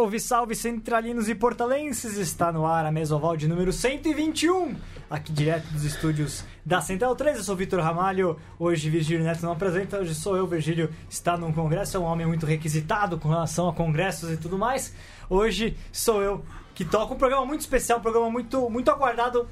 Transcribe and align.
Salve, 0.00 0.18
salve 0.18 0.54
centralinos 0.54 1.28
e 1.28 1.34
portalenses! 1.34 2.16
Está 2.16 2.50
no 2.50 2.64
ar 2.64 2.86
a 2.86 2.90
Mesoval 2.90 3.36
de 3.36 3.46
número 3.46 3.70
121, 3.70 4.74
aqui 5.10 5.30
direto 5.30 5.66
dos 5.66 5.84
estúdios 5.84 6.42
da 6.64 6.80
Central 6.80 7.14
3. 7.14 7.36
Eu 7.36 7.44
sou 7.44 7.54
Vitor 7.54 7.80
Ramalho, 7.80 8.38
hoje 8.58 8.88
Virgílio 8.88 9.22
Neto 9.22 9.42
não 9.42 9.52
apresenta, 9.52 9.98
hoje 9.98 10.14
sou 10.14 10.38
eu, 10.38 10.46
Virgílio 10.46 10.88
está 11.06 11.36
num 11.36 11.52
congresso, 11.52 11.98
é 11.98 12.00
um 12.00 12.04
homem 12.04 12.26
muito 12.26 12.46
requisitado 12.46 13.18
com 13.18 13.28
relação 13.28 13.68
a 13.68 13.74
congressos 13.74 14.30
e 14.32 14.38
tudo 14.38 14.56
mais. 14.56 14.94
Hoje 15.28 15.76
sou 15.92 16.22
eu 16.22 16.42
que 16.74 16.82
toco 16.82 17.12
um 17.12 17.18
programa 17.18 17.44
muito 17.44 17.60
especial, 17.60 17.98
um 17.98 18.02
programa 18.02 18.30
muito, 18.30 18.70
muito 18.70 18.90
aguardado, 18.90 19.46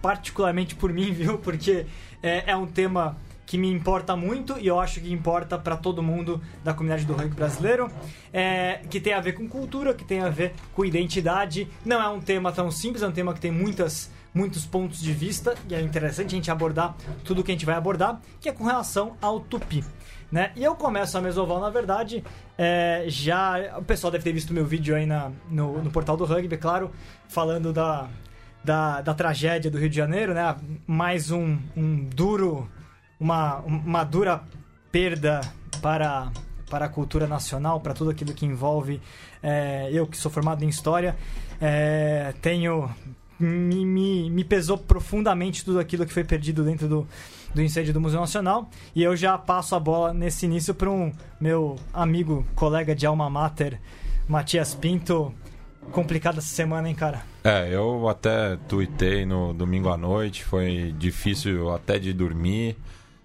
particularmente 0.00 0.76
por 0.76 0.90
mim, 0.94 1.12
viu? 1.12 1.36
Porque 1.36 1.84
é, 2.22 2.52
é 2.52 2.56
um 2.56 2.66
tema 2.66 3.18
que 3.50 3.58
me 3.58 3.68
importa 3.68 4.14
muito 4.14 4.56
e 4.60 4.68
eu 4.68 4.78
acho 4.78 5.00
que 5.00 5.12
importa 5.12 5.58
para 5.58 5.76
todo 5.76 6.00
mundo 6.00 6.40
da 6.62 6.72
comunidade 6.72 7.04
do 7.04 7.14
rugby 7.14 7.34
brasileiro, 7.34 7.90
é, 8.32 8.80
que 8.88 9.00
tem 9.00 9.12
a 9.12 9.20
ver 9.20 9.32
com 9.32 9.48
cultura, 9.48 9.92
que 9.92 10.04
tem 10.04 10.20
a 10.20 10.28
ver 10.28 10.54
com 10.72 10.84
identidade. 10.84 11.66
Não 11.84 12.00
é 12.00 12.08
um 12.08 12.20
tema 12.20 12.52
tão 12.52 12.70
simples, 12.70 13.02
é 13.02 13.08
um 13.08 13.10
tema 13.10 13.34
que 13.34 13.40
tem 13.40 13.50
muitas 13.50 14.08
muitos 14.32 14.64
pontos 14.64 15.00
de 15.00 15.12
vista 15.12 15.56
e 15.68 15.74
é 15.74 15.80
interessante 15.80 16.28
a 16.28 16.36
gente 16.36 16.48
abordar 16.48 16.94
tudo 17.24 17.42
que 17.42 17.50
a 17.50 17.54
gente 17.54 17.66
vai 17.66 17.74
abordar, 17.74 18.20
que 18.40 18.48
é 18.48 18.52
com 18.52 18.62
relação 18.62 19.16
ao 19.20 19.40
tupi. 19.40 19.84
Né? 20.30 20.52
E 20.54 20.62
eu 20.62 20.76
começo 20.76 21.18
a 21.18 21.20
mesoval, 21.20 21.60
na 21.60 21.70
verdade, 21.70 22.22
é, 22.56 23.06
já. 23.08 23.76
O 23.78 23.82
pessoal 23.82 24.12
deve 24.12 24.22
ter 24.22 24.32
visto 24.32 24.54
meu 24.54 24.64
vídeo 24.64 24.94
aí 24.94 25.06
na, 25.06 25.32
no, 25.50 25.82
no 25.82 25.90
portal 25.90 26.16
do 26.16 26.24
rugby, 26.24 26.56
claro, 26.56 26.92
falando 27.26 27.72
da, 27.72 28.08
da, 28.62 29.00
da 29.00 29.12
tragédia 29.12 29.68
do 29.68 29.76
Rio 29.76 29.90
de 29.90 29.96
Janeiro, 29.96 30.34
né? 30.34 30.54
Mais 30.86 31.32
um, 31.32 31.58
um 31.76 32.04
duro 32.04 32.70
uma, 33.20 33.58
uma 33.58 34.02
dura 34.02 34.42
perda 34.90 35.42
para, 35.82 36.32
para 36.68 36.86
a 36.86 36.88
cultura 36.88 37.26
nacional, 37.26 37.80
para 37.80 37.94
tudo 37.94 38.10
aquilo 38.10 38.34
que 38.34 38.46
envolve 38.46 39.00
é, 39.42 39.88
eu 39.92 40.06
que 40.06 40.16
sou 40.16 40.30
formado 40.30 40.64
em 40.64 40.68
história. 40.68 41.16
É, 41.60 42.34
tenho 42.40 42.90
me, 43.38 43.84
me, 43.84 44.30
me, 44.30 44.44
pesou 44.44 44.76
profundamente 44.76 45.64
tudo 45.64 45.78
aquilo 45.78 46.04
que 46.04 46.12
foi 46.12 46.24
perdido 46.24 46.62
dentro 46.62 46.86
do, 46.88 47.06
do 47.54 47.62
incêndio 47.62 47.92
do 47.92 48.00
Museu 48.00 48.20
Nacional. 48.20 48.68
E 48.94 49.02
eu 49.02 49.16
já 49.16 49.36
passo 49.38 49.74
a 49.74 49.80
bola 49.80 50.12
nesse 50.12 50.46
início 50.46 50.74
para 50.74 50.90
um 50.90 51.12
meu 51.40 51.76
amigo, 51.92 52.46
colega 52.54 52.94
de 52.94 53.06
alma 53.06 53.28
mater, 53.30 53.80
Matias 54.28 54.74
Pinto. 54.74 55.34
Complicada 55.92 56.38
essa 56.38 56.54
semana, 56.54 56.88
hein, 56.88 56.94
cara? 56.94 57.22
É, 57.42 57.74
eu 57.74 58.06
até 58.06 58.58
tuitei 58.68 59.24
no 59.24 59.54
domingo 59.54 59.88
à 59.88 59.96
noite, 59.96 60.44
foi 60.44 60.94
difícil 60.98 61.72
até 61.72 61.98
de 61.98 62.12
dormir. 62.12 62.76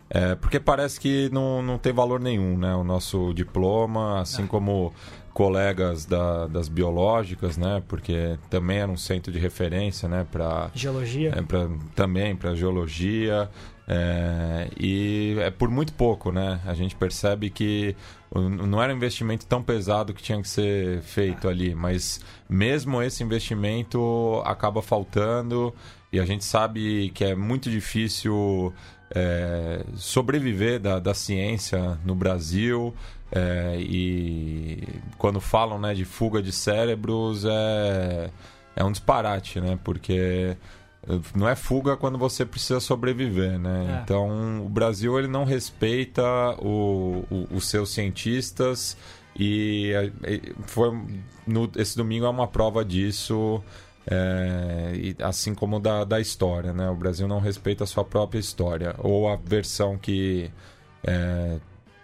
É, 0.10 0.36
porque 0.36 0.60
parece 0.60 1.00
que 1.00 1.30
não, 1.32 1.62
não 1.62 1.78
tem 1.78 1.92
valor 1.92 2.20
nenhum, 2.20 2.58
né? 2.58 2.76
O 2.76 2.84
nosso 2.84 3.34
diploma, 3.34 4.22
assim 4.22 4.44
é. 4.44 4.48
como 4.48 4.94
colegas 5.34 6.06
da, 6.06 6.48
das 6.48 6.70
biológicas, 6.70 7.58
né? 7.58 7.84
Porque 7.88 8.38
também 8.50 8.78
era 8.78 8.90
um 8.92 8.96
centro 8.96 9.32
de 9.32 9.40
referência, 9.40 10.08
né? 10.08 10.26
Para 10.32 10.70
geologia. 10.74 11.34
É, 11.36 11.42
pra, 11.42 11.68
também 11.94 12.36
para 12.36 12.56
geologia. 12.56 13.50
É, 13.88 14.70
e 14.80 15.36
é 15.40 15.52
por 15.52 15.70
muito 15.70 15.94
pouco, 15.94 16.32
né? 16.32 16.62
A 16.66 16.74
gente 16.74 16.96
percebe 16.96 17.50
que 17.50 17.96
não 18.34 18.82
era 18.82 18.94
um 18.94 18.96
investimento 18.96 19.46
tão 19.46 19.62
pesado 19.62 20.14
que 20.14 20.22
tinha 20.22 20.42
que 20.42 20.48
ser 20.48 21.02
feito 21.02 21.48
ali, 21.48 21.76
mas 21.76 22.20
mesmo 22.50 23.02
esse 23.02 23.24
investimento 23.24 24.42
acaba 24.46 24.82
faltando 24.82 25.74
e 26.12 26.20
a 26.20 26.26
gente 26.26 26.44
sabe 26.44 27.12
que 27.14 27.24
é 27.24 27.36
muito 27.36 27.70
difícil 27.70 28.74
é, 29.14 29.84
sobreviver 29.96 30.80
da, 30.80 31.00
da 31.00 31.14
ciência 31.14 31.98
no 32.06 32.16
Brasil. 32.16 32.94
É, 33.32 33.78
e 33.80 35.02
quando 35.18 35.42
falam 35.42 35.80
né, 35.80 35.94
de 35.94 36.06
fuga 36.06 36.42
de 36.42 36.52
cérebros 36.52 37.44
é, 37.46 38.30
é 38.76 38.84
um 38.84 38.92
disparate, 38.92 39.60
né? 39.60 39.80
Porque 39.84 40.56
não 41.36 41.48
é 41.48 41.56
fuga 41.56 41.96
quando 41.96 42.18
você 42.18 42.46
precisa 42.46 42.80
sobreviver, 42.80 43.60
né? 43.60 43.98
É. 44.00 44.02
Então 44.02 44.66
o 44.66 44.70
Brasil 44.70 45.18
ele 45.20 45.28
não 45.28 45.44
respeita 45.44 46.24
o, 46.60 47.24
o, 47.30 47.48
os 47.56 47.68
seus 47.70 47.92
cientistas 47.92 48.98
e 49.38 49.92
foi 50.66 50.98
no, 51.46 51.70
esse 51.76 51.96
domingo 51.96 52.26
é 52.26 52.30
uma 52.30 52.48
prova 52.48 52.84
disso 52.84 53.62
é, 54.10 54.92
e, 54.96 55.16
assim 55.22 55.56
como 55.56 55.80
da, 55.80 56.04
da 56.04 56.20
história, 56.20 56.74
né? 56.74 56.90
O 56.90 56.96
Brasil 56.96 57.28
não 57.28 57.40
respeita 57.40 57.84
a 57.84 57.88
sua 57.88 58.04
própria 58.04 58.40
história 58.40 58.96
ou 59.00 59.28
a 59.28 59.36
versão 59.36 59.98
que 59.98 60.52
é, 61.04 61.58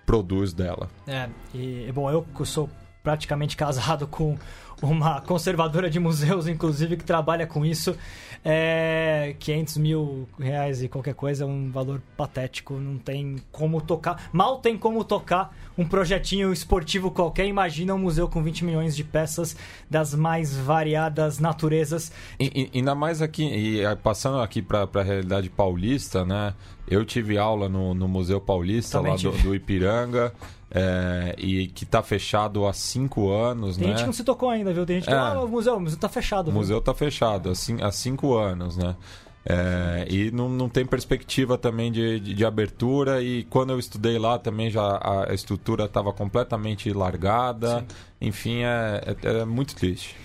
produz 0.05 0.53
dela. 0.53 0.89
É, 1.07 1.29
e 1.53 1.91
bom, 1.93 2.09
eu 2.09 2.25
sou 2.45 2.69
praticamente 3.03 3.57
casado 3.57 4.07
com 4.07 4.37
uma 4.81 5.21
conservadora 5.21 5.89
de 5.89 5.99
museus, 5.99 6.47
inclusive, 6.47 6.97
que 6.97 7.03
trabalha 7.03 7.45
com 7.45 7.65
isso. 7.65 7.95
É 8.43 9.35
500 9.39 9.77
mil 9.77 10.27
reais 10.39 10.81
e 10.81 10.87
qualquer 10.87 11.13
coisa 11.13 11.43
é 11.43 11.47
um 11.47 11.69
valor 11.69 12.01
patético. 12.17 12.73
Não 12.73 12.97
tem 12.97 13.35
como 13.51 13.79
tocar. 13.79 14.29
Mal 14.33 14.57
tem 14.57 14.75
como 14.77 15.03
tocar 15.03 15.55
um 15.77 15.85
projetinho 15.85 16.51
esportivo 16.51 17.11
qualquer. 17.11 17.45
Imagina 17.45 17.93
um 17.93 17.99
museu 17.99 18.27
com 18.27 18.41
20 18.41 18.65
milhões 18.65 18.95
de 18.95 19.03
peças 19.03 19.55
das 19.87 20.15
mais 20.15 20.57
variadas 20.57 21.37
naturezas. 21.37 22.11
E, 22.39 22.69
e, 22.73 22.79
ainda 22.79 22.95
mais 22.95 23.21
aqui, 23.21 23.43
e 23.43 23.95
passando 23.97 24.39
aqui 24.39 24.61
para 24.61 24.89
a 24.91 25.03
realidade 25.03 25.49
paulista, 25.49 26.25
né? 26.25 26.55
Eu 26.87 27.05
tive 27.05 27.37
aula 27.37 27.69
no, 27.69 27.93
no 27.93 28.07
Museu 28.07 28.41
Paulista, 28.41 28.97
Também 28.97 29.13
lá 29.13 29.17
do, 29.17 29.31
do 29.43 29.55
Ipiranga. 29.55 30.33
É, 30.73 31.35
e 31.37 31.67
que 31.67 31.83
está 31.83 32.01
fechado 32.01 32.65
há 32.65 32.71
cinco 32.71 33.29
anos, 33.29 33.75
Tem 33.75 33.87
né? 33.87 33.91
gente 33.91 33.99
que 34.01 34.05
não 34.05 34.13
se 34.13 34.23
tocou 34.23 34.49
ainda, 34.49 34.71
viu? 34.71 34.85
Tem 34.85 34.97
gente 34.97 35.07
que, 35.07 35.13
é. 35.13 35.17
ah, 35.17 35.41
o 35.41 35.47
museu, 35.47 35.75
o 35.75 35.79
museu 35.81 35.99
tá 35.99 36.07
fechado. 36.07 36.49
O 36.49 36.53
museu 36.53 36.77
está 36.77 36.93
fechado 36.93 37.49
há, 37.49 37.87
há 37.87 37.91
cinco 37.91 38.37
anos, 38.37 38.77
né? 38.77 38.95
É, 39.43 40.05
e 40.07 40.31
não, 40.31 40.47
não 40.47 40.69
tem 40.69 40.85
perspectiva 40.85 41.57
também 41.57 41.91
de, 41.91 42.19
de, 42.19 42.33
de, 42.35 42.45
abertura 42.45 43.23
e 43.23 43.43
quando 43.45 43.71
eu 43.71 43.79
estudei 43.79 44.19
lá 44.19 44.37
também 44.37 44.69
já 44.69 44.83
a, 44.83 45.31
a 45.31 45.33
estrutura 45.33 45.85
estava 45.85 46.13
completamente 46.13 46.93
largada. 46.93 47.79
Sim. 47.79 47.85
Enfim, 48.21 48.57
é, 48.61 49.15
é, 49.23 49.39
é 49.39 49.45
muito 49.45 49.75
triste. 49.75 50.15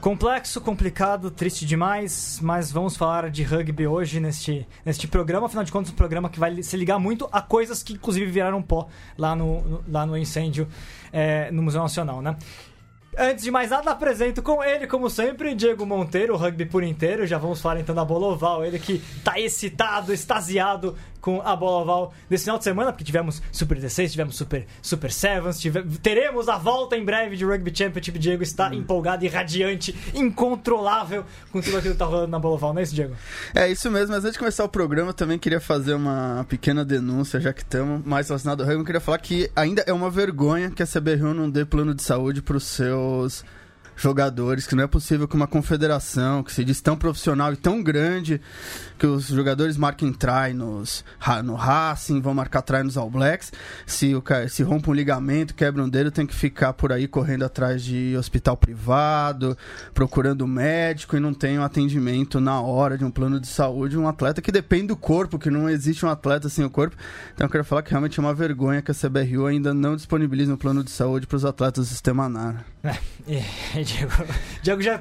Complexo, 0.00 0.60
complicado, 0.60 1.28
triste 1.28 1.66
demais, 1.66 2.38
mas 2.40 2.70
vamos 2.70 2.96
falar 2.96 3.30
de 3.30 3.42
rugby 3.42 3.86
hoje 3.86 4.20
neste, 4.20 4.66
neste 4.84 5.08
programa. 5.08 5.46
Afinal 5.46 5.64
de 5.64 5.72
contas, 5.72 5.90
um 5.90 5.96
programa 5.96 6.28
que 6.28 6.38
vai 6.38 6.62
se 6.62 6.76
ligar 6.76 7.00
muito 7.00 7.28
a 7.32 7.42
coisas 7.42 7.82
que, 7.82 7.94
inclusive, 7.94 8.30
viraram 8.30 8.62
pó 8.62 8.88
lá 9.16 9.34
no, 9.34 9.82
lá 9.88 10.06
no 10.06 10.16
incêndio 10.16 10.68
é, 11.12 11.50
no 11.50 11.62
Museu 11.62 11.82
Nacional, 11.82 12.22
né? 12.22 12.36
Antes 13.20 13.42
de 13.42 13.50
mais 13.50 13.70
nada, 13.70 13.90
apresento 13.90 14.40
com 14.40 14.62
ele, 14.62 14.86
como 14.86 15.10
sempre, 15.10 15.52
Diego 15.52 15.84
Monteiro, 15.84 16.34
o 16.34 16.36
rugby 16.36 16.64
por 16.64 16.84
inteiro. 16.84 17.26
Já 17.26 17.36
vamos 17.36 17.60
falar 17.60 17.80
então 17.80 17.92
da 17.92 18.04
bola 18.04 18.28
oval. 18.28 18.64
Ele 18.64 18.78
que 18.78 19.02
tá 19.24 19.40
excitado, 19.40 20.12
extasiado 20.12 20.94
com 21.20 21.40
a 21.42 21.54
bola 21.54 21.82
oval 21.82 22.14
desse 22.28 22.44
final 22.44 22.58
de 22.58 22.64
semana, 22.64 22.92
porque 22.92 23.04
tivemos 23.04 23.42
Super 23.52 23.76
16, 23.76 24.12
tivemos 24.12 24.36
Super, 24.36 24.66
Super 24.80 25.10
Sevens, 25.10 25.60
tivemos, 25.60 25.98
teremos 25.98 26.48
a 26.48 26.56
volta 26.56 26.96
em 26.96 27.04
breve 27.04 27.36
de 27.36 27.44
Rugby 27.44 27.72
Championship. 27.74 28.18
Diego 28.18 28.42
está 28.42 28.68
hum. 28.70 28.74
empolgado 28.74 29.24
e 29.24 29.28
radiante, 29.28 29.94
incontrolável 30.14 31.24
com 31.52 31.60
tudo 31.60 31.76
aquilo 31.78 31.94
que 31.94 31.98
tá 31.98 32.04
rolando 32.04 32.28
na 32.28 32.38
bola 32.38 32.54
oval, 32.54 32.72
não 32.72 32.80
é 32.80 32.82
isso, 32.82 32.94
Diego? 32.94 33.14
É 33.54 33.70
isso 33.70 33.90
mesmo, 33.90 34.14
mas 34.14 34.24
antes 34.24 34.32
de 34.32 34.38
começar 34.38 34.64
o 34.64 34.68
programa, 34.68 35.10
eu 35.10 35.14
também 35.14 35.38
queria 35.38 35.60
fazer 35.60 35.94
uma 35.94 36.44
pequena 36.48 36.84
denúncia, 36.84 37.40
já 37.40 37.52
que 37.52 37.62
estamos 37.62 38.04
mais 38.04 38.28
relacionado 38.28 38.60
ao 38.60 38.66
rugby. 38.66 38.82
Eu 38.82 38.86
queria 38.86 39.00
falar 39.00 39.18
que 39.18 39.50
ainda 39.54 39.82
é 39.86 39.92
uma 39.92 40.10
vergonha 40.10 40.70
que 40.70 40.82
a 40.82 40.86
CBRU 40.86 41.34
não 41.34 41.50
dê 41.50 41.64
plano 41.64 41.94
de 41.94 42.02
saúde 42.02 42.42
para 42.42 42.56
os 42.56 42.64
seus 42.64 43.44
jogadores, 43.98 44.66
que 44.66 44.74
não 44.74 44.84
é 44.84 44.86
possível 44.86 45.26
que 45.26 45.34
uma 45.34 45.46
confederação 45.46 46.42
que 46.42 46.52
se 46.52 46.64
diz 46.64 46.80
tão 46.80 46.96
profissional 46.96 47.52
e 47.52 47.56
tão 47.56 47.82
grande 47.82 48.40
que 48.98 49.06
os 49.06 49.26
jogadores 49.26 49.76
marquem 49.76 50.12
try 50.12 50.52
nos, 50.54 51.04
no 51.44 51.54
Racing, 51.54 52.20
vão 52.20 52.34
marcar 52.34 52.62
try 52.62 52.82
nos 52.82 52.96
All 52.96 53.10
Blacks. 53.10 53.52
Se, 53.86 54.14
o, 54.14 54.22
se 54.48 54.62
rompe 54.62 54.90
um 54.90 54.92
ligamento, 54.92 55.54
quebra 55.54 55.82
um 55.82 55.88
dedo, 55.88 56.10
tem 56.10 56.26
que 56.26 56.34
ficar 56.34 56.72
por 56.72 56.92
aí 56.92 57.06
correndo 57.06 57.44
atrás 57.44 57.82
de 57.82 58.16
hospital 58.16 58.56
privado, 58.56 59.56
procurando 59.94 60.46
médico 60.46 61.16
e 61.16 61.20
não 61.20 61.34
tem 61.34 61.58
um 61.58 61.62
atendimento 61.62 62.40
na 62.40 62.60
hora 62.60 62.98
de 62.98 63.04
um 63.04 63.10
plano 63.10 63.40
de 63.40 63.46
saúde. 63.46 63.98
Um 63.98 64.08
atleta 64.08 64.42
que 64.42 64.52
depende 64.52 64.88
do 64.88 64.96
corpo, 64.96 65.38
que 65.38 65.50
não 65.50 65.68
existe 65.68 66.04
um 66.04 66.08
atleta 66.08 66.48
sem 66.48 66.64
o 66.64 66.70
corpo. 66.70 66.96
Então 67.34 67.46
eu 67.46 67.50
quero 67.50 67.64
falar 67.64 67.82
que 67.82 67.90
realmente 67.90 68.18
é 68.18 68.22
uma 68.22 68.34
vergonha 68.34 68.82
que 68.82 68.90
a 68.90 68.94
CBRU 68.94 69.46
ainda 69.46 69.72
não 69.72 69.96
disponibiliza 69.96 70.52
um 70.52 70.56
plano 70.56 70.82
de 70.82 70.90
saúde 70.90 71.26
para 71.26 71.36
os 71.36 71.44
atletas 71.44 71.86
do 71.86 71.90
sistema 71.90 72.28
NAR. 72.28 72.64
É, 73.28 73.44
Diego, 73.88 74.12
Diego 74.62 74.82
já 74.82 75.00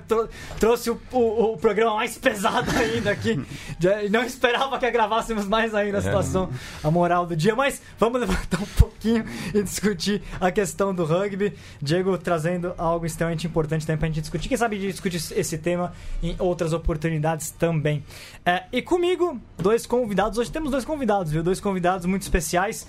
trouxe 0.60 0.90
o, 0.90 1.00
o, 1.12 1.54
o, 1.54 1.58
programa 1.58 1.96
mais 1.96 2.18
pesado 2.18 2.72
ainda 2.72 3.12
aqui. 3.12 3.38
não 4.10 4.24
esperava 4.24 4.80
que 4.80 4.90
gravássemos 4.90 5.46
mais 5.46 5.76
ainda 5.76 5.98
a 5.98 6.00
é. 6.00 6.04
situação, 6.04 6.50
a 6.82 6.90
moral 6.90 7.26
do 7.26 7.36
dia, 7.36 7.56
mas 7.56 7.82
vamos 8.00 8.22
levantar 8.22 8.60
um 8.64 8.80
pouquinho 8.80 9.26
e 9.54 9.62
discutir 9.62 10.24
a 10.40 10.50
questão 10.52 10.96
do 10.96 11.04
rugby. 11.04 11.54
Diego 11.82 12.18
trazendo 12.18 12.74
algo 12.78 13.06
extremamente 13.06 13.46
importante 13.46 13.86
também 13.86 13.98
pra 14.00 14.08
gente 14.08 14.22
discutir. 14.22 14.48
Quem 14.48 14.58
sabe 14.58 14.78
discutir 14.80 15.22
esse 15.36 15.58
tema 15.58 15.94
em 16.24 16.36
outras 16.40 16.72
oportunidades 16.72 17.52
também. 17.52 18.04
É, 18.46 18.64
e 18.72 18.82
comigo, 18.82 19.40
dois 19.58 19.86
convidados. 19.86 20.38
Hoje 20.38 20.50
temos 20.50 20.72
dois 20.72 20.86
convidados, 20.86 21.32
viu? 21.32 21.44
Dois 21.44 21.60
convidados 21.60 22.06
muito 22.06 22.22
especiais 22.22 22.88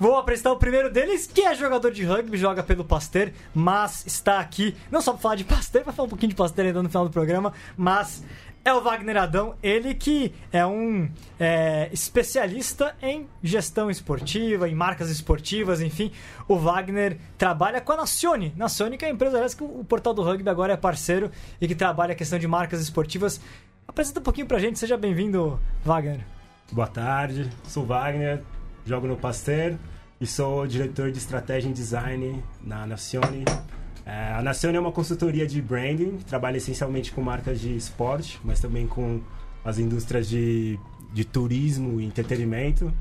Vou 0.00 0.16
apresentar 0.16 0.50
o 0.50 0.56
primeiro 0.56 0.90
deles, 0.90 1.26
que 1.26 1.42
é 1.42 1.54
jogador 1.54 1.92
de 1.92 2.02
rugby, 2.02 2.38
joga 2.38 2.62
pelo 2.62 2.82
Pasteur, 2.82 3.32
mas 3.54 4.06
está 4.06 4.40
aqui 4.40 4.74
não 4.90 5.02
só 5.02 5.12
para 5.12 5.20
falar 5.20 5.34
de 5.34 5.44
Pasteur, 5.44 5.84
vai 5.84 5.94
falar 5.94 6.06
um 6.06 6.08
pouquinho 6.08 6.30
de 6.30 6.36
Pasteur 6.36 6.64
ainda 6.64 6.82
no 6.82 6.88
final 6.88 7.04
do 7.04 7.10
programa, 7.10 7.52
mas 7.76 8.24
é 8.64 8.72
o 8.72 8.80
Wagner 8.80 9.18
Adão, 9.18 9.56
ele 9.62 9.92
que 9.92 10.32
é 10.50 10.64
um 10.64 11.06
é, 11.38 11.90
especialista 11.92 12.96
em 13.02 13.28
gestão 13.42 13.90
esportiva, 13.90 14.66
em 14.66 14.74
marcas 14.74 15.10
esportivas, 15.10 15.82
enfim. 15.82 16.10
O 16.48 16.56
Wagner 16.56 17.18
trabalha 17.36 17.78
com 17.78 17.92
a 17.92 17.98
Nacione. 17.98 18.54
Nacione 18.56 18.96
que 18.96 19.04
é 19.04 19.08
a 19.08 19.10
empresa 19.10 19.54
que 19.54 19.62
o 19.62 19.84
Portal 19.84 20.14
do 20.14 20.22
Rugby 20.22 20.48
agora 20.48 20.72
é 20.72 20.76
parceiro 20.78 21.30
e 21.60 21.68
que 21.68 21.74
trabalha 21.74 22.12
a 22.12 22.16
questão 22.16 22.38
de 22.38 22.48
marcas 22.48 22.80
esportivas. 22.80 23.38
Apresenta 23.86 24.20
um 24.20 24.22
pouquinho 24.22 24.46
pra 24.46 24.58
gente, 24.58 24.78
seja 24.78 24.96
bem-vindo, 24.96 25.60
Wagner. 25.84 26.20
Boa 26.72 26.86
tarde, 26.86 27.50
sou 27.64 27.84
Wagner, 27.84 28.42
jogo 28.90 29.06
no 29.06 29.16
Pasteur 29.16 29.76
e 30.20 30.26
sou 30.26 30.66
diretor 30.66 31.12
de 31.12 31.18
estratégia 31.18 31.68
e 31.68 31.72
design 31.72 32.42
na 32.60 32.84
Nacione. 32.84 33.44
É, 34.04 34.32
a 34.32 34.42
Nacione 34.42 34.76
é 34.78 34.80
uma 34.80 34.90
consultoria 34.90 35.46
de 35.46 35.62
branding, 35.62 36.16
trabalha 36.28 36.56
essencialmente 36.56 37.12
com 37.12 37.22
marcas 37.22 37.60
de 37.60 37.76
esporte, 37.76 38.40
mas 38.42 38.58
também 38.58 38.88
com 38.88 39.20
as 39.64 39.78
indústrias 39.78 40.28
de, 40.28 40.76
de 41.12 41.24
turismo 41.24 42.00
e 42.00 42.04
entretenimento. 42.04 42.92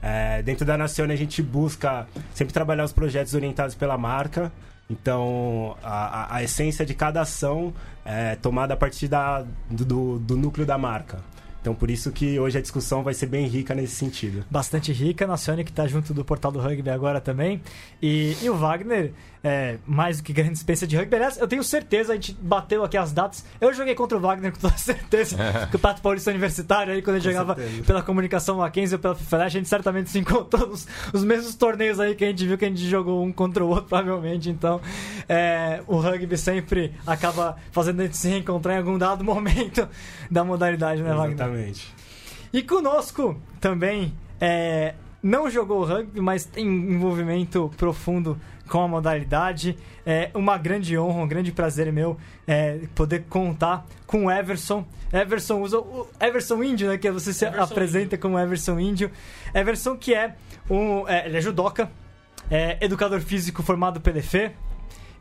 É, 0.00 0.42
dentro 0.42 0.64
da 0.64 0.78
Nacione 0.78 1.12
a 1.12 1.16
gente 1.16 1.42
busca 1.42 2.06
sempre 2.32 2.54
trabalhar 2.54 2.84
os 2.84 2.92
projetos 2.94 3.34
orientados 3.34 3.74
pela 3.74 3.98
marca. 3.98 4.50
Então, 4.88 5.76
a, 5.82 6.22
a, 6.22 6.36
a 6.36 6.42
essência 6.42 6.86
de 6.86 6.94
cada 6.94 7.20
ação 7.20 7.74
é 8.02 8.34
tomada 8.36 8.72
a 8.72 8.76
partir 8.78 9.08
da, 9.08 9.44
do, 9.70 10.18
do 10.18 10.38
núcleo 10.38 10.64
da 10.64 10.78
marca. 10.78 11.18
Então, 11.64 11.74
por 11.74 11.90
isso 11.90 12.12
que 12.12 12.38
hoje 12.38 12.58
a 12.58 12.60
discussão 12.60 13.02
vai 13.02 13.14
ser 13.14 13.24
bem 13.24 13.46
rica 13.46 13.74
nesse 13.74 13.94
sentido. 13.94 14.44
Bastante 14.50 14.92
rica. 14.92 15.26
Nacione 15.26 15.64
que 15.64 15.70
está 15.70 15.86
junto 15.86 16.12
do 16.12 16.22
Portal 16.22 16.52
do 16.52 16.60
Rugby 16.60 16.90
agora 16.90 17.22
também. 17.22 17.62
E, 18.02 18.36
e 18.42 18.50
o 18.50 18.54
Wagner 18.54 19.14
é, 19.44 19.76
mais 19.86 20.16
do 20.16 20.22
que 20.22 20.32
grande 20.32 20.54
experiência 20.54 20.86
de 20.86 20.96
rugby. 20.96 21.16
Aliás, 21.16 21.36
eu 21.36 21.46
tenho 21.46 21.62
certeza, 21.62 22.12
a 22.12 22.14
gente 22.16 22.32
bateu 22.40 22.82
aqui 22.82 22.96
as 22.96 23.12
datas. 23.12 23.44
Eu 23.60 23.74
joguei 23.74 23.94
contra 23.94 24.16
o 24.16 24.20
Wagner 24.20 24.50
com 24.50 24.58
toda 24.58 24.76
certeza, 24.78 25.36
que 25.70 25.76
o 25.76 25.78
Pato 25.78 26.00
Paulista 26.00 26.30
Universitário, 26.30 26.94
aí 26.94 27.02
quando 27.02 27.16
ele 27.16 27.24
jogava 27.24 27.54
certeza. 27.54 27.84
pela 27.84 28.02
comunicação 28.02 28.56
Mackenzie 28.56 28.94
ou 28.94 28.98
pela 28.98 29.14
FIFA, 29.14 29.36
a 29.44 29.48
gente 29.50 29.68
certamente 29.68 30.08
se 30.08 30.18
encontrou 30.18 30.68
nos 30.68 30.88
os 31.12 31.22
mesmos 31.22 31.54
torneios 31.54 32.00
aí 32.00 32.14
que 32.14 32.24
a 32.24 32.28
gente 32.28 32.46
viu 32.46 32.56
que 32.56 32.64
a 32.64 32.68
gente 32.68 32.88
jogou 32.88 33.22
um 33.22 33.30
contra 33.30 33.62
o 33.62 33.68
outro, 33.68 33.84
provavelmente. 33.84 34.48
Então, 34.48 34.80
é, 35.28 35.82
o 35.86 35.98
rugby 35.98 36.38
sempre 36.38 36.94
acaba 37.06 37.56
fazendo 37.70 38.00
a 38.00 38.04
gente 38.04 38.16
se 38.16 38.28
reencontrar 38.28 38.76
em 38.76 38.78
algum 38.78 38.96
dado 38.96 39.22
momento 39.22 39.86
da 40.30 40.42
modalidade, 40.42 41.02
né, 41.02 41.10
Wagner? 41.10 41.34
Exatamente. 41.34 41.53
E 42.52 42.62
conosco 42.62 43.40
também 43.60 44.14
é, 44.40 44.94
não 45.22 45.48
jogou 45.48 45.84
rugby, 45.84 46.20
mas 46.20 46.44
tem 46.44 46.66
envolvimento 46.66 47.70
profundo 47.76 48.38
com 48.68 48.82
a 48.82 48.88
modalidade. 48.88 49.76
É 50.04 50.30
uma 50.34 50.58
grande 50.58 50.98
honra, 50.98 51.22
um 51.22 51.28
grande 51.28 51.50
prazer 51.50 51.90
meu 51.92 52.16
é, 52.46 52.80
poder 52.94 53.24
contar 53.28 53.86
com 54.06 54.26
o 54.26 54.30
Everson. 54.30 54.86
Everson 55.12 55.60
usa 55.62 55.78
o 55.78 56.06
Everson 56.20 56.62
Índio, 56.62 56.88
né? 56.88 56.98
Que 56.98 57.10
você 57.10 57.32
se 57.32 57.44
Everson 57.46 57.72
apresenta 57.72 58.04
Índio. 58.04 58.18
como 58.18 58.38
Everson 58.38 58.78
Índio. 58.78 59.10
Everson 59.54 59.96
que 59.96 60.14
é 60.14 60.34
um. 60.68 61.08
É, 61.08 61.26
ele 61.26 61.38
é 61.38 61.40
judoca, 61.40 61.90
é 62.50 62.78
educador 62.84 63.20
físico 63.20 63.62
formado 63.62 64.00
pelo 64.00 64.18
EFE. 64.18 64.52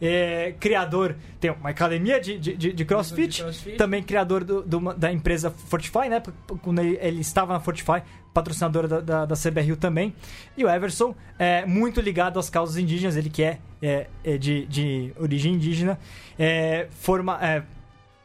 É, 0.05 0.53
criador, 0.59 1.15
tem 1.39 1.51
uma 1.51 1.69
academia 1.69 2.19
de, 2.19 2.37
de, 2.37 2.73
de, 2.73 2.85
crossfit, 2.85 3.37
de 3.37 3.41
crossfit, 3.41 3.77
também 3.77 4.03
criador 4.03 4.43
do, 4.43 4.61
do, 4.61 4.93
da 4.93 5.11
empresa 5.11 5.49
Fortify, 5.49 6.09
né? 6.09 6.21
Quando 6.61 6.79
ele, 6.79 6.97
ele 7.01 7.21
estava 7.21 7.53
na 7.53 7.59
Fortify, 7.59 8.01
patrocinadora 8.33 8.87
da, 8.87 8.99
da, 8.99 9.25
da 9.25 9.35
CBRU 9.35 9.77
também. 9.77 10.13
E 10.57 10.65
o 10.65 10.69
Everson 10.69 11.15
é 11.37 11.65
muito 11.65 12.01
ligado 12.01 12.39
às 12.39 12.49
causas 12.49 12.77
indígenas, 12.77 13.15
ele 13.15 13.29
que 13.29 13.43
é, 13.43 13.59
é, 13.81 14.07
é 14.23 14.37
de, 14.37 14.65
de 14.65 15.13
origem 15.17 15.53
indígena. 15.53 15.97
É, 16.37 16.87
forma, 16.91 17.39
é, 17.41 17.63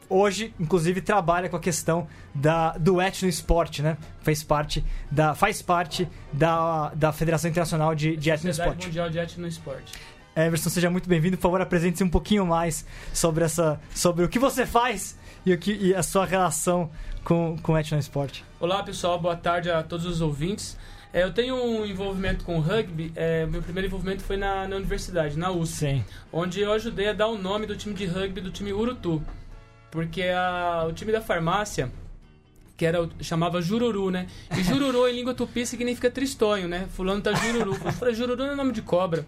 hoje, 0.09 0.53
inclusive, 0.59 0.99
trabalha 1.01 1.47
com 1.47 1.55
a 1.55 1.59
questão 1.59 2.07
da, 2.33 2.71
do 2.77 3.01
etnoesporte, 3.01 3.81
né? 3.81 3.97
Faz 4.21 4.43
parte 4.43 4.83
da, 5.11 5.35
faz 5.35 5.61
parte 5.61 6.07
da, 6.33 6.91
da 6.95 7.13
Federação 7.13 7.49
Internacional 7.49 7.93
de, 7.93 8.17
de 8.17 8.31
Etnoesporte. 8.31 8.87
Mundial 8.87 9.09
de 9.09 9.19
Etnoesporte. 9.19 9.93
Everson, 10.35 10.69
seja 10.69 10.89
muito 10.89 11.09
bem-vindo. 11.09 11.37
Por 11.37 11.43
favor, 11.43 11.61
apresente-se 11.61 12.03
um 12.03 12.09
pouquinho 12.09 12.45
mais 12.45 12.85
sobre, 13.13 13.43
essa, 13.43 13.79
sobre 13.93 14.23
o 14.23 14.29
que 14.29 14.39
você 14.39 14.65
faz 14.65 15.17
e, 15.45 15.53
o 15.53 15.57
que, 15.57 15.73
e 15.73 15.95
a 15.95 16.03
sua 16.03 16.25
relação 16.25 16.89
com, 17.23 17.57
com 17.61 17.73
o 17.73 17.77
Etnoesporte. 17.77 18.45
Olá, 18.59 18.83
pessoal. 18.83 19.19
Boa 19.19 19.35
tarde 19.35 19.69
a 19.69 19.83
todos 19.83 20.05
os 20.05 20.21
ouvintes. 20.21 20.77
É, 21.11 21.23
eu 21.23 21.33
tenho 21.33 21.55
um 21.55 21.85
envolvimento 21.85 22.45
com 22.45 22.59
rugby. 22.59 23.11
É, 23.15 23.45
meu 23.45 23.61
primeiro 23.61 23.87
envolvimento 23.87 24.23
foi 24.23 24.37
na, 24.37 24.67
na 24.67 24.75
universidade, 24.75 25.37
na 25.37 25.51
USP. 25.51 25.75
Sim. 25.75 26.05
Onde 26.31 26.61
eu 26.61 26.71
ajudei 26.71 27.09
a 27.09 27.13
dar 27.13 27.27
o 27.27 27.37
nome 27.37 27.65
do 27.65 27.75
time 27.75 27.95
de 27.95 28.05
rugby 28.05 28.41
do 28.41 28.51
time 28.51 28.71
Urutu. 28.71 29.23
Porque 29.89 30.21
a, 30.23 30.85
o 30.87 30.93
time 30.93 31.11
da 31.11 31.19
farmácia, 31.19 31.91
que 32.77 32.85
era 32.85 33.09
chamava 33.21 33.59
Jururu, 33.59 34.11
né? 34.11 34.27
E 34.55 34.61
Jururu 34.63 35.07
em 35.07 35.15
língua 35.15 35.33
tupi 35.33 35.65
significa 35.65 36.11
tristonho, 36.11 36.67
né? 36.67 36.87
Fulano 36.91 37.21
tá 37.21 37.33
Jururu. 37.33 37.73
Eu 37.83 37.91
falei, 37.93 38.13
Jururu 38.13 38.43
não 38.43 38.51
é 38.51 38.55
nome 38.55 38.71
de 38.71 38.83
cobra. 38.83 39.25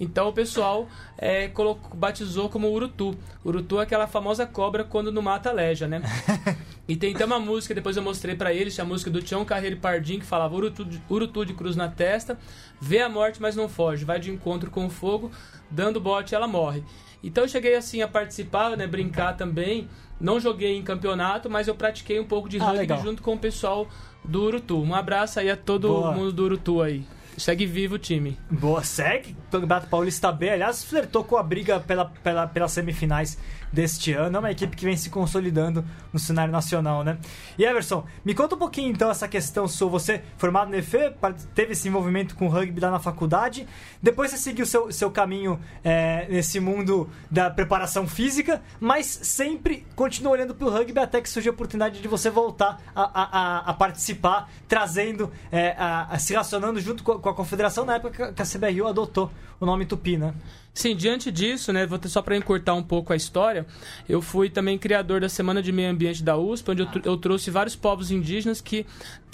Então 0.00 0.28
o 0.28 0.32
pessoal 0.32 0.88
é, 1.16 1.48
colocou, 1.48 1.96
batizou 1.96 2.48
como 2.48 2.70
Urutu. 2.70 3.16
Urutu 3.44 3.80
é 3.80 3.82
aquela 3.82 4.06
famosa 4.06 4.46
cobra 4.46 4.84
quando 4.84 5.10
não 5.10 5.22
mata 5.22 5.50
leja, 5.50 5.88
né? 5.88 6.00
e 6.86 6.96
tem 6.96 7.14
até 7.14 7.24
uma 7.24 7.40
música, 7.40 7.74
depois 7.74 7.96
eu 7.96 8.02
mostrei 8.02 8.36
para 8.36 8.52
eles, 8.52 8.78
a 8.78 8.84
música 8.84 9.10
do 9.10 9.20
Tião 9.20 9.44
Carreiro 9.44 9.78
Pardim, 9.78 10.20
que 10.20 10.26
falava 10.26 10.54
Urutu 10.54 10.84
de, 10.84 11.02
Urutu 11.10 11.44
de 11.44 11.54
cruz 11.54 11.74
na 11.74 11.88
testa, 11.88 12.38
vê 12.80 13.00
a 13.00 13.08
morte, 13.08 13.42
mas 13.42 13.56
não 13.56 13.68
foge, 13.68 14.04
vai 14.04 14.20
de 14.20 14.30
encontro 14.30 14.70
com 14.70 14.86
o 14.86 14.90
fogo, 14.90 15.30
dando 15.70 16.00
bote 16.00 16.34
ela 16.34 16.46
morre. 16.46 16.82
Então 17.22 17.44
eu 17.44 17.48
cheguei 17.48 17.74
assim 17.74 18.00
a 18.00 18.06
participar, 18.06 18.76
né, 18.76 18.86
brincar 18.86 19.36
também. 19.36 19.88
Não 20.20 20.38
joguei 20.38 20.76
em 20.76 20.82
campeonato, 20.82 21.50
mas 21.50 21.68
eu 21.68 21.74
pratiquei 21.74 22.18
um 22.20 22.24
pouco 22.24 22.48
de 22.48 22.58
ah, 22.58 22.64
rugby 22.64 22.78
legal. 22.78 23.02
junto 23.02 23.22
com 23.22 23.34
o 23.34 23.38
pessoal 23.38 23.88
do 24.24 24.44
Urutu. 24.44 24.80
Um 24.80 24.94
abraço 24.94 25.40
aí 25.40 25.50
a 25.50 25.56
todo 25.56 25.88
Boa. 25.88 26.12
mundo 26.12 26.32
do 26.32 26.44
Urutu 26.44 26.82
aí. 26.82 27.04
Segue 27.38 27.66
vivo 27.66 27.94
o 27.94 27.98
time. 27.98 28.38
Boa, 28.50 28.82
segue. 28.82 29.36
O 29.48 29.50
Campeonato 29.50 29.86
Paulista 29.88 30.32
B, 30.32 30.50
aliás, 30.50 30.84
flertou 30.84 31.24
com 31.24 31.36
a 31.36 31.42
briga 31.42 31.80
pela, 31.80 32.06
pela, 32.06 32.46
pelas 32.46 32.72
semifinais 32.72 33.38
deste 33.72 34.12
ano. 34.12 34.36
É 34.36 34.38
uma 34.40 34.50
equipe 34.50 34.76
que 34.76 34.84
vem 34.84 34.96
se 34.96 35.10
consolidando 35.10 35.84
no 36.12 36.18
cenário 36.18 36.52
nacional, 36.52 37.04
né? 37.04 37.18
E 37.56 37.64
Everson, 37.64 38.04
me 38.24 38.34
conta 38.34 38.54
um 38.54 38.58
pouquinho 38.58 38.90
então 38.90 39.10
essa 39.10 39.28
questão 39.28 39.66
sua. 39.68 39.88
Você, 39.88 40.22
formado 40.36 40.70
no 40.70 40.76
EFE, 40.76 41.14
teve 41.54 41.72
esse 41.72 41.88
envolvimento 41.88 42.34
com 42.34 42.46
o 42.46 42.48
rugby 42.48 42.80
lá 42.80 42.90
na 42.90 42.98
faculdade. 42.98 43.66
Depois 44.02 44.30
você 44.30 44.36
seguiu 44.36 44.66
seu, 44.66 44.90
seu 44.92 45.10
caminho 45.10 45.58
é, 45.84 46.26
nesse 46.28 46.60
mundo 46.60 47.08
da 47.30 47.50
preparação 47.50 48.06
física, 48.06 48.62
mas 48.80 49.06
sempre 49.06 49.86
continuou 49.94 50.34
olhando 50.34 50.54
para 50.54 50.66
o 50.66 50.70
rugby 50.70 50.98
até 50.98 51.20
que 51.20 51.28
surgiu 51.28 51.52
a 51.52 51.54
oportunidade 51.54 52.00
de 52.00 52.08
você 52.08 52.30
voltar 52.30 52.80
a, 52.94 53.02
a, 53.02 53.58
a 53.70 53.74
participar, 53.74 54.50
trazendo, 54.66 55.30
é, 55.50 55.74
a, 55.78 56.18
se 56.18 56.32
relacionando 56.32 56.80
junto 56.80 57.02
com 57.02 57.28
a 57.28 57.34
confederação 57.34 57.84
na 57.84 57.96
época 57.96 58.32
que 58.32 58.42
a 58.42 58.44
CBRU 58.44 58.86
adotou 58.86 59.30
o 59.60 59.66
nome 59.66 59.86
Tupi, 59.86 60.16
né? 60.16 60.34
Sim, 60.78 60.94
diante 60.94 61.32
disso, 61.32 61.72
né, 61.72 61.84
vou 61.84 61.98
ter 61.98 62.08
só 62.08 62.22
para 62.22 62.36
encurtar 62.36 62.72
um 62.74 62.84
pouco 62.84 63.12
a 63.12 63.16
história, 63.16 63.66
eu 64.08 64.22
fui 64.22 64.48
também 64.48 64.78
criador 64.78 65.20
da 65.20 65.28
Semana 65.28 65.60
de 65.60 65.72
Meio 65.72 65.90
Ambiente 65.90 66.22
da 66.22 66.36
USP, 66.36 66.70
onde 66.70 66.82
eu, 66.82 66.88
eu 67.04 67.16
trouxe 67.16 67.50
vários 67.50 67.74
povos 67.74 68.12
indígenas 68.12 68.60
que 68.60 68.86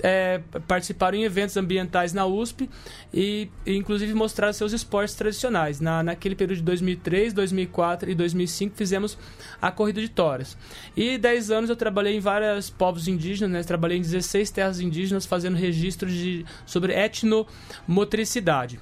é, 0.03 0.41
participaram 0.67 1.19
em 1.19 1.25
eventos 1.25 1.55
ambientais 1.59 2.15
na 2.15 2.25
USP 2.25 2.71
e, 3.13 3.51
e, 3.67 3.77
inclusive 3.77 4.15
mostraram 4.15 4.55
seus 4.55 4.73
esportes 4.73 5.15
tradicionais. 5.17 5.81
Na, 5.81 6.03
naquele 6.03 6.35
período 6.35 6.61
de 6.61 6.65
2003, 6.65 7.35
2004 7.35 8.11
e 8.11 8.15
2005 8.15 8.75
fizemos 8.75 9.19
a 9.61 9.71
Corrida 9.71 10.01
de 10.01 10.09
Toras. 10.09 10.57
E 10.97 11.19
10 11.19 11.51
anos 11.51 11.69
eu 11.69 11.77
trabalhei 11.77 12.17
em 12.17 12.21
vários 12.21 12.71
povos 12.71 13.07
indígenas, 13.07 13.51
né, 13.51 13.63
trabalhei 13.63 13.99
em 13.99 14.01
16 14.01 14.51
terras 14.51 14.81
indígenas 14.81 15.27
fazendo 15.27 15.59
registros 15.59 16.11
de, 16.11 16.47
sobre 16.65 16.95
etnomotricidade. 16.95 18.81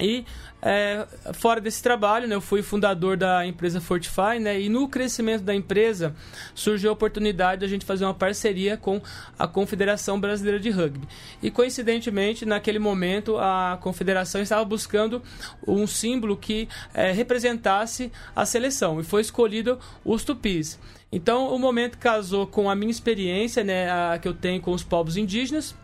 E 0.00 0.24
é, 0.62 1.06
fora 1.34 1.60
desse 1.60 1.82
trabalho, 1.82 2.26
né, 2.26 2.34
eu 2.34 2.40
fui 2.40 2.62
fundador 2.62 3.16
da 3.16 3.46
empresa 3.46 3.80
Fortify, 3.80 4.38
né, 4.40 4.60
e 4.60 4.68
no 4.68 4.88
crescimento 4.88 5.42
da 5.42 5.54
empresa 5.54 6.14
surgiu 6.54 6.90
a 6.90 6.92
oportunidade 6.92 7.60
de 7.60 7.64
a 7.64 7.68
gente 7.68 7.84
fazer 7.84 8.04
uma 8.04 8.14
parceria 8.14 8.76
com 8.76 9.00
a 9.38 9.46
Confederação 9.46 10.20
Brasileira 10.20 10.58
de 10.60 10.70
Rugby. 10.70 11.06
E 11.42 11.50
coincidentemente, 11.50 12.44
naquele 12.44 12.78
momento, 12.78 13.38
a 13.38 13.78
confederação 13.80 14.40
estava 14.40 14.64
buscando 14.64 15.22
um 15.66 15.86
símbolo 15.86 16.36
que 16.36 16.68
é, 16.94 17.12
representasse 17.12 18.12
a 18.34 18.44
seleção, 18.44 19.00
e 19.00 19.04
foi 19.04 19.20
escolhido 19.20 19.78
os 20.04 20.24
tupis. 20.24 20.78
Então, 21.10 21.54
o 21.54 21.58
momento 21.58 21.98
casou 21.98 22.46
com 22.46 22.68
a 22.68 22.74
minha 22.74 22.90
experiência 22.90 23.64
né, 23.64 23.90
a, 23.90 24.18
que 24.18 24.28
eu 24.28 24.34
tenho 24.34 24.60
com 24.60 24.72
os 24.72 24.82
povos 24.82 25.16
indígenas 25.16 25.74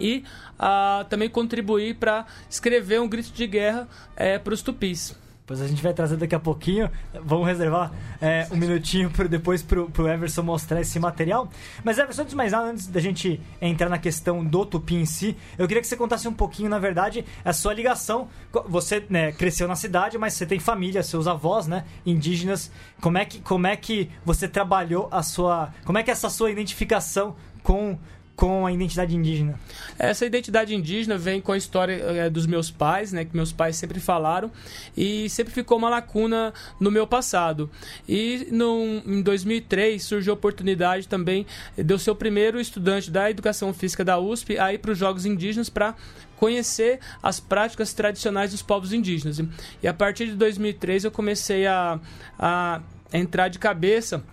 e 0.00 0.24
uh, 0.58 1.04
também 1.04 1.28
contribuir 1.28 1.96
para 1.96 2.26
escrever 2.48 3.00
um 3.00 3.08
grito 3.08 3.32
de 3.32 3.46
guerra 3.46 3.88
é, 4.16 4.38
para 4.38 4.54
os 4.54 4.62
tupis. 4.62 5.14
Depois 5.50 5.62
a 5.62 5.66
gente 5.66 5.82
vai 5.82 5.92
trazer 5.92 6.16
daqui 6.16 6.34
a 6.36 6.38
pouquinho. 6.38 6.88
Vamos 7.24 7.44
reservar 7.44 7.90
é, 8.20 8.46
um 8.52 8.56
minutinho 8.56 9.10
pro, 9.10 9.28
depois 9.28 9.64
pro, 9.64 9.90
pro 9.90 10.06
Everson 10.06 10.44
mostrar 10.44 10.80
esse 10.80 11.00
material. 11.00 11.50
Mas, 11.82 11.98
Everson, 11.98 12.22
antes 12.22 12.30
de 12.30 12.36
mais 12.36 12.52
nada, 12.52 12.70
antes 12.70 12.86
da 12.86 13.00
gente 13.00 13.40
entrar 13.60 13.88
na 13.88 13.98
questão 13.98 14.44
do 14.44 14.64
Tupi 14.64 14.94
em 14.94 15.04
si, 15.04 15.36
eu 15.58 15.66
queria 15.66 15.80
que 15.80 15.88
você 15.88 15.96
contasse 15.96 16.28
um 16.28 16.32
pouquinho, 16.32 16.68
na 16.68 16.78
verdade, 16.78 17.24
a 17.44 17.52
sua 17.52 17.74
ligação. 17.74 18.28
Você 18.68 19.04
né, 19.10 19.32
cresceu 19.32 19.66
na 19.66 19.74
cidade, 19.74 20.16
mas 20.16 20.34
você 20.34 20.46
tem 20.46 20.60
família, 20.60 21.02
seus 21.02 21.26
avós, 21.26 21.66
né? 21.66 21.84
Indígenas. 22.06 22.70
Como 23.00 23.18
é 23.18 23.24
que, 23.24 23.40
como 23.40 23.66
é 23.66 23.74
que 23.74 24.08
você 24.24 24.46
trabalhou 24.46 25.08
a 25.10 25.20
sua. 25.20 25.74
Como 25.84 25.98
é 25.98 26.04
que 26.04 26.10
é 26.10 26.12
essa 26.12 26.30
sua 26.30 26.52
identificação 26.52 27.34
com 27.64 27.98
com 28.40 28.64
a 28.64 28.72
identidade 28.72 29.14
indígena? 29.14 29.60
Essa 29.98 30.24
identidade 30.24 30.74
indígena 30.74 31.18
vem 31.18 31.42
com 31.42 31.52
a 31.52 31.58
história 31.58 31.92
é, 31.92 32.30
dos 32.30 32.46
meus 32.46 32.70
pais, 32.70 33.12
né, 33.12 33.22
que 33.22 33.36
meus 33.36 33.52
pais 33.52 33.76
sempre 33.76 34.00
falaram, 34.00 34.50
e 34.96 35.28
sempre 35.28 35.52
ficou 35.52 35.76
uma 35.76 35.90
lacuna 35.90 36.54
no 36.80 36.90
meu 36.90 37.06
passado. 37.06 37.70
E 38.08 38.48
no, 38.50 39.02
em 39.04 39.20
2003 39.20 40.02
surgiu 40.02 40.32
a 40.32 40.34
oportunidade 40.34 41.06
também 41.06 41.46
de 41.76 41.92
eu 41.92 41.98
ser 41.98 42.12
o 42.12 42.14
primeiro 42.14 42.58
estudante 42.58 43.10
da 43.10 43.30
educação 43.30 43.74
física 43.74 44.02
da 44.02 44.18
USP 44.18 44.58
a 44.58 44.72
ir 44.72 44.78
para 44.78 44.92
os 44.92 44.98
Jogos 44.98 45.26
Indígenas 45.26 45.68
para 45.68 45.94
conhecer 46.38 46.98
as 47.22 47.38
práticas 47.38 47.92
tradicionais 47.92 48.52
dos 48.52 48.62
povos 48.62 48.94
indígenas. 48.94 49.38
E 49.82 49.86
a 49.86 49.92
partir 49.92 50.24
de 50.24 50.34
2003 50.36 51.04
eu 51.04 51.10
comecei 51.10 51.66
a, 51.66 52.00
a 52.38 52.80
entrar 53.12 53.48
de 53.48 53.58
cabeça 53.58 54.24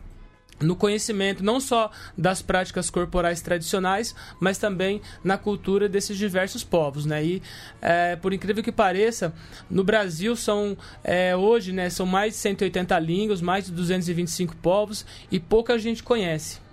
no 0.60 0.76
conhecimento 0.76 1.44
não 1.44 1.60
só 1.60 1.92
das 2.18 2.42
práticas 2.42 2.90
corporais 2.90 3.42
tradicionais, 3.42 4.16
mas 4.40 4.58
também 4.58 5.02
na 5.24 5.38
cultura 5.38 5.88
desses 5.88 6.18
diversos 6.18 6.64
povos, 6.64 7.06
né? 7.06 7.24
E 7.24 7.42
é, 7.82 8.16
por 8.16 8.34
incrível 8.34 8.64
que 8.64 8.72
pareça, 8.72 9.34
no 9.70 9.84
Brasil 9.84 10.36
são 10.36 10.78
é, 11.04 11.36
hoje, 11.36 11.72
né, 11.72 11.90
são 11.90 12.06
mais 12.06 12.34
de 12.34 12.40
180 12.40 12.98
línguas, 13.00 13.42
mais 13.42 13.66
de 13.66 13.72
225 13.72 14.56
povos 14.58 15.06
e 15.32 15.40
pouca 15.40 15.78
gente 15.78 16.04
conhece 16.04 16.67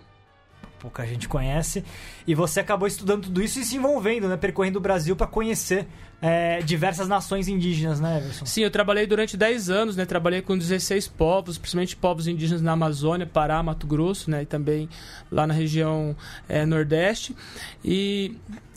pouca 0.84 1.06
gente 1.06 1.26
conhece. 1.26 1.82
E 2.26 2.34
você 2.34 2.60
acabou 2.60 2.86
estudando 2.86 3.22
tudo 3.22 3.42
isso 3.42 3.58
e 3.58 3.64
se 3.64 3.76
envolvendo, 3.76 4.28
né? 4.28 4.36
Percorrendo 4.36 4.78
o 4.78 4.82
Brasil 4.82 5.16
para 5.16 5.26
conhecer 5.26 5.86
é, 6.20 6.60
diversas 6.60 7.08
nações 7.08 7.48
indígenas, 7.48 8.00
né, 8.00 8.18
Everson? 8.18 8.44
Sim, 8.44 8.62
eu 8.62 8.70
trabalhei 8.70 9.06
durante 9.06 9.34
10 9.34 9.70
anos, 9.70 9.96
né? 9.96 10.04
Trabalhei 10.04 10.42
com 10.42 10.56
16 10.56 11.08
povos, 11.08 11.56
principalmente 11.56 11.96
povos 11.96 12.28
indígenas 12.28 12.60
na 12.60 12.72
Amazônia, 12.72 13.26
Pará, 13.26 13.62
Mato 13.62 13.86
Grosso, 13.86 14.30
né? 14.30 14.42
E 14.42 14.46
também 14.46 14.86
lá 15.32 15.46
na 15.46 15.54
região 15.54 16.14
é, 16.46 16.66
Nordeste. 16.66 17.34
E 17.82 18.36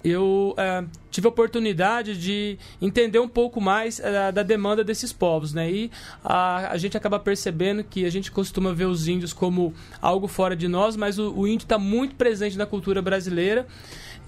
eu 0.10 0.54
é, 0.58 0.84
tive 1.10 1.28
a 1.28 1.30
oportunidade 1.30 2.18
de 2.18 2.58
entender 2.82 3.20
um 3.20 3.28
pouco 3.28 3.60
mais 3.60 4.00
é, 4.00 4.32
da 4.32 4.44
demanda 4.44 4.84
desses 4.84 5.12
povos, 5.12 5.54
né? 5.54 5.70
E 5.70 5.92
a, 6.24 6.72
a, 6.72 6.78
gente 6.78 6.96
acaba 6.96 7.20
percebendo 7.20 7.84
que 7.84 8.06
a 8.06 8.10
gente 8.10 8.32
costuma 8.32 8.74
ver 8.74 8.86
os 8.86 9.08
índios 9.08 9.34
como 9.34 9.74
algo 10.02 10.28
fora 10.28 10.56
de 10.56 10.68
nós, 10.68 10.96
mas 10.96 11.18
o, 11.18 11.34
o 11.34 11.48
índio 11.48 11.66
está 11.66 11.78
muito 11.78 12.16
presente 12.16 12.58
na 12.58 12.66
cultura 12.66 13.02
brasileira. 13.02 13.68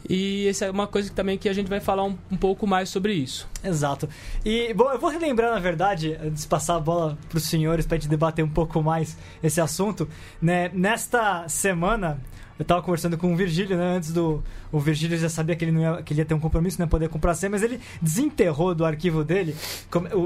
E 0.08 0.48
essa 0.48 0.66
é 0.66 0.72
uma 0.72 0.88
coisa 0.88 1.10
que 1.10 1.16
também 1.16 1.38
que 1.38 1.50
a 1.50 1.54
gente 1.54 1.68
vai 1.68 1.80
falar 1.80 2.04
um, 2.04 2.18
um 2.32 2.38
pouco 2.38 2.66
mais 2.66 2.90
sobre 2.90 3.14
isso. 3.14 3.48
Exato. 3.64 4.08
E, 4.46 4.74
bom, 4.74 4.90
eu 4.92 5.00
vou 5.00 5.10
relembrar, 5.10 5.52
na 5.52 5.60
verdade, 5.60 6.18
antes 6.24 6.44
de 6.44 6.48
passar 6.48 6.76
a 6.76 6.80
bola 6.80 7.18
para 7.28 7.38
os 7.38 7.44
senhores 7.44 7.86
para 7.86 7.98
a 7.98 8.00
gente 8.00 8.10
debater 8.10 8.44
um 8.44 8.50
pouco 8.50 8.82
mais 8.82 9.18
esse 9.44 9.60
assunto, 9.60 10.08
né? 10.42 10.70
Nesta 10.74 11.48
semana, 11.50 12.22
eu 12.60 12.66
tava 12.66 12.82
conversando 12.82 13.18
com 13.18 13.32
o 13.32 13.36
Virgílio, 13.38 13.78
né? 13.78 13.96
Antes 13.96 14.12
do. 14.12 14.44
O 14.70 14.80
Virgílio 14.82 15.18
já 15.18 15.30
sabia 15.30 15.56
que 15.56 15.64
ele, 15.64 15.72
não 15.72 15.80
ia, 15.80 16.04
que 16.04 16.12
ele 16.12 16.20
ia 16.20 16.26
ter 16.26 16.34
um 16.34 16.40
compromisso, 16.42 16.78
não 16.78 16.86
ia 16.86 16.90
poder 16.90 17.08
comprar 17.08 17.34
sem, 17.34 17.50
mas 17.50 17.64
ele 17.64 17.80
desenterrou 18.02 18.76
do 18.76 18.84
arquivo 18.84 19.24
dele. 19.24 19.56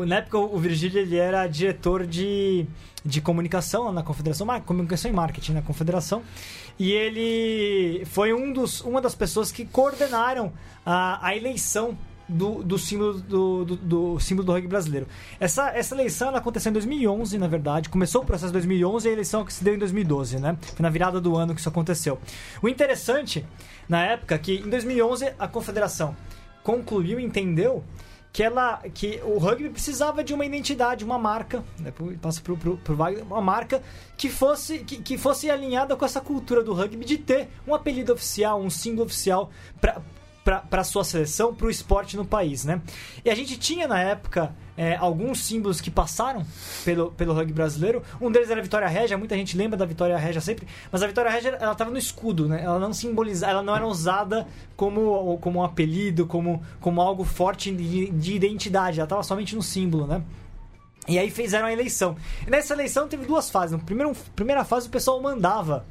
Na 0.07 0.15
época, 0.15 0.39
o 0.39 0.57
Virgílio 0.57 0.99
ele 0.99 1.15
era 1.15 1.45
diretor 1.45 2.07
de, 2.07 2.65
de 3.05 3.21
comunicação 3.21 3.93
na 3.93 4.01
Confederação, 4.01 4.47
comunicação 4.65 5.11
e 5.11 5.13
marketing 5.13 5.53
na 5.53 5.61
Confederação. 5.61 6.23
E 6.79 6.91
ele 6.91 8.03
foi 8.05 8.33
um 8.33 8.51
dos, 8.51 8.81
uma 8.81 8.99
das 8.99 9.13
pessoas 9.13 9.51
que 9.51 9.63
coordenaram 9.63 10.51
a, 10.83 11.27
a 11.27 11.37
eleição 11.37 11.95
do, 12.27 12.63
do 12.63 12.77
símbolo 12.77 13.13
do, 13.13 13.65
do, 13.65 13.75
do, 13.75 14.19
símbolo 14.19 14.45
do 14.45 14.51
rugby 14.53 14.67
brasileiro. 14.67 15.07
Essa, 15.39 15.69
essa 15.69 15.93
eleição 15.93 16.29
ela 16.29 16.37
aconteceu 16.37 16.69
em 16.69 16.73
2011, 16.73 17.37
na 17.37 17.47
verdade. 17.47 17.89
Começou 17.89 18.21
o 18.21 18.25
processo 18.25 18.49
em 18.49 18.53
2011 18.53 19.07
e 19.07 19.09
a 19.09 19.13
eleição 19.13 19.45
que 19.45 19.53
se 19.53 19.63
deu 19.63 19.75
em 19.75 19.77
2012, 19.77 20.39
né? 20.39 20.57
Foi 20.61 20.83
na 20.83 20.89
virada 20.89 21.19
do 21.19 21.35
ano 21.35 21.53
que 21.53 21.59
isso 21.59 21.69
aconteceu. 21.69 22.19
O 22.61 22.67
interessante, 22.67 23.45
na 23.87 24.03
época, 24.03 24.37
que 24.37 24.55
em 24.55 24.69
2011 24.69 25.33
a 25.37 25.47
confederação 25.47 26.15
concluiu 26.63 27.19
e 27.19 27.23
entendeu 27.23 27.83
que 28.33 28.41
ela 28.41 28.77
que 28.95 29.21
o 29.23 29.37
rugby 29.37 29.69
precisava 29.69 30.23
de 30.23 30.33
uma 30.33 30.43
identidade, 30.43 31.05
uma 31.05 31.19
marca, 31.19 31.63
né, 31.77 31.93
passa 32.19 32.41
pro, 32.41 32.57
pro, 32.57 32.77
pro 32.77 32.95
uma 33.21 33.41
marca 33.41 33.83
que 34.17 34.27
fosse 34.27 34.79
que, 34.79 34.97
que 34.97 35.19
fosse 35.19 35.51
alinhada 35.51 35.95
com 35.95 36.03
essa 36.03 36.19
cultura 36.19 36.63
do 36.63 36.73
rugby 36.73 37.05
de 37.05 37.19
ter 37.19 37.47
um 37.67 37.75
apelido 37.75 38.11
oficial, 38.11 38.59
um 38.59 38.71
símbolo 38.71 39.05
oficial 39.05 39.51
para 39.79 40.01
para 40.43 40.83
sua 40.83 41.03
seleção, 41.03 41.53
para 41.53 41.67
o 41.67 41.69
esporte 41.69 42.17
no 42.17 42.25
país, 42.25 42.65
né? 42.65 42.81
E 43.23 43.29
a 43.29 43.35
gente 43.35 43.57
tinha 43.57 43.87
na 43.87 43.99
época 43.99 44.53
é, 44.75 44.95
alguns 44.95 45.39
símbolos 45.39 45.79
que 45.79 45.89
passaram 45.89 46.45
pelo, 46.83 47.11
pelo 47.11 47.33
rugby 47.33 47.53
brasileiro. 47.53 48.03
Um 48.19 48.31
deles 48.31 48.49
era 48.49 48.59
a 48.59 48.63
Vitória 48.63 48.87
Régia, 48.87 49.17
muita 49.17 49.35
gente 49.35 49.55
lembra 49.55 49.77
da 49.77 49.85
Vitória 49.85 50.17
Régia 50.17 50.41
sempre, 50.41 50.67
mas 50.91 51.01
a 51.01 51.07
Vitória 51.07 51.31
Régia 51.31 51.57
ela 51.59 51.71
estava 51.71 51.91
no 51.91 51.97
escudo, 51.97 52.47
né? 52.47 52.61
Ela 52.63 52.79
não 52.79 52.91
simbolizava, 52.91 53.51
ela 53.53 53.63
não 53.63 53.75
era 53.75 53.87
usada 53.87 54.47
como, 54.75 55.37
como 55.37 55.59
um 55.59 55.63
apelido, 55.63 56.25
como, 56.25 56.61
como 56.81 57.01
algo 57.01 57.23
forte 57.23 57.71
de, 57.71 58.09
de 58.11 58.33
identidade, 58.33 58.99
ela 58.99 59.05
estava 59.05 59.23
somente 59.23 59.55
no 59.55 59.63
símbolo, 59.63 60.05
né? 60.05 60.23
E 61.07 61.19
aí 61.19 61.29
fizeram 61.29 61.67
a 61.67 61.73
eleição. 61.73 62.15
E 62.45 62.49
nessa 62.49 62.73
eleição 62.73 63.07
teve 63.07 63.25
duas 63.25 63.49
fases. 63.49 63.71
Na 63.71 63.83
primeira, 63.83 64.11
primeira 64.35 64.63
fase 64.63 64.87
o 64.87 64.89
pessoal 64.89 65.21
mandava 65.21 65.85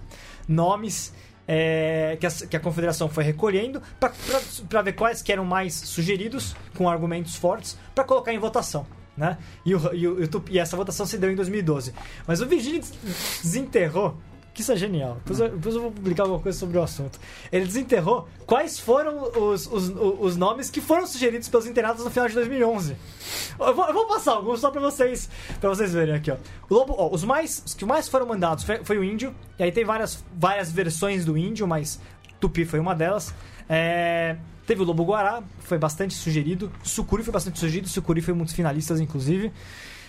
nomes 0.49 1.13
é, 1.47 2.17
que, 2.21 2.27
a, 2.27 2.31
que, 2.31 2.57
a, 2.57 2.61
confederação 2.61 3.09
foi 3.09 3.25
recolhendo 3.25 3.83
para 4.69 4.83
ver 4.83 4.93
quais 4.93 5.23
que 5.23 5.33
eram 5.33 5.45
mais 5.45 5.75
sugeridos, 5.75 6.55
com 6.77 6.89
argumentos 6.89 7.37
fortes, 7.37 7.77
para 7.95 8.05
colocar 8.05 8.33
em 8.33 8.39
votação. 8.39 8.87
Né? 9.17 9.37
E, 9.65 9.75
o, 9.75 9.95
e, 9.95 10.07
o, 10.07 10.45
e, 10.49 10.59
essa 10.59 10.77
votação 10.77 11.05
se 11.05 11.19
deu 11.19 11.31
em 11.31 11.35
2012. 11.35 11.93
Mas 12.27 12.41
o 12.41 12.47
Virgílio 12.47 12.83
desenterrou 13.43 14.17
que 14.53 14.61
isso 14.61 14.73
é 14.73 14.77
genial. 14.77 15.15
Depois 15.17 15.41
eu, 15.41 15.49
depois 15.49 15.75
eu, 15.75 15.83
vou 15.83 15.91
publicar 15.91 16.25
alguma 16.25 16.41
coisa 16.41 16.59
sobre 16.59 16.77
o 16.77 16.83
assunto. 16.83 17.19
Ele 17.51 17.65
desenterrou 17.65 18.29
quais 18.47 18.79
foram 18.79 19.31
os, 19.35 19.67
os, 19.67 19.89
os 20.21 20.37
nomes 20.37 20.71
que 20.71 20.81
foram 20.81 21.07
sugeridos 21.07 21.49
pelos 21.49 21.67
internados 21.67 22.05
no 22.05 22.11
final 22.11 22.29
de 22.29 22.35
2011. 22.35 22.97
Eu 23.59 23.75
vou, 23.75 23.87
eu 23.87 23.95
vou 23.95 24.07
passar 24.07 24.33
alguns 24.33 24.61
só 24.61 24.71
pra 24.71 24.81
vocês, 24.81 25.29
pra 25.61 25.71
vocês 25.71 25.93
verem 25.93 26.15
aqui, 26.15 26.31
ó. 26.31 26.37
O 26.69 26.75
Lobo, 26.75 26.95
ó, 26.97 27.09
os, 27.13 27.25
mais, 27.25 27.63
os 27.65 27.75
que 27.75 27.85
mais 27.85 28.09
foram 28.09 28.27
mandados 28.27 28.65
foi, 28.65 28.85
foi, 28.85 28.99
o 28.99 29.05
índio, 29.05 29.35
e 29.59 29.63
aí 29.63 29.73
tem 29.73 29.85
várias, 29.85 30.23
várias 30.35 30.71
versões 30.71 31.25
do 31.25 31.37
índio, 31.37 31.67
mas 31.67 31.99
Tupi 32.39 32.65
foi 32.65 32.79
uma 32.79 32.95
delas. 32.95 33.35
É, 33.69 34.37
teve 34.67 34.83
o 34.83 34.85
Lobo 34.85 35.05
Guará, 35.05 35.43
foi 35.61 35.79
bastante 35.79 36.15
sugerido. 36.15 36.71
Sucuri 36.83 37.23
foi 37.23 37.33
bastante 37.33 37.59
sugerido, 37.59 37.89
Sucuri 37.89 38.21
foi 38.21 38.35
muitos 38.35 38.55
finalistas, 38.55 39.01
inclusive. 39.01 39.51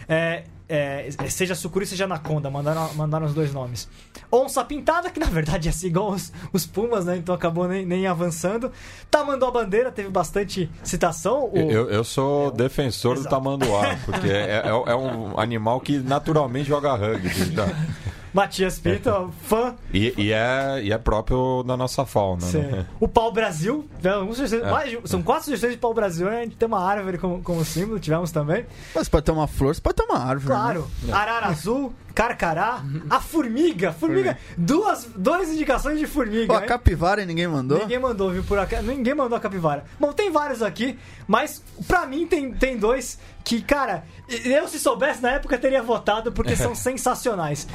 É, 0.07 0.43
é, 0.67 1.10
seja 1.29 1.53
Sucuri, 1.55 1.86
seja 1.86 2.05
Anaconda, 2.05 2.50
mandaram, 2.50 2.93
mandaram 2.95 3.25
os 3.25 3.33
dois 3.33 3.53
nomes. 3.53 3.88
Onça 4.31 4.63
Pintada, 4.63 5.10
que 5.10 5.19
na 5.19 5.27
verdade 5.27 5.67
é 5.67 5.72
assim, 5.72 5.88
igual 5.88 6.12
os, 6.12 6.31
os 6.51 6.65
Pumas, 6.65 7.05
né? 7.05 7.17
Então 7.17 7.36
acabou 7.36 7.67
nem, 7.67 7.86
nem 7.86 8.07
avançando. 8.07 8.72
Tamanduá 9.12 9.51
Bandeira, 9.51 9.91
teve 9.91 10.10
bastante 10.10 10.69
citação. 10.83 11.50
O... 11.53 11.57
Eu, 11.57 11.89
eu 11.89 12.03
sou 12.03 12.48
é, 12.48 12.51
defensor 12.51 13.17
Exato. 13.17 13.29
do 13.29 13.29
Tamanduá, 13.29 13.98
porque 14.05 14.29
é, 14.29 14.63
é, 14.65 14.67
é, 14.67 14.95
um 14.95 15.39
animal 15.39 15.79
que 15.79 16.00
naturalmente 16.00 16.69
joga 16.69 16.95
rugby. 16.95 17.29
Já. 17.53 17.67
Matias 18.33 18.79
Pinto, 18.79 19.09
é. 19.09 19.47
fã. 19.47 19.75
E, 19.93 20.13
e, 20.17 20.31
é, 20.33 20.81
e 20.83 20.91
é 20.91 20.97
próprio 20.97 21.63
da 21.63 21.77
nossa 21.77 22.05
fauna. 22.05 22.45
Né? 22.51 22.85
O 22.99 23.07
pau 23.07 23.31
Brasil, 23.31 23.87
é. 24.03 24.71
mais, 24.71 24.97
são 25.05 25.21
quatro 25.21 25.45
sugestões 25.45 25.73
de 25.73 25.77
pau 25.77 25.93
Brasil, 25.93 26.27
a 26.27 26.41
gente 26.41 26.55
tem 26.55 26.67
uma 26.67 26.83
árvore 26.83 27.17
como, 27.19 27.41
como 27.43 27.63
símbolo, 27.63 27.99
tivemos 27.99 28.31
também. 28.31 28.65
Mas 28.95 29.07
pode 29.07 29.25
ter 29.25 29.31
uma 29.31 29.47
flor, 29.47 29.75
você 29.75 29.81
pode 29.81 29.95
ter 29.95 30.03
uma 30.03 30.17
árvore. 30.17 30.53
Né? 30.53 30.59
Claro, 30.59 30.91
né? 31.03 31.13
arara 31.13 31.47
azul, 31.47 31.93
carcará, 32.15 32.83
a 33.09 33.19
formiga, 33.19 33.91
formiga, 33.91 34.37
duas, 34.57 35.07
duas 35.15 35.49
indicações 35.49 35.99
de 35.99 36.07
formiga. 36.07 36.47
Pô, 36.47 36.53
a 36.53 36.61
capivara 36.61 37.25
ninguém 37.25 37.47
mandou? 37.47 37.79
Ninguém 37.79 37.99
mandou, 37.99 38.31
viu, 38.31 38.43
por 38.43 38.57
aqui, 38.57 38.75
ninguém 38.81 39.13
mandou 39.13 39.37
a 39.37 39.41
capivara. 39.41 39.83
Bom, 39.99 40.11
tem 40.11 40.31
vários 40.31 40.61
aqui, 40.61 40.97
mas 41.27 41.61
pra 41.87 42.05
mim 42.05 42.25
tem, 42.25 42.51
tem 42.51 42.77
dois 42.77 43.19
que, 43.43 43.61
cara, 43.61 44.05
eu 44.27 44.67
se 44.67 44.79
soubesse 44.79 45.21
na 45.21 45.31
época 45.31 45.57
teria 45.57 45.83
votado 45.83 46.31
porque 46.31 46.55
são 46.57 46.73
sensacionais. 46.73 47.67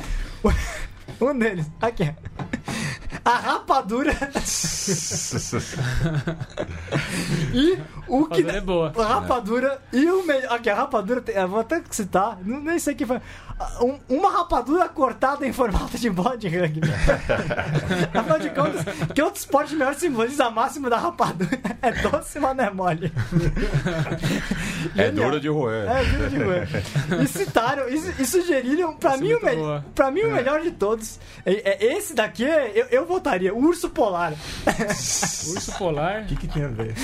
Um 1.20 1.36
deles, 1.36 1.66
aqui. 1.80 2.14
A 3.24 3.36
rapadura. 3.36 4.12
E 7.52 7.78
o 8.06 8.26
que. 8.26 8.42
Rapadura 8.42 8.56
é 8.56 8.60
boa. 8.60 8.92
A 8.96 9.06
rapadura 9.06 9.82
e 9.92 10.06
o 10.10 10.24
melhor. 10.26 10.52
Aqui, 10.52 10.70
a 10.70 10.74
rapadura. 10.74 11.20
tem- 11.20 11.34
Eu 11.34 11.48
vou 11.48 11.60
até 11.60 11.82
citar, 11.90 12.38
nem 12.44 12.78
sei 12.78 12.94
que 12.94 13.04
foi. 13.06 13.20
Um- 13.80 13.98
uma 14.08 14.30
rapadura 14.30 14.88
cortada 14.88 15.46
em 15.46 15.52
formato 15.52 15.96
de 15.98 16.08
bola 16.10 16.36
de 16.36 16.48
rugby. 16.48 16.80
Afinal 18.14 18.38
de 18.38 18.50
contas, 18.50 18.84
que 19.14 19.22
outro 19.22 19.40
esporte 19.40 19.74
melhor 19.74 19.94
simboliza 19.94 20.44
a 20.46 20.50
máxima 20.50 20.88
da 20.90 20.96
rapadura? 20.96 21.50
É 21.82 21.90
doce, 21.92 22.38
mas 22.38 22.56
não 22.56 22.64
é 22.64 22.70
mole. 22.70 23.12
É 24.96 25.10
duro 25.10 25.40
de 25.40 25.48
roer. 25.48 25.88
É, 25.88 26.04
duro 26.04 26.30
de 26.30 26.38
roer. 26.42 26.68
E 27.22 27.26
citaram, 27.26 27.88
e, 27.88 27.94
e 28.22 28.26
sugeriram, 28.26 28.94
pra 28.96 29.14
Essa 29.14 29.18
é 29.18 29.26
mim, 29.26 29.34
o 29.34 29.44
me- 29.44 29.82
pra 29.94 30.10
mim 30.10 30.22
o 30.22 30.30
melhor 30.32 30.60
de 30.60 30.70
todos. 30.72 31.18
É, 31.44 31.84
é- 31.86 31.96
esse 31.96 32.14
daqui, 32.14 32.44
eu, 32.44 32.86
eu 32.90 33.06
votaria, 33.06 33.54
o 33.54 33.58
urso 33.58 33.90
polar. 33.90 34.32
Urso 35.48 35.72
polar. 35.78 36.22
O 36.22 36.26
que, 36.26 36.36
que 36.36 36.48
tem 36.48 36.64
a 36.64 36.68
ver? 36.68 36.94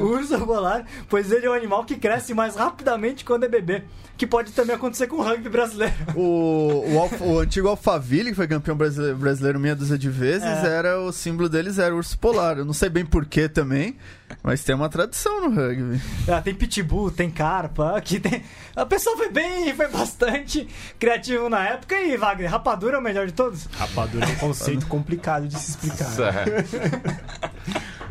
O 0.00 0.02
urso 0.14 0.38
polar, 0.46 0.84
pois 1.08 1.30
ele 1.32 1.46
é 1.46 1.50
um 1.50 1.54
animal 1.54 1.84
que 1.84 1.96
cresce 1.96 2.34
mais 2.34 2.54
rapidamente 2.56 3.24
quando 3.24 3.44
é 3.44 3.48
bebê. 3.48 3.82
Que 4.16 4.26
pode 4.26 4.52
também 4.52 4.76
acontecer 4.76 5.06
com 5.06 5.16
o 5.16 5.22
rugby 5.22 5.48
brasileiro. 5.48 5.71
O, 6.14 6.84
o, 6.94 6.98
Alfa- 6.98 7.24
o 7.24 7.38
antigo 7.40 7.68
Alphaville, 7.68 8.30
que 8.30 8.36
foi 8.36 8.46
campeão 8.48 8.76
brasile- 8.76 9.14
brasileiro 9.14 9.58
meia 9.60 9.74
dúzia 9.76 9.96
de 9.98 10.08
vezes, 10.08 10.42
É. 10.46 10.66
era 10.78 11.00
o 11.00 11.12
símbolo 11.12 11.48
deles 11.48 11.78
era 11.78 11.94
o 11.94 11.98
urso 11.98 12.18
polar. 12.18 12.58
Eu 12.58 12.64
não 12.64 12.72
sei 12.72 12.88
bem 12.88 13.04
porquê 13.04 13.48
também, 13.48 13.96
mas 14.42 14.62
tem 14.64 14.74
uma 14.74 14.88
tradição 14.88 15.48
no 15.48 15.54
rugby. 15.54 16.00
Ah, 16.28 16.40
tem 16.40 16.54
pitbull, 16.54 17.10
tem 17.10 17.30
carpa, 17.30 17.96
aqui 17.96 18.20
tem. 18.20 18.42
A 18.74 18.84
pessoa 18.86 19.16
foi 19.16 19.30
bem, 19.30 19.74
foi 19.74 19.88
bastante 19.88 20.66
criativo 20.98 21.48
na 21.48 21.66
época 21.68 21.94
e 22.00 22.16
Wagner, 22.16 22.50
rapadura 22.50 22.96
é 22.96 22.98
o 22.98 23.02
melhor 23.02 23.26
de 23.26 23.32
todos? 23.32 23.66
Rapadura 23.72 24.24
é 24.24 24.28
um 24.28 24.36
conceito 24.36 24.86
complicado 24.86 25.46
de 25.48 25.58
se 25.58 25.70
explicar. 25.70 26.08
É. 26.20 27.22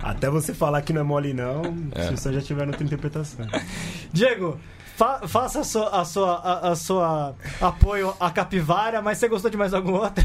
Até 0.03 0.29
você 0.29 0.53
falar 0.53 0.81
que 0.81 0.91
não 0.93 1.01
é 1.01 1.03
mole, 1.03 1.33
não, 1.33 1.61
É. 1.93 2.01
as 2.01 2.09
pessoas 2.09 2.35
já 2.35 2.41
tiveram 2.41 2.69
outra 2.69 2.83
interpretação. 2.83 3.45
Diego, 4.11 4.59
fa- 5.01 5.27
faça 5.27 5.59
a 5.61 5.63
sua, 5.63 5.89
a 6.01 6.05
sua, 6.05 6.35
a, 6.35 6.69
a 6.69 6.75
sua 6.75 7.35
apoio 7.59 8.13
à 8.19 8.29
capivara, 8.29 9.01
mas 9.01 9.17
você 9.17 9.27
gostou 9.27 9.49
de 9.49 9.57
mais 9.57 9.73
algum 9.73 9.93
outro? 9.93 10.23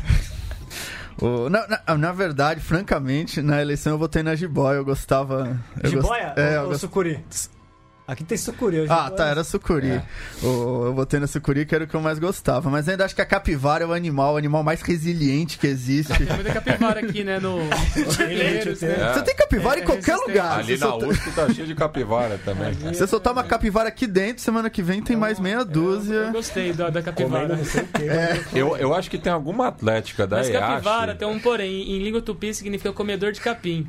O- 1.21 1.49
na, 1.49 1.67
na- 1.67 1.97
na 1.97 2.13
verdade, 2.13 2.61
francamente, 2.61 3.41
na 3.41 3.61
eleição 3.63 3.93
eu 3.95 3.99
votei 3.99 4.23
na 4.23 4.35
Jiboia. 4.35 4.77
Eu 4.77 4.85
gostava. 4.85 5.59
Eu 5.83 5.91
gost- 5.93 6.03
Jiboia 6.03 6.33
É, 6.37 6.57
eu 6.57 6.59
ou, 6.59 6.63
ou 6.65 6.69
gost- 6.73 6.81
sucuri? 6.83 7.25
Aqui 8.09 8.23
tem 8.23 8.39
sucuri. 8.39 8.81
o 8.83 8.93
Ah, 8.93 9.11
tá, 9.11 9.27
era 9.27 9.43
sucuri. 9.43 9.91
É. 9.91 10.03
O- 10.41 10.87
eu 10.87 10.95
botei 10.95 11.19
na 11.19 11.27
sucuri 11.27 11.67
que 11.67 11.75
era 11.75 11.83
o 11.83 11.87
que 11.89 11.95
eu 11.95 12.01
mais 12.01 12.21
gostava. 12.21 12.71
Mas 12.71 12.89
ainda 12.89 13.05
acho 13.05 13.15
que 13.17 13.21
a 13.21 13.27
capivara 13.27 13.83
é 13.83 13.87
o 13.87 13.93
animal, 13.93 14.35
o 14.35 14.37
animal 14.37 14.63
mais 14.63 14.81
resiliente 14.81 15.59
que 15.59 15.67
existe. 15.67 16.13
Tem 16.17 16.33
muita 16.37 16.53
capivara 16.53 17.01
aqui, 17.01 17.25
né? 17.25 17.41
No. 17.41 17.57
Né? 17.67 18.59
É. 18.59 19.13
Você 19.15 19.23
tem 19.23 19.35
capivara 19.35 19.81
É, 19.81 19.83
em 19.83 19.87
qualquer 19.87 20.17
lugar. 20.17 20.59
Ali 20.61 20.77
Você 20.77 20.85
na 20.85 20.91
solta- 20.91 21.07
USP 21.09 21.31
tá 21.33 21.53
cheio 21.53 21.67
de 21.67 21.75
capivara 21.75 22.39
também. 22.45 22.73
Você 22.75 23.07
soltar 23.07 23.33
uma 23.33 23.43
capivara 23.45 23.89
aqui 23.89 24.07
dentro, 24.07 24.43
semana 24.43 24.71
que 24.71 24.83
vem 24.83 25.03
tem 25.03 25.17
mais 25.17 25.41
meia 25.41 25.57
Eu 25.57 25.65
dúzia. 25.65 26.31
gostei 26.33 26.73
da, 26.73 26.89
da 26.91 27.03
capivara. 27.03 27.59
É. 28.01 28.41
Eu, 28.59 28.77
eu 28.77 28.95
acho 28.95 29.11
que 29.11 29.19
tem 29.19 29.33
alguma 29.33 29.69
atlética 29.69 30.27
da 30.27 30.37
Mas 30.39 30.49
EASH. 30.49 30.61
capivara 30.61 31.15
tem 31.15 31.27
um 31.27 31.39
porém. 31.39 31.91
Em 31.97 32.03
língua 32.03 32.21
tupi 32.23 32.55
significa 32.55 32.93
comedor 32.93 33.33
de 33.33 33.41
capim. 33.41 33.89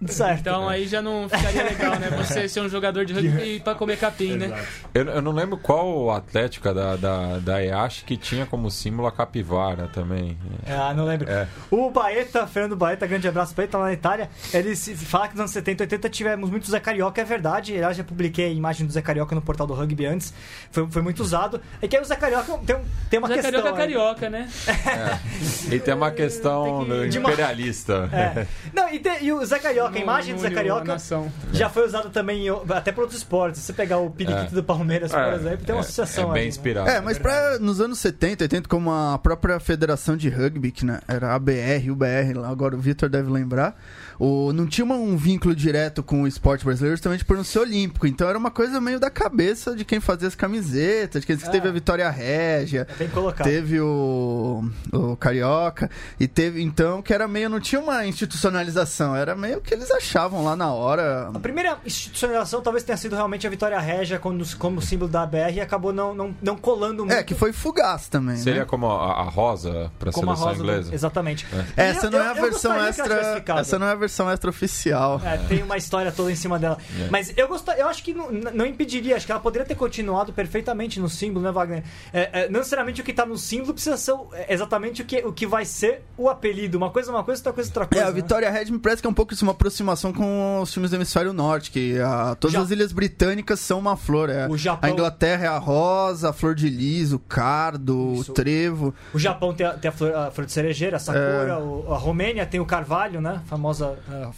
Certo. 0.06 0.40
Então 0.40 0.68
aí 0.68 0.86
já 0.86 1.00
não 1.00 1.28
ficaria 1.28 1.62
legal, 1.62 1.98
né? 1.98 2.10
Você 2.18 2.46
ser 2.48 2.60
um 2.60 2.68
jogador 2.68 3.04
de 3.06 3.14
rugby 3.14 3.60
pra 3.60 3.74
comer 3.74 3.96
capim, 3.96 4.36
né? 4.36 4.62
Eu, 4.92 5.04
eu 5.06 5.22
não 5.22 5.32
lembro 5.32 5.56
qual 5.56 6.10
atlética 6.10 6.74
da, 6.74 6.96
da, 6.96 7.38
da 7.38 7.64
EASH 7.64 8.02
que 8.04 8.16
tinha 8.16 8.44
como 8.44 8.70
símbolo 8.70 9.08
a 9.08 9.12
capivara 9.12 9.88
também. 9.88 10.36
Ah, 10.66 10.92
não 10.92 11.04
lembro. 11.06 11.30
É. 11.30 11.46
O 11.70 11.90
Baeta, 11.90 12.46
Fernando 12.46 12.76
Baeta, 12.76 13.06
grande 13.06 13.26
abraço 13.26 13.54
pra 13.54 13.64
ele, 13.64 13.72
tá 13.72 13.78
lá 13.78 13.84
na 13.86 13.92
Itália. 13.94 14.28
Ele 14.52 14.76
fala 14.76 15.28
que 15.28 15.34
nos 15.34 15.40
anos 15.40 15.52
70 15.52 15.82
e 15.82 15.84
80 15.84 16.10
tivemos 16.10 16.50
muito 16.50 16.70
Zé 16.70 16.80
Carioca, 16.80 17.20
é 17.22 17.24
verdade. 17.24 17.72
Eu 17.74 17.94
já 17.94 18.04
publiquei 18.04 18.46
a 18.46 18.50
imagem 18.52 18.86
do 18.86 18.92
Zé 18.92 19.00
Carioca 19.00 19.34
no 19.34 19.40
portal 19.40 19.66
do 19.66 19.72
rugby 19.74 20.04
antes. 20.04 20.34
Foi, 20.70 20.86
foi 20.90 21.00
muito 21.02 21.20
usado. 21.22 21.62
É 21.80 21.88
que 21.88 21.96
aí 21.96 22.02
o 22.02 22.04
Zé 22.04 22.16
Carioca 22.16 22.58
tem, 22.66 22.76
um- 22.76 22.84
tem 23.08 23.18
uma 23.18 23.28
Zé 23.28 23.34
questão. 23.34 23.52
Carioca 23.52 23.68
é 23.68 23.70
aí. 23.70 23.94
carioca, 23.94 24.28
né? 24.30 24.48
E 25.70 25.78
tem 25.78 25.94
uma 25.94 26.10
questão 26.10 26.84
Tem 26.84 27.08
que- 27.10 27.18
imperialista. 27.18 28.08
É. 28.12 28.46
Não, 28.74 28.92
e, 28.92 28.98
tem- 28.98 29.24
e 29.24 29.32
o 29.32 29.44
Zé 29.46 29.58
Carioca, 29.58 29.83
a 29.86 29.98
imagem 29.98 30.34
do 30.34 30.40
Zé 30.40 30.50
Carioca 30.50 30.84
nação. 30.84 31.30
já 31.52 31.68
foi 31.68 31.84
usada 31.86 32.08
também 32.10 32.46
em- 32.46 32.72
até 32.72 32.92
por 32.92 33.02
outros 33.02 33.18
esportes. 33.18 33.60
Se 33.60 33.66
você 33.66 33.72
pegar 33.72 33.98
o 33.98 34.10
periquito 34.10 34.52
É. 34.52 34.54
do 34.54 34.62
Palmeiras, 34.64 35.10
por 35.12 35.20
É, 35.20 35.34
exemplo, 35.34 35.64
tem 35.66 35.74
uma 35.74 35.80
é- 35.80 35.84
associação 35.84 36.24
É 36.24 36.26
bem 36.26 36.34
aí, 36.34 36.42
né? 36.42 36.48
inspirado. 36.48 36.88
É, 36.88 37.00
mas 37.00 37.18
pra, 37.18 37.58
nos 37.58 37.80
anos 37.80 37.98
70, 37.98 38.44
80, 38.44 38.68
como 38.68 38.90
a 38.92 39.18
própria 39.18 39.58
Federação 39.60 40.16
de 40.16 40.28
Rugby, 40.28 40.70
que 40.70 40.84
né, 40.84 41.00
era 41.08 41.28
a 41.28 41.34
ABR, 41.34 41.90
o 41.90 41.94
BR, 41.96 42.32
lá, 42.34 42.48
agora 42.48 42.76
o 42.76 42.78
Vitor 42.80 43.08
deve 43.08 43.30
lembrar, 43.30 43.76
o, 44.18 44.52
não 44.52 44.66
tinha 44.66 44.84
uma- 44.84 44.94
um 44.96 45.16
vínculo 45.16 45.54
direto 45.54 46.02
com 46.02 46.22
o 46.22 46.26
esporte 46.26 46.64
brasileiro 46.64 46.96
justamente 46.96 47.24
por 47.24 47.36
não 47.36 47.44
ser 47.44 47.58
olímpico. 47.60 48.06
Então 48.06 48.28
era 48.28 48.38
uma 48.38 48.50
coisa 48.50 48.80
meio 48.80 48.98
da 49.00 49.10
cabeça 49.10 49.74
de 49.74 49.84
quem 49.84 50.00
fazia 50.00 50.28
as 50.28 50.34
camisetas, 50.34 51.20
de 51.22 51.26
quem 51.26 51.36
que 51.36 51.46
É. 51.46 51.50
teve 51.50 51.68
a 51.68 51.72
Vitória 51.72 52.08
Régia, 52.10 52.86
É 52.98 53.42
teve 53.42 53.80
o, 53.80 54.64
o 54.92 55.16
Carioca, 55.16 55.90
e 56.18 56.26
teve 56.28 56.62
então 56.62 57.02
que 57.02 57.12
era 57.12 57.26
meio, 57.28 57.48
não 57.48 57.60
tinha 57.60 57.80
uma 57.80 58.06
institucionalização, 58.06 59.14
era 59.16 59.34
meio 59.34 59.60
que 59.60 59.72
eles 59.74 59.90
achavam 59.90 60.44
lá 60.44 60.54
na 60.56 60.72
hora. 60.72 61.30
A 61.34 61.40
primeira 61.40 61.78
institucionalização 61.84 62.60
talvez 62.62 62.84
tenha 62.84 62.96
sido 62.96 63.14
realmente 63.16 63.46
a 63.46 63.50
Vitória 63.50 63.78
Régia 63.78 64.18
como, 64.18 64.44
como 64.58 64.80
símbolo 64.82 65.10
da 65.10 65.24
BR 65.26 65.54
e 65.56 65.60
acabou 65.60 65.92
não, 65.92 66.14
não, 66.14 66.34
não 66.42 66.56
colando 66.56 67.04
muito. 67.04 67.16
É, 67.18 67.22
que 67.22 67.34
foi 67.34 67.52
fugaz 67.52 68.08
também. 68.08 68.36
Seria 68.36 68.60
né? 68.60 68.66
como 68.66 68.86
a, 68.90 69.20
a 69.20 69.22
rosa 69.24 69.90
pra 69.98 70.12
como 70.12 70.30
a 70.30 70.36
seleção 70.36 70.48
rosa 70.52 70.62
do- 70.62 70.64
inglesa. 70.70 70.94
Exatamente. 70.94 71.46
Essa 71.76 72.06
E 72.06 72.10
não 72.10 72.18
eu- 72.18 72.24
é 72.24 72.28
a 72.28 72.30
eu 72.36 72.42
versão 72.42 72.72
gostaria 72.72 72.92
que 72.92 73.00
ela 73.00 73.08
tivesse 73.08 73.36
extra. 73.38 73.60
Essa 73.60 73.78
não 73.78 73.86
é 73.86 73.92
a 73.92 73.94
versão 74.04 74.30
extra 74.30 74.50
oficial. 74.50 75.20
É, 75.24 75.36
tem 75.38 75.62
uma 75.62 75.76
história 75.76 76.12
toda 76.12 76.30
em 76.30 76.36
cima 76.36 76.58
dela. 76.58 76.78
É. 77.00 77.08
Mas 77.10 77.32
eu 77.36 77.48
gostaria, 77.48 77.82
eu 77.82 77.88
acho 77.88 78.02
que 78.02 78.12
não, 78.14 78.30
não 78.30 78.66
impediria, 78.66 79.16
acho 79.16 79.26
que 79.26 79.32
ela 79.32 79.40
poderia 79.40 79.66
ter 79.66 79.74
continuado 79.74 80.32
perfeitamente 80.32 81.00
no 81.00 81.08
símbolo, 81.08 81.44
né, 81.44 81.50
Wagner? 81.52 81.82
É, 82.12 82.42
é, 82.44 82.48
não 82.48 82.58
necessariamente 82.58 83.00
o 83.00 83.04
que 83.04 83.12
tá 83.12 83.24
no 83.26 83.36
símbolo 83.38 83.72
precisa 83.74 83.96
ser 83.96 84.14
é, 84.34 84.52
exatamente 84.52 85.02
o 85.02 85.04
que, 85.04 85.18
o 85.24 85.32
que 85.32 85.46
vai 85.46 85.64
ser 85.64 86.02
o 86.16 86.28
apelido. 86.28 86.76
Uma 86.78 86.90
coisa 86.90 87.10
é 87.10 87.14
uma 87.14 87.24
coisa, 87.24 87.40
outra 87.40 87.52
coisa 87.52 87.70
é 87.70 87.72
outra 87.72 87.84
É, 87.84 87.86
coisa. 87.88 88.04
a 88.04 88.08
né? 88.08 88.14
Vitória 88.14 88.50
Red 88.50 88.66
me 88.70 88.78
parece 88.78 89.00
que 89.02 89.06
é 89.06 89.10
um 89.10 89.14
pouco 89.14 89.32
isso, 89.32 89.44
uma 89.44 89.52
aproximação 89.52 90.12
com 90.12 90.60
os 90.60 90.72
filmes 90.72 90.90
do 90.90 90.96
Hemisfério 90.96 91.32
Norte, 91.32 91.70
que 91.70 91.98
ah, 92.00 92.36
todas 92.38 92.54
Já- 92.54 92.60
as 92.62 92.70
ilhas 92.70 92.92
britânicas 92.92 93.60
são 93.60 93.78
uma 93.78 93.96
flor. 93.96 94.28
É. 94.30 94.46
O 94.48 94.56
Japão- 94.56 94.88
A 94.88 94.92
Inglaterra 94.92 95.44
é 95.44 95.48
a 95.48 95.58
rosa, 95.58 96.30
a 96.30 96.32
flor 96.32 96.54
de 96.54 96.68
lis, 96.68 97.12
o 97.12 97.18
cardo, 97.18 98.12
Isso. 98.14 98.30
o 98.30 98.34
trevo. 98.34 98.94
O 99.12 99.18
Japão 99.18 99.52
tem 99.54 99.66
a, 99.66 99.72
tem 99.74 99.88
a 99.88 99.92
flor, 99.92 100.14
a 100.14 100.30
flor 100.30 100.46
de 100.46 100.52
cerejeira, 100.52 100.96
a 100.96 101.00
sakura. 101.00 101.24
É. 101.24 101.56
o- 101.56 101.92
a 101.92 101.96
Romênia 101.96 102.44
tem 102.46 102.60
o 102.60 102.66
carvalho, 102.66 103.20
né? 103.20 103.40
A 103.44 103.48
famosa 103.48 103.93
ah, 104.08 104.30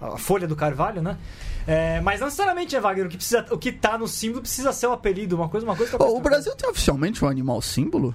ah, 0.00 0.06
a 0.14 0.18
folha 0.18 0.46
do 0.46 0.54
carvalho, 0.56 1.00
né? 1.02 1.16
É, 1.66 2.00
mas 2.00 2.20
não 2.20 2.26
necessariamente, 2.26 2.74
né, 2.74 2.80
Wagner? 2.80 3.06
O 3.06 3.08
que, 3.08 3.16
precisa, 3.16 3.44
o 3.50 3.58
que 3.58 3.72
tá 3.72 3.98
no 3.98 4.06
símbolo 4.06 4.40
precisa 4.42 4.72
ser 4.72 4.86
o 4.86 4.92
apelido. 4.92 5.36
Uma 5.36 5.48
coisa, 5.48 5.66
uma 5.66 5.74
coisa. 5.76 5.96
coisa, 5.98 6.12
o 6.14 6.20
Brasil 6.20 6.54
tem 6.54 6.68
oficialmente 6.70 7.24
um 7.24 7.28
animal 7.28 7.60
símbolo? 7.60 8.14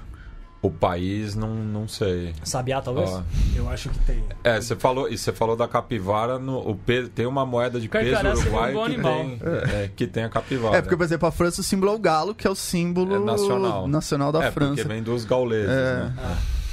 O 0.64 0.70
país, 0.70 1.34
não, 1.34 1.56
não 1.56 1.88
sei. 1.88 2.36
Sabiá, 2.44 2.80
talvez? 2.84 3.10
Ó, 3.10 3.24
Eu 3.56 3.68
acho 3.68 3.90
que 3.90 3.98
tem. 4.06 4.24
É, 4.44 4.62
você 4.62 4.76
falou, 4.76 5.10
e 5.10 5.18
você 5.18 5.34
falou 5.34 5.56
da 5.56 5.68
capivara, 5.68 6.38
no, 6.38 6.60
o 6.60 6.76
pe- 6.76 7.10
tem 7.10 7.26
uma 7.26 7.44
moeda 7.44 7.80
de 7.80 7.90
peso 7.90 8.12
Carcará 8.12 8.36
um 8.36 8.40
uruguaio 8.40 8.74
bom 8.76 8.86
que 8.86 8.94
animal. 8.94 9.14
tem, 9.16 9.40
é, 9.74 9.90
que 9.96 10.06
tem 10.06 10.24
a 10.24 10.30
capivara. 10.30 10.78
É, 10.78 10.82
porque, 10.84 10.96
por 10.96 11.04
exemplo, 11.04 11.28
a 11.28 11.32
França, 11.32 11.62
o 11.62 11.64
símbolo 11.64 11.92
é 11.92 11.96
o 11.96 12.00
galo, 12.00 12.36
que 12.36 12.46
é 12.46 12.50
o 12.50 12.54
símbolo 12.54 13.16
É 13.16 13.20
nacional. 13.20 13.88
nacional 13.88 14.32
da 14.32 14.44
é, 14.46 14.52
França. 14.52 14.76
porque 14.76 14.88
vem 14.88 15.02
dos 15.02 15.26
gauleses, 15.26 15.68
É. 15.68 16.12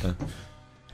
né? 0.04 0.14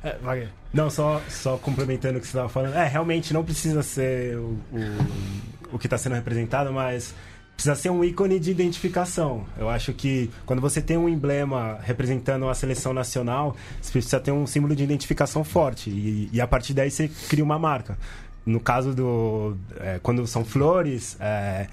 É. 0.04 0.48
Não, 0.72 0.90
só, 0.90 1.20
só 1.28 1.56
complementando 1.56 2.18
o 2.18 2.20
que 2.20 2.26
você 2.26 2.36
estava 2.36 2.48
falando. 2.48 2.74
É, 2.74 2.86
realmente 2.86 3.32
não 3.32 3.44
precisa 3.44 3.82
ser 3.82 4.36
o, 4.36 4.58
o, 4.72 5.76
o 5.76 5.78
que 5.78 5.86
está 5.86 5.96
sendo 5.96 6.14
representado, 6.14 6.72
mas 6.72 7.14
precisa 7.56 7.74
ser 7.74 7.90
um 7.90 8.04
ícone 8.04 8.38
de 8.38 8.50
identificação. 8.50 9.46
Eu 9.56 9.68
acho 9.68 9.92
que 9.92 10.30
quando 10.44 10.60
você 10.60 10.82
tem 10.82 10.96
um 10.96 11.08
emblema 11.08 11.78
representando 11.82 12.48
a 12.48 12.54
seleção 12.54 12.92
nacional, 12.92 13.56
você 13.80 13.92
precisa 13.92 14.20
ter 14.20 14.32
um 14.32 14.46
símbolo 14.46 14.76
de 14.76 14.84
identificação 14.84 15.42
forte. 15.42 15.88
E, 15.90 16.28
e 16.32 16.40
a 16.40 16.46
partir 16.46 16.74
daí 16.74 16.90
você 16.90 17.08
cria 17.28 17.44
uma 17.44 17.58
marca. 17.58 17.96
No 18.44 18.60
caso 18.60 18.94
do. 18.94 19.56
é, 19.80 19.98
quando 20.02 20.26
são 20.26 20.44
flores. 20.44 21.16
é, 21.18 21.66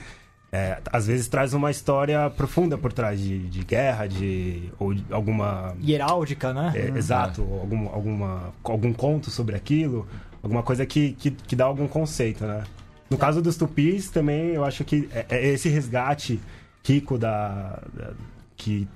é, 0.51 0.79
às 0.91 1.07
vezes 1.07 1.27
traz 1.27 1.53
uma 1.53 1.71
história 1.71 2.29
profunda 2.29 2.77
por 2.77 2.91
trás 2.91 3.19
de, 3.19 3.39
de 3.47 3.63
guerra, 3.63 4.05
de 4.07 4.69
ou 4.77 4.93
de 4.93 5.05
alguma 5.09 5.73
heráldica, 5.87 6.53
né? 6.53 6.73
é, 6.75 6.97
exato, 6.97 7.41
algum, 7.41 7.87
alguma, 7.89 8.53
algum 8.63 8.91
conto 8.93 9.29
sobre 9.31 9.55
aquilo, 9.55 10.05
alguma 10.43 10.61
coisa 10.61 10.85
que, 10.85 11.13
que, 11.13 11.31
que 11.31 11.55
dá 11.55 11.65
algum 11.65 11.87
conceito, 11.87 12.45
né? 12.45 12.63
No 13.09 13.17
caso 13.17 13.41
dos 13.41 13.55
tupis, 13.57 14.09
também 14.09 14.49
eu 14.49 14.63
acho 14.65 14.83
que 14.83 15.07
é, 15.13 15.25
é 15.29 15.47
esse 15.49 15.69
resgate 15.69 16.39
rico 16.85 17.17
da, 17.17 17.79
da- 17.93 18.13
que 18.57 18.87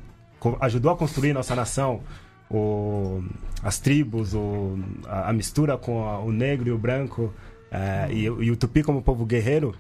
ajudou 0.62 0.92
a 0.92 0.96
construir 0.98 1.34
nossa 1.34 1.56
nação, 1.56 2.02
o, 2.50 3.24
as 3.64 3.80
tribos, 3.80 4.34
o, 4.34 4.78
a, 5.08 5.30
a 5.30 5.34
mistura 5.34 5.78
com 5.78 6.08
a- 6.08 6.20
o 6.20 6.32
negro 6.32 6.70
e 6.70 6.72
o 6.72 6.78
branco, 6.78 7.34
é, 7.72 8.08
e, 8.12 8.24
e 8.24 8.52
o 8.52 8.56
tupi 8.56 8.84
como 8.84 9.02
povo 9.02 9.26
guerreiro, 9.26 9.76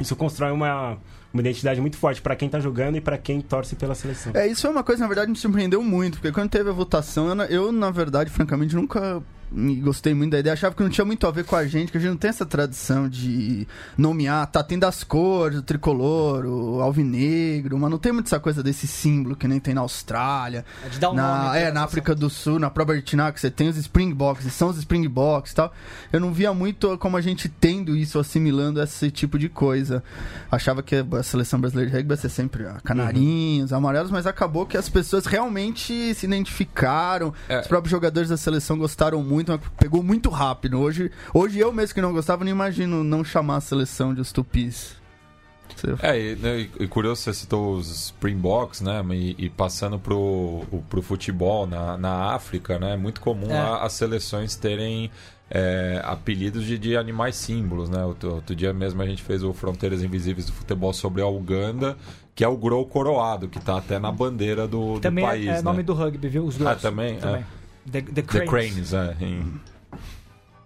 isso 0.00 0.16
constrói 0.16 0.50
uma, 0.50 0.98
uma 1.32 1.40
identidade 1.40 1.80
muito 1.80 1.96
forte 1.96 2.20
para 2.20 2.34
quem 2.34 2.48
tá 2.48 2.58
jogando 2.58 2.96
e 2.96 3.00
para 3.00 3.16
quem 3.16 3.40
torce 3.40 3.76
pela 3.76 3.94
seleção. 3.94 4.32
É, 4.34 4.46
isso 4.46 4.66
é 4.66 4.70
uma 4.70 4.82
coisa, 4.82 5.02
na 5.02 5.06
verdade, 5.06 5.30
me 5.30 5.36
surpreendeu 5.36 5.82
muito, 5.82 6.14
porque 6.18 6.32
quando 6.32 6.50
teve 6.50 6.70
a 6.70 6.72
votação, 6.72 7.28
eu, 7.28 7.44
eu, 7.46 7.72
na 7.72 7.90
verdade, 7.90 8.30
francamente, 8.30 8.74
nunca 8.74 9.22
e 9.56 9.76
gostei 9.76 10.14
muito 10.14 10.32
da 10.32 10.38
ideia. 10.38 10.52
Achava 10.52 10.74
que 10.74 10.82
não 10.82 10.90
tinha 10.90 11.04
muito 11.04 11.26
a 11.26 11.30
ver 11.30 11.44
com 11.44 11.56
a 11.56 11.66
gente, 11.66 11.92
que 11.92 11.98
a 11.98 12.00
gente 12.00 12.10
não 12.10 12.16
tem 12.16 12.30
essa 12.30 12.44
tradição 12.44 13.08
de 13.08 13.66
nomear, 13.96 14.46
tá 14.46 14.62
tendo 14.62 14.84
as 14.84 15.04
cores, 15.04 15.58
o 15.58 15.62
tricolor, 15.62 16.44
o 16.44 16.80
alvinegro, 16.80 17.78
mas 17.78 17.90
não 17.90 17.98
tem 17.98 18.12
muito 18.12 18.26
essa 18.26 18.40
coisa 18.40 18.62
desse 18.62 18.86
símbolo 18.86 19.36
que 19.36 19.46
nem 19.46 19.60
tem 19.60 19.74
na 19.74 19.80
Austrália. 19.80 20.64
É 20.84 20.88
de 20.88 20.98
dar 20.98 21.10
um 21.10 21.14
na, 21.14 21.44
nome, 21.44 21.58
é, 21.58 21.72
na 21.72 21.84
África 21.84 22.14
do 22.14 22.28
Sul, 22.28 22.58
na 22.58 22.70
própria 22.70 22.96
Argentina, 22.96 23.30
que 23.32 23.40
você 23.40 23.50
tem 23.50 23.68
os 23.68 23.76
Springboks, 23.76 24.52
são 24.52 24.68
os 24.68 24.78
Springboks 24.78 25.52
e 25.52 25.54
tal. 25.54 25.72
Eu 26.12 26.20
não 26.20 26.32
via 26.32 26.52
muito 26.52 26.96
como 26.98 27.16
a 27.16 27.20
gente 27.20 27.48
tendo 27.48 27.96
isso, 27.96 28.18
assimilando 28.18 28.82
esse 28.82 29.10
tipo 29.10 29.38
de 29.38 29.48
coisa. 29.48 30.02
Achava 30.50 30.82
que 30.82 30.96
a 30.96 31.22
seleção 31.22 31.60
brasileira 31.60 31.90
de 31.90 31.96
rugby 31.96 32.12
ia 32.12 32.16
ser 32.16 32.28
sempre 32.28 32.66
ah, 32.66 32.80
canarinhos, 32.82 33.72
amarelos, 33.72 34.10
mas 34.10 34.26
acabou 34.26 34.66
que 34.66 34.76
as 34.76 34.88
pessoas 34.88 35.26
realmente 35.26 36.14
se 36.14 36.26
identificaram. 36.26 37.32
É. 37.48 37.60
Os 37.60 37.66
próprios 37.66 37.90
jogadores 37.90 38.28
da 38.28 38.36
seleção 38.36 38.78
gostaram 38.78 39.22
muito, 39.22 39.43
mas 39.52 39.60
pegou 39.78 40.02
muito 40.02 40.28
rápido. 40.30 40.78
Hoje, 40.80 41.10
hoje 41.32 41.58
eu 41.58 41.72
mesmo 41.72 41.94
que 41.94 42.00
não 42.00 42.12
gostava, 42.12 42.44
não 42.44 42.50
imagino 42.50 43.02
não 43.04 43.22
chamar 43.24 43.56
a 43.56 43.60
seleção 43.60 44.14
de 44.14 44.20
os 44.20 44.32
tupis. 44.32 44.96
É, 46.02 46.18
e, 46.18 46.36
né, 46.36 46.60
e- 46.60 46.84
e 46.84 46.86
curioso, 46.88 47.22
você 47.22 47.34
citou 47.34 47.74
os 47.74 47.90
Springboks, 48.06 48.80
né? 48.80 49.02
E, 49.12 49.34
e 49.46 49.50
passando 49.50 49.98
pro, 49.98 50.16
o- 50.18 50.84
pro 50.88 51.02
futebol 51.02 51.66
na, 51.66 51.96
na 51.98 52.32
África, 52.34 52.78
né? 52.78 52.92
É 52.92 52.96
muito 52.96 53.20
comum 53.20 53.50
É. 53.50 53.58
a- 53.58 53.78
as 53.82 53.92
seleções 53.94 54.54
terem 54.56 55.10
é, 55.50 56.00
apelidos 56.04 56.64
de, 56.64 56.78
de 56.78 56.96
animais 56.96 57.36
símbolos, 57.36 57.88
né? 57.90 58.02
Outro, 58.04 58.36
outro 58.36 58.56
dia 58.56 58.72
mesmo 58.72 59.02
a 59.02 59.06
gente 59.06 59.22
fez 59.22 59.42
o 59.42 59.52
Fronteiras 59.52 60.02
Invisíveis 60.02 60.46
do 60.46 60.52
Futebol 60.52 60.92
sobre 60.92 61.20
a 61.22 61.26
Uganda, 61.28 61.96
que 62.34 62.42
é 62.42 62.48
o 62.48 62.56
Grow 62.56 62.84
Coroado, 62.86 63.46
que 63.48 63.60
tá 63.60 63.76
até 63.76 63.98
na 63.98 64.10
bandeira 64.10 64.66
do, 64.66 64.94
do 64.94 65.00
Também 65.00 65.22
é- 65.24 65.28
país, 65.28 65.46
é, 65.48 65.52
né? 65.56 65.62
nome 65.62 65.82
do 65.82 65.92
rugby, 65.92 66.28
viu? 66.28 66.44
Os 66.44 66.56
Ah, 66.56 66.70
Grows. 66.70 66.82
também? 66.82 67.16
também. 67.18 67.42
The, 67.42 67.46
the 67.90 68.02
The 68.02 68.22
Cranes. 68.22 68.50
Cranes, 68.50 68.92
é. 68.92 69.16
em- 69.20 69.60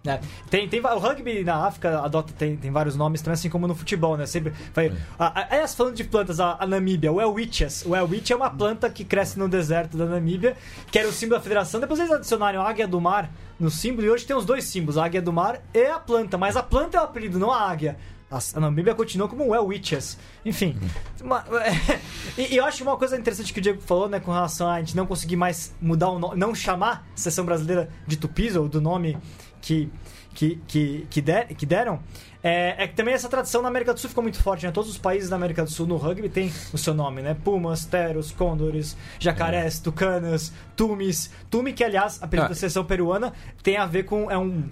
É, 0.07 0.17
tem, 0.49 0.67
tem, 0.69 0.79
o 0.79 0.97
rugby 0.97 1.43
na 1.43 1.67
África 1.67 1.99
adota, 1.99 2.31
tem, 2.37 2.55
tem 2.55 2.71
vários 2.71 2.95
nomes 2.95 3.21
também, 3.21 3.33
assim 3.33 3.49
como 3.49 3.67
no 3.67 3.75
futebol, 3.75 4.15
né? 4.15 4.25
Sempre 4.25 4.53
vai. 4.73 4.93
A, 5.19 5.41
a, 5.41 5.47
aliás, 5.51 5.75
falando 5.75 5.93
de 5.95 6.05
plantas, 6.05 6.39
a, 6.39 6.55
a 6.57 6.65
Namíbia, 6.65 7.11
o 7.11 7.15
Welwitches. 7.15 7.83
O 7.85 7.89
Welwitch 7.89 8.31
é 8.31 8.35
uma 8.35 8.49
planta 8.49 8.89
que 8.89 9.03
cresce 9.03 9.37
no 9.37 9.49
deserto 9.49 9.97
da 9.97 10.05
Namíbia, 10.05 10.55
que 10.89 10.97
era 10.97 11.07
o 11.07 11.11
símbolo 11.11 11.37
da 11.37 11.43
federação. 11.43 11.81
Depois 11.81 11.99
eles 11.99 12.11
adicionaram 12.13 12.61
a 12.61 12.69
águia 12.69 12.87
do 12.87 12.99
mar 13.01 13.29
no 13.59 13.69
símbolo, 13.69 14.07
e 14.07 14.09
hoje 14.09 14.25
tem 14.25 14.35
os 14.35 14.45
dois 14.45 14.63
símbolos, 14.63 14.97
a 14.97 15.03
águia 15.03 15.21
do 15.21 15.33
mar 15.33 15.59
e 15.73 15.85
a 15.87 15.99
planta. 15.99 16.37
Mas 16.37 16.55
a 16.55 16.63
planta 16.63 16.97
é 16.97 17.01
o 17.01 17.03
apelido, 17.03 17.37
não 17.37 17.51
a 17.51 17.69
águia. 17.69 17.97
A, 18.31 18.37
a 18.55 18.59
Namíbia 18.59 18.93
continua 18.93 19.27
como 19.27 19.47
Welwitches. 19.47 20.17
Enfim. 20.45 20.77
uma- 21.21 21.43
e, 22.37 22.53
e 22.53 22.57
eu 22.57 22.65
acho 22.65 22.83
uma 22.83 22.95
coisa 22.97 23.17
interessante 23.17 23.51
que 23.51 23.59
o 23.59 23.61
Diego 23.61 23.81
falou, 23.81 24.07
né, 24.07 24.19
com 24.19 24.31
relação 24.31 24.69
a 24.69 24.79
gente 24.79 24.95
não 24.95 25.05
conseguir 25.05 25.35
mais 25.35 25.73
mudar 25.81 26.09
o 26.09 26.19
nome, 26.19 26.37
não 26.37 26.53
chamar 26.53 27.07
a 27.13 27.17
seleção 27.17 27.43
brasileira 27.45 27.89
de 28.05 28.17
Tupis, 28.17 28.55
ou 28.55 28.69
do 28.69 28.79
nome 28.79 29.17
que, 29.61 29.89
que, 30.35 30.59
que, 30.67 31.07
que, 31.09 31.21
der- 31.21 31.47
que 31.55 31.65
deram, 31.65 31.99
é, 32.43 32.83
é 32.83 32.87
que 32.87 32.95
também 32.95 33.13
essa 33.13 33.27
tradição 33.27 33.61
na 33.61 33.67
América 33.67 33.93
do 33.93 33.99
Sul 33.99 34.09
ficou 34.09 34.21
muito 34.23 34.41
forte, 34.41 34.65
né? 34.65 34.71
Todos 34.71 34.89
os 34.89 34.97
países 34.97 35.27
da 35.29 35.35
América 35.35 35.63
do 35.63 35.69
Sul 35.71 35.85
no 35.87 35.97
rugby 35.97 36.29
tem 36.29 36.51
o 36.71 36.77
seu 36.77 36.93
nome, 36.93 37.21
né? 37.21 37.33
Pumas, 37.43 37.83
Teros, 37.83 38.31
Condores, 38.31 38.95
Jacarés, 39.19 39.79
Tucanas, 39.79 40.53
Tumis. 40.75 41.31
Tumi, 41.49 41.73
que 41.73 41.83
aliás, 41.83 42.21
apelido 42.23 42.45
Ah. 42.45 42.49
da 42.49 42.55
seleção 42.55 42.85
peruana, 42.85 43.33
tem 43.61 43.75
a 43.75 43.85
ver 43.85 44.03
com. 44.03 44.31
É 44.31 44.37
um, 44.37 44.69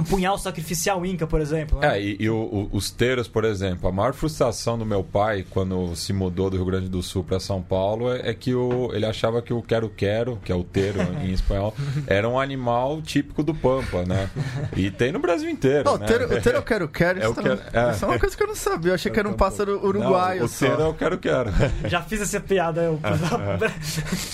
um 0.00 0.04
punhal 0.04 0.38
sacrificial 0.38 1.04
inca, 1.04 1.26
por 1.26 1.40
exemplo. 1.40 1.78
né? 1.80 1.96
É, 1.98 2.02
e, 2.02 2.16
e 2.20 2.30
o- 2.30 2.36
o- 2.36 2.68
os 2.72 2.90
teros, 2.90 3.26
por 3.28 3.44
exemplo, 3.44 3.88
a 3.88 3.92
maior 3.92 4.12
frustração 4.14 4.78
do 4.78 4.84
meu 4.86 5.02
pai 5.02 5.44
quando 5.50 5.94
se 5.96 6.12
mudou 6.12 6.48
do 6.50 6.56
Rio 6.56 6.66
Grande 6.66 6.88
do 6.88 7.02
Sul 7.02 7.24
para 7.24 7.40
São 7.40 7.60
Paulo 7.62 8.12
é, 8.14 8.30
é 8.30 8.34
que 8.34 8.54
o, 8.54 8.90
ele 8.94 9.04
achava 9.06 9.42
que 9.42 9.52
o 9.52 9.60
quero-quero, 9.62 10.38
que 10.44 10.52
é 10.52 10.54
o 10.54 10.62
teiro 10.64 11.00
em 11.22 11.32
espanhol, 11.32 11.74
era 12.06 12.28
um 12.28 12.38
animal 12.38 13.00
típico 13.02 13.42
do 13.42 13.54
Pampa, 13.54 14.04
né? 14.04 14.30
E 14.76 14.90
tem 14.90 15.10
no 15.12 15.18
Brasil 15.18 15.50
inteiro, 15.50 15.84
Não, 15.84 15.94
o 15.94 15.98
né? 15.98 16.06
ter, 16.06 16.22
o 16.22 16.40
ter 16.40 16.54
eu 16.56 16.62
quero 16.62 16.88
quero, 16.88 17.18
É 17.18 17.22
isso, 17.22 17.32
o 17.32 17.34
tá- 17.34 17.42
quero- 17.42 17.60
é. 17.72 17.90
isso 17.92 18.04
é 18.04 18.08
uma 18.08 18.18
coisa 18.18 18.36
que 18.36 18.42
eu 18.42 18.46
não 18.48 18.54
sabia. 18.56 18.90
Eu 18.90 18.94
achei 18.94 19.10
que 19.12 19.18
era 19.18 19.28
um 19.28 19.34
pássaro 19.34 19.84
uruguaio 19.84 20.40
Não, 20.40 20.46
o 20.46 20.48
teiro 20.50 20.82
é 20.82 20.86
o 20.86 20.94
quero-quero. 20.94 21.50
Já 21.88 22.02
fiz 22.02 22.20
essa 22.20 22.40
piada, 22.40 22.82
eu. 22.82 22.98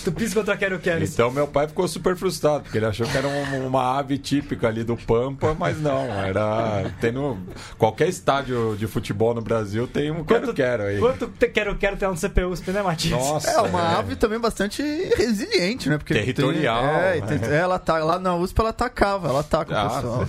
Tupis 0.04 0.34
contra 0.34 0.56
Quero 0.56 0.78
Quero. 0.78 1.04
Então 1.04 1.30
meu 1.30 1.46
pai 1.46 1.66
ficou 1.68 1.86
super 1.88 2.16
frustrado, 2.16 2.64
porque 2.64 2.78
ele 2.78 2.86
achou 2.86 3.06
que 3.06 3.16
era 3.16 3.26
um- 3.28 3.66
uma 3.66 3.98
ave 3.98 4.18
típica 4.18 4.68
ali 4.68 4.84
do 4.84 4.96
Pampa, 4.96 5.53
mas 5.58 5.80
não, 5.80 6.04
era... 6.06 6.90
Tem 7.00 7.12
no... 7.12 7.38
Qualquer 7.78 8.08
estádio 8.08 8.76
de 8.76 8.86
futebol 8.86 9.34
no 9.34 9.40
Brasil 9.40 9.86
tem 9.86 10.10
um 10.10 10.24
quero-quero 10.24 10.82
aí. 10.84 10.98
Quanto 10.98 11.28
Quero 11.28 11.76
Quero 11.76 11.96
tem 11.96 12.08
um 12.08 12.12
no 12.12 12.16
CPUSP, 12.18 12.70
né, 12.70 12.82
Matias? 12.82 13.18
Nossa, 13.18 13.50
É 13.50 13.60
uma 13.60 13.98
ave 13.98 14.16
também 14.16 14.38
bastante 14.38 14.82
resiliente, 15.16 15.88
né? 15.88 15.98
Porque 15.98 16.14
Territorial, 16.14 16.82
tem- 16.82 16.90
é, 16.90 17.20
né? 17.20 17.38
tem- 17.38 17.54
ela 17.54 17.78
tá 17.78 17.98
lá 17.98 18.18
na 18.18 18.34
USP, 18.36 18.58
ela 18.60 18.70
atacava, 18.70 19.28
ela 19.28 19.40
ataca 19.40 19.72
o 19.72 19.76
Ah, 19.76 19.90
pessoal. 19.90 20.26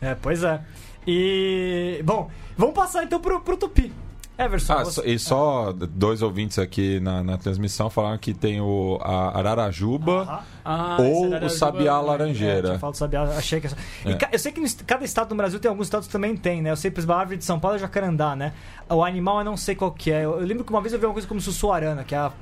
É, 0.00 0.14
pois 0.14 0.42
é. 0.42 0.60
E. 1.06 2.00
Bom, 2.04 2.30
vamos 2.56 2.74
passar 2.74 3.04
então 3.04 3.20
pro, 3.20 3.40
pro 3.40 3.56
Tupi. 3.56 3.92
Everson. 4.38 4.72
Ah, 4.72 4.84
você- 4.84 5.02
e 5.08 5.18
só 5.18 5.72
dois 5.72 6.22
ouvintes 6.22 6.58
aqui 6.58 6.98
na, 7.00 7.22
na 7.22 7.36
transmissão 7.36 7.90
falaram 7.90 8.16
que 8.18 8.32
tem 8.32 8.60
o 8.60 8.98
a 9.02 9.38
Ararajuba. 9.38 10.42
Ah, 10.64 10.96
ou 10.98 11.34
esse 11.36 11.44
o 11.46 11.50
Sabiá 11.50 11.92
Juba- 11.94 12.06
É, 12.06 12.10
Laranjeira. 12.10 12.68
tinha 12.68 12.78
falado 12.78 12.94
sabiá, 12.96 13.22
achei 13.24 13.60
que. 13.60 13.68
E 14.06 14.10
É. 14.12 14.14
ca- 14.14 14.28
eu 14.32 14.38
sei 14.38 14.50
que 14.50 14.60
no 14.60 14.66
cada 14.86 15.04
estado 15.04 15.28
do 15.28 15.34
Brasil 15.34 15.60
tem 15.60 15.68
alguns 15.68 15.86
estados 15.86 16.06
que 16.06 16.12
também 16.12 16.34
tem, 16.36 16.62
né? 16.62 16.70
Eu 16.70 16.76
sei, 16.76 16.90
por 16.90 17.00
exemplo, 17.00 17.14
a 17.14 17.18
árvore 17.20 17.36
de 17.36 17.44
São 17.44 17.60
Paulo 17.60 17.76
é 17.76 17.80
jacarandá, 17.80 18.34
né? 18.34 18.52
O 18.88 19.04
animal 19.04 19.38
eu 19.40 19.44
não 19.44 19.56
sei 19.56 19.74
qual 19.74 19.92
que 19.92 20.10
é. 20.10 20.24
Eu, 20.24 20.40
eu 20.40 20.46
lembro 20.46 20.64
que 20.64 20.70
uma 20.70 20.80
vez 20.80 20.92
eu 20.92 20.98
vi 20.98 21.04
uma 21.06 21.12
coisa 21.12 21.28
como 21.28 21.40
sussuarana, 21.40 22.02
que 22.02 22.14
é 22.14 22.18
a, 22.18 22.32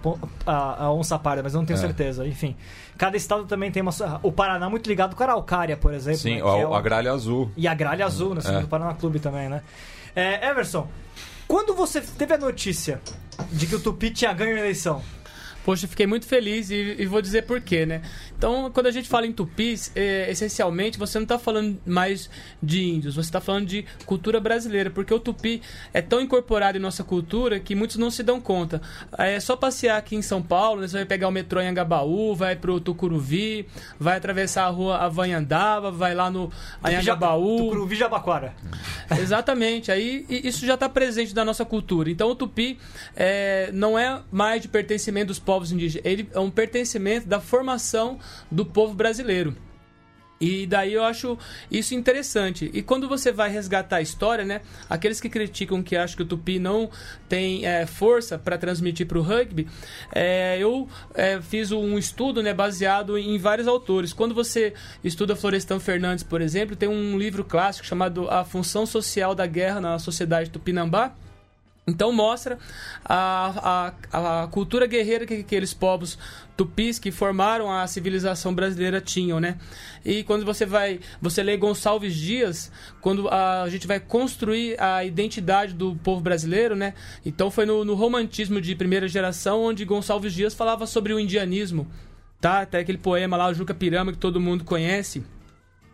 a, 0.47 0.85
a 0.85 0.93
onça 0.93 1.19
parda, 1.19 1.43
mas 1.43 1.55
eu 1.55 1.59
não 1.61 1.67
tenho 1.67 1.77
É. 1.77 1.81
certeza. 1.81 2.27
Enfim, 2.27 2.57
cada 2.97 3.17
estado 3.17 3.45
também 3.47 3.71
tem 3.73 3.83
uma. 3.83 3.91
O 4.23 4.31
Paraná 4.31 4.67
é 4.67 4.69
muito 4.69 4.87
ligado 4.87 5.17
com 5.17 5.23
a 5.23 5.27
araucária, 5.27 5.77
por 5.77 5.93
exemplo. 5.93 6.21
Sim, 6.21 6.37
né? 6.37 6.45
o- 6.45 6.55
que 6.55 6.61
é 6.61 6.67
o- 6.69 6.75
a 6.75 6.81
gralha 6.81 7.13
azul. 7.13 7.51
E 7.57 7.67
a 7.67 7.75
gralha 7.75 8.07
azul, 8.07 8.35
no 8.35 8.41
segundo 8.41 8.65
É. 8.65 8.67
Paraná 8.69 8.95
Clube 8.95 9.19
também, 9.19 9.49
né? 9.49 9.63
É, 10.15 10.49
Everson, 10.49 10.89
quando 11.51 11.75
você 11.75 12.01
teve 12.01 12.33
a 12.33 12.39
notícia 12.39 13.03
de 13.51 13.67
que 13.67 13.75
o 13.75 13.81
Tupi 13.81 14.13
tinha 14.13 14.33
ganho 14.33 14.55
a 14.55 14.61
eleição, 14.61 15.03
Poxa, 15.65 15.87
fiquei 15.87 16.07
muito 16.07 16.27
feliz 16.27 16.71
e, 16.71 16.97
e 16.99 17.07
vou 17.07 17.21
dizer 17.21 17.43
por 17.43 17.61
quê, 17.61 17.85
né? 17.85 18.01
Então, 18.37 18.71
quando 18.73 18.87
a 18.87 18.91
gente 18.91 19.09
fala 19.09 19.27
em 19.27 19.33
tupis, 19.33 19.93
é, 19.95 20.31
essencialmente 20.31 20.99
você 20.99 21.19
não 21.19 21.25
está 21.25 21.39
falando 21.39 21.79
mais 21.85 22.31
de 22.63 22.83
índios, 22.83 23.15
você 23.15 23.29
está 23.29 23.41
falando 23.41 23.67
de 23.67 23.85
cultura 24.07 24.41
brasileira, 24.41 24.91
porque 24.91 25.13
o 25.13 25.21
tupi 25.21 25.61
é 25.93 26.01
tão 26.01 26.21
incorporado 26.21 26.79
em 26.79 26.81
nossa 26.81 27.05
cultura 27.05 27.61
que 27.61 27.75
muitos 27.75 27.99
não 27.99 28.11
se 28.11 28.23
dão 28.23 28.41
conta. 28.41 28.81
É 29.19 29.39
só 29.39 29.55
passear 29.55 29.99
aqui 29.99 30.17
em 30.17 30.23
São 30.23 30.43
Paulo, 30.43 30.81
né? 30.81 30.89
você 30.89 30.97
vai 30.97 31.05
pegar 31.05 31.29
o 31.29 31.31
metrô 31.31 31.61
em 31.61 31.69
Angabaú, 31.69 32.35
vai 32.35 32.57
pro 32.57 32.81
Tucuruvi, 32.81 33.67
vai 33.99 34.17
atravessar 34.17 34.65
a 34.65 34.71
rua 34.71 34.97
Avanhandava, 34.97 35.91
vai 35.91 36.15
lá 36.15 36.31
no 36.31 36.51
Anhangabaú. 36.83 37.59
Tucuruvi 37.59 37.97
Jabaquara. 37.97 38.55
Exatamente, 39.21 39.93
aí 39.93 40.25
isso 40.31 40.65
já 40.65 40.75
está 40.75 40.89
presente 40.89 41.35
na 41.35 41.45
nossa 41.45 41.67
cultura. 41.67 42.11
Então 42.11 42.31
o 42.31 42.35
tupi 42.35 42.79
é, 43.15 43.71
não 43.75 43.99
é 43.99 44.23
mais 44.33 44.63
de 44.63 44.69
pertencimento 44.69 45.27
dos 45.27 45.39
povos 45.39 45.50
indígenas, 45.73 46.05
ele 46.05 46.29
é 46.33 46.41
um 46.41 46.51
pertencimento 46.51 47.27
da 47.27 47.41
formação 47.41 48.19
do 48.51 48.65
povo 48.65 48.95
brasileiro. 48.95 49.57
E 50.41 50.67
daí 50.67 50.95
eu 50.95 51.05
acho 51.05 51.37
isso 51.71 51.95
interessante. 51.95 52.71
E 52.73 52.81
quando 52.81 53.07
você 53.07 53.31
vai 53.31 53.51
resgatar 53.51 53.97
a 53.97 54.01
história, 54.01 54.43
né? 54.43 54.63
Aqueles 54.89 55.21
que 55.21 55.29
criticam 55.29 55.83
que 55.83 55.95
acham 55.95 56.17
que 56.17 56.23
o 56.23 56.27
tupi 56.27 56.59
não 56.59 56.89
tem 57.29 57.67
é, 57.67 57.85
força 57.85 58.39
para 58.39 58.57
transmitir 58.57 59.07
para 59.07 59.19
o 59.19 59.23
rugby, 59.23 59.69
é, 60.15 60.57
eu 60.59 60.89
é, 61.13 61.43
fiz 61.43 61.71
um 61.73 61.99
estudo 61.99 62.43
né, 62.43 62.55
baseado 62.55 63.19
em 63.19 63.37
vários 63.37 63.69
autores. 63.69 64.15
Quando 64.15 64.35
você 64.35 64.73
estuda 65.05 65.37
Florestan 65.37 65.79
Fernandes, 65.79 66.25
por 66.25 66.41
exemplo, 66.41 66.75
tem 66.75 66.89
um 66.89 67.19
livro 67.19 67.45
clássico 67.45 67.87
chamado 67.87 68.27
A 68.31 68.43
Função 68.43 68.87
Social 68.87 69.35
da 69.35 69.47
Guerra 69.47 69.79
na 69.79 69.99
Sociedade 69.99 70.49
Tupinambá. 70.49 71.15
Então 71.91 72.13
mostra 72.13 72.59
a, 73.05 73.93
a, 74.13 74.43
a 74.43 74.47
cultura 74.47 74.87
guerreira 74.87 75.27
que 75.27 75.35
aqueles 75.35 75.75
povos 75.75 76.17
tupis 76.57 76.99
que 76.99 77.11
formaram 77.11 77.71
a 77.71 77.87
civilização 77.87 78.55
brasileira 78.55 79.01
tinham, 79.01 79.41
né? 79.41 79.57
E 80.05 80.23
quando 80.23 80.45
você 80.45 80.65
vai, 80.65 81.01
você 81.21 81.43
lê 81.43 81.57
Gonçalves 81.57 82.15
Dias, 82.15 82.71
quando 83.01 83.29
a, 83.29 83.69
gente 83.69 83.87
vai 83.87 83.99
construir 83.99 84.81
a 84.81 85.05
identidade 85.05 85.75
do 85.75 85.97
povo 85.97 86.21
brasileiro, 86.21 86.77
né? 86.77 86.95
Então 87.25 87.51
foi 87.51 87.67
no, 87.67 87.85
no 87.85 87.95
romantismo 87.95 88.61
de 88.61 88.75
primeira 88.75 89.09
geração 89.09 89.63
onde 89.63 89.85
Gonçalves 89.85 90.33
Dias 90.33 90.55
falava 90.55 90.87
sobre 90.87 91.13
o 91.13 91.19
indianismo, 91.19 91.89
tá? 92.41 92.61
Até 92.61 92.79
aquele 92.79 92.99
poema 92.99 93.37
lá, 93.37 93.49
o 93.49 93.55
Juca 93.55 93.75
Pirama, 93.75 94.13
que 94.13 94.19
todo 94.19 94.41
mundo 94.41 94.65
conhece. 94.65 95.25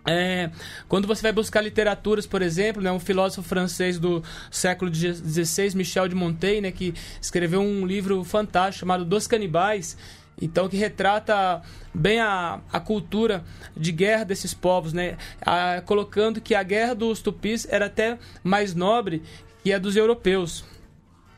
É, 0.07 0.51
quando 0.89 1.09
você 1.09 1.23
vai 1.23 1.33
buscar 1.33 1.61
literaturas, 1.61 2.27
por 2.27 2.41
exemplo, 2.41 2.81
né, 2.81 2.93
um 2.93 3.01
filósofo 3.01 3.47
francês 3.49 3.99
do 3.99 4.23
século 4.51 4.93
XVI, 4.95 5.75
Michel 5.75 6.07
de 6.09 6.15
Montaigne, 6.15 6.61
né, 6.61 6.71
que 6.73 6.95
escreveu 7.21 7.61
um 7.61 7.85
livro 7.85 8.23
fantástico 8.23 8.81
chamado 8.81 9.05
Dos 9.05 9.27
Canibais, 9.27 9.97
então 10.41 10.69
que 10.69 10.77
retrata 10.77 11.61
bem 11.93 12.21
a, 12.21 12.61
a 12.73 12.79
cultura 12.79 13.43
de 13.77 13.91
guerra 13.91 14.25
desses 14.25 14.55
povos, 14.55 14.93
né, 14.93 15.17
a- 15.41 15.83
colocando 15.85 16.41
que 16.41 16.55
a 16.55 16.63
guerra 16.63 16.95
dos 16.95 17.21
tupis 17.21 17.67
era 17.69 17.87
até 17.87 18.17
mais 18.45 18.75
nobre 18.75 19.23
que 19.65 19.73
a 19.73 19.79
dos 19.79 19.97
europeus. 19.97 20.65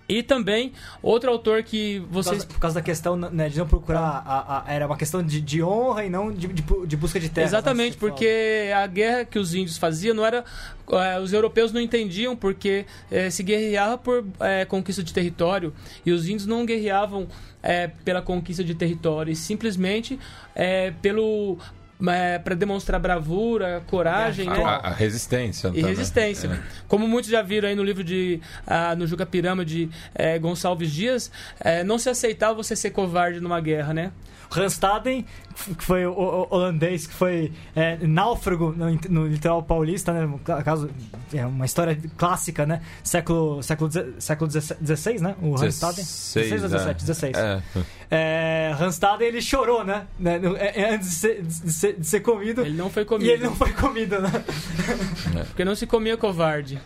E 0.08 0.22
também, 0.22 0.72
outro 1.02 1.30
autor 1.30 1.62
que 1.62 2.00
Por 2.00 2.08
vocês. 2.08 2.38
causa, 2.38 2.46
por 2.46 2.58
causa 2.58 2.74
da 2.76 2.82
questão 2.82 3.14
né, 3.14 3.50
de 3.50 3.58
não 3.58 3.68
procurar. 3.68 4.00
A, 4.24 4.64
a- 4.66 4.72
era 4.72 4.86
uma 4.86 4.96
questão 4.96 5.22
de, 5.22 5.38
de 5.38 5.62
honra 5.62 6.04
e 6.06 6.08
não 6.08 6.32
de, 6.32 6.46
de, 6.46 6.62
de 6.86 6.96
busca 6.96 7.20
de 7.20 7.28
terra. 7.28 7.46
Exatamente, 7.46 7.96
porque 7.98 8.70
a 8.74 8.86
guerra 8.86 9.24
que 9.26 9.38
os 9.38 9.52
índios 9.54 9.76
faziam 9.76 10.14
não 10.14 10.24
era. 10.24 10.44
eh, 10.90 11.20
os 11.20 11.32
europeus 11.34 11.72
não 11.72 11.80
entendiam 11.80 12.34
porque 12.34 12.86
eh, 13.10 13.28
se 13.28 13.42
guerreava 13.42 13.98
por 13.98 14.24
eh, 14.40 14.64
conquista 14.64 15.02
de 15.02 15.12
território 15.12 15.74
e 16.06 16.10
os 16.10 16.26
índios 16.26 16.46
não 16.46 16.64
guerreavam 16.64 17.28
pela 18.04 18.22
conquista 18.22 18.62
de 18.64 18.72
território, 18.74 19.30
e 19.32 19.36
simplesmente 19.36 20.18
pelo. 21.02 21.58
Para 22.44 22.54
demonstrar 22.54 23.00
bravura, 23.00 23.82
coragem, 23.88 24.46
É, 24.48 24.50
né? 24.50 24.64
A, 24.64 24.88
a 24.88 24.90
resistência. 24.90 25.68
E 25.68 25.70
também. 25.72 25.84
resistência. 25.86 26.46
É. 26.48 26.60
Como 26.86 27.08
muitos 27.08 27.30
já 27.30 27.42
viram 27.42 27.68
aí 27.68 27.74
no 27.74 27.82
livro 27.82 28.04
de 28.04 28.40
ah, 28.66 28.94
no 28.94 29.06
Juca 29.06 29.26
Pirama 29.26 29.64
de 29.64 29.90
eh, 30.14 30.38
Gonçalves 30.38 30.92
Dias, 30.92 31.30
eh, 31.60 31.82
não 31.82 31.98
se 31.98 32.08
aceitava 32.08 32.54
você 32.54 32.76
ser 32.76 32.90
covarde 32.90 33.40
numa 33.40 33.60
guerra, 33.60 33.92
né? 33.92 34.12
Randstaden, 34.50 35.26
que 35.76 35.84
foi 35.84 36.06
o, 36.06 36.46
holandês 36.50 37.06
que 37.06 37.12
foi 37.12 37.52
é, 37.76 37.98
náufrago 38.00 38.74
no, 38.74 38.98
no 39.10 39.26
litoral 39.26 39.62
paulista, 39.62 40.12
né? 40.12 40.38
Caso, 40.64 40.88
é 41.34 41.44
uma 41.44 41.66
história 41.66 41.98
clássica, 42.16 42.64
né? 42.64 42.80
Século, 43.02 43.62
século, 43.62 43.90
século 44.18 44.50
XVI, 44.50 45.20
né? 45.20 45.36
O 45.42 45.54
Randstaden. 45.54 46.02
16 46.02 46.62
ou 46.62 46.68
17? 46.70 47.00
16. 47.04 47.36
É. 47.36 47.62
É, 48.10 48.74
Randstaden, 48.78 49.28
ele 49.28 49.42
chorou, 49.42 49.84
né? 49.84 50.06
Né, 50.18 50.40
é, 50.58 50.80
é, 50.80 50.94
Antes 50.94 51.10
de 51.10 51.14
ser, 51.16 51.42
de 51.42 51.72
ser- 51.72 51.87
de 51.92 52.06
ser 52.06 52.20
comido. 52.20 52.62
Ele 52.62 52.76
não 52.76 52.90
foi 52.90 53.02
E 53.02 53.06
comido. 53.06 53.30
ele 53.30 53.44
não 53.44 53.54
foi 53.54 53.72
comido, 53.72 54.20
né? 54.20 54.30
Porque 55.48 55.64
não 55.64 55.74
se 55.74 55.86
comia 55.86 56.16
covarde. 56.16 56.78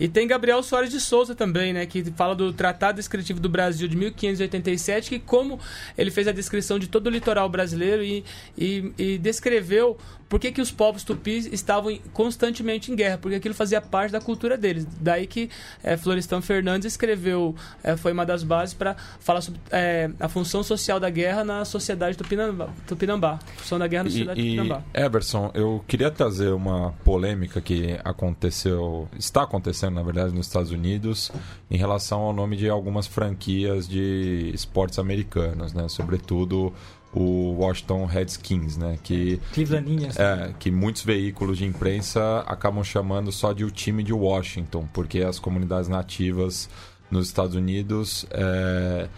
E 0.00 0.08
tem 0.08 0.26
Gabriel 0.26 0.62
Soares 0.64 0.90
de 0.90 0.98
Souza 0.98 1.34
também, 1.34 1.72
né? 1.72 1.86
Que 1.86 2.02
fala 2.16 2.34
do 2.34 2.52
Tratado 2.52 2.96
Descritivo 2.96 3.38
do 3.38 3.48
Brasil 3.48 3.86
de 3.86 3.96
1587, 3.96 5.08
que 5.10 5.18
como 5.20 5.60
ele 5.96 6.10
fez 6.10 6.26
a 6.26 6.32
descrição 6.32 6.78
de 6.78 6.88
todo 6.88 7.06
o 7.06 7.10
litoral 7.10 7.48
brasileiro 7.48 8.02
e, 8.02 8.24
e, 8.58 8.92
e 8.98 9.18
descreveu 9.18 9.96
por 10.32 10.40
que, 10.40 10.50
que 10.50 10.62
os 10.62 10.70
povos 10.70 11.04
tupis 11.04 11.44
estavam 11.44 11.90
em- 11.90 12.00
constantemente 12.14 12.90
em 12.90 12.96
guerra, 12.96 13.18
porque 13.18 13.36
aquilo 13.36 13.54
fazia 13.54 13.82
parte 13.82 14.12
da 14.12 14.20
cultura 14.20 14.56
deles. 14.56 14.86
Daí 14.98 15.26
que 15.26 15.50
eh, 15.84 15.94
Florestan 15.98 16.40
Fernandes 16.40 16.86
escreveu, 16.90 17.54
eh, 17.84 17.98
foi 17.98 18.12
uma 18.12 18.24
das 18.24 18.42
bases 18.42 18.72
para 18.72 18.96
falar 19.20 19.42
sobre 19.42 19.60
eh, 19.70 20.10
a 20.18 20.30
função 20.30 20.62
social 20.62 20.98
da 20.98 21.10
guerra 21.10 21.44
na 21.44 21.66
sociedade 21.66 22.16
tupinambá. 22.16 22.70
Tupinambá. 22.86 23.40
Função 23.58 23.78
da 23.78 23.86
guerra 23.86 24.04
na 24.04 24.10
sociedade 24.10 24.40
E, 24.40 24.54
e 24.54 24.56
tupinambá. 24.56 24.82
Eberson, 24.94 25.50
eu 25.52 25.84
queria 25.86 26.10
trazer 26.10 26.48
uma 26.54 26.92
polêmica 27.04 27.60
que 27.60 27.98
aconteceu, 28.02 29.06
está 29.18 29.42
acontecendo 29.42 29.96
na 29.96 30.02
verdade 30.02 30.34
nos 30.34 30.46
Estados 30.46 30.70
Unidos, 30.70 31.30
em 31.70 31.76
relação 31.76 32.20
ao 32.20 32.32
nome 32.32 32.56
de 32.56 32.70
algumas 32.70 33.06
franquias 33.06 33.86
de 33.86 34.50
esportes 34.54 34.98
americanos, 34.98 35.74
né? 35.74 35.86
Sobretudo 35.90 36.72
o 37.14 37.52
Washington 37.58 38.06
Redskins, 38.06 38.76
né? 38.76 38.98
Que 39.02 39.38
Clevelandinhas. 39.52 40.18
é, 40.18 40.54
que 40.58 40.70
muitos 40.70 41.02
veículos 41.04 41.58
de 41.58 41.64
imprensa 41.66 42.40
acabam 42.46 42.82
chamando 42.82 43.30
só 43.30 43.52
de 43.52 43.64
o 43.64 43.70
time 43.70 44.02
de 44.02 44.12
Washington, 44.12 44.88
porque 44.92 45.20
as 45.20 45.38
comunidades 45.38 45.88
nativas 45.88 46.70
nos 47.10 47.26
Estados 47.26 47.54
Unidos 47.54 48.24
é, 48.30 49.08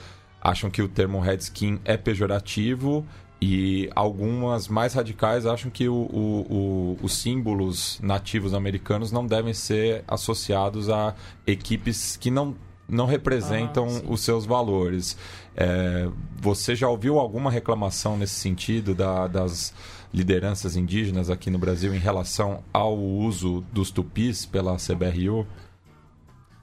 acham 0.42 0.68
que 0.70 0.83
o 0.83 0.88
termo 0.88 1.20
Redskin 1.20 1.78
é 1.85 1.96
pejorativo 1.96 3.07
e 3.40 3.88
algumas 3.94 4.68
mais 4.68 4.94
radicais 4.94 5.46
acham 5.46 5.70
que 5.70 5.88
o- 5.88 5.94
o- 5.94 6.46
o- 6.50 6.98
os 7.02 7.14
símbolos 7.14 7.98
nativos 8.02 8.54
americanos 8.54 9.12
não 9.12 9.26
devem 9.26 9.52
ser 9.54 10.02
associados 10.09 10.88
a 10.88 11.14
equipes 11.46 12.16
que 12.16 12.30
não, 12.30 12.54
não 12.88 13.07
representam 13.07 13.87
Ah, 13.88 14.02
os 14.09 14.20
seus 14.22 14.44
valores. 14.46 15.16
É, 15.56 16.08
você 16.40 16.74
já 16.74 16.88
ouviu 16.88 17.18
alguma 17.18 17.50
reclamação 17.50 18.16
nesse 18.18 18.34
sentido 18.34 18.94
da- 18.94 19.26
das 19.28 19.72
lideranças 20.12 20.76
indígenas 20.76 21.30
aqui 21.30 21.50
no 21.50 21.58
Brasil 21.58 21.94
em 21.94 21.98
relação 21.98 22.62
ao 22.72 22.96
uso 22.98 23.64
dos 23.72 23.90
tupis 23.90 24.46
pela 24.46 24.76
CBRU? 24.78 25.46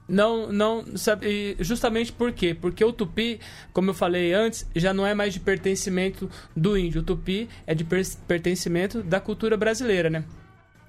Não, 0.08 0.52
não, 0.52 0.84
sabe, 0.96 1.56
justamente 1.60 2.12
por 2.12 2.32
quê? 2.32 2.54
Porque 2.54 2.84
o 2.84 2.92
tupi, 2.92 3.40
como 3.72 3.90
eu 3.90 3.94
falei 3.94 4.34
antes, 4.34 4.66
já 4.74 4.92
não 4.92 5.06
é 5.06 5.14
mais 5.14 5.32
de 5.32 5.40
pertencimento 5.40 6.28
do 6.56 6.76
índio. 6.76 7.00
O 7.00 7.04
tupi 7.04 7.48
é 7.66 7.74
de 7.74 7.84
per- 7.84 8.04
pertencimento 8.26 9.02
da 9.02 9.20
cultura 9.20 9.56
brasileira, 9.56 10.10
né? 10.10 10.24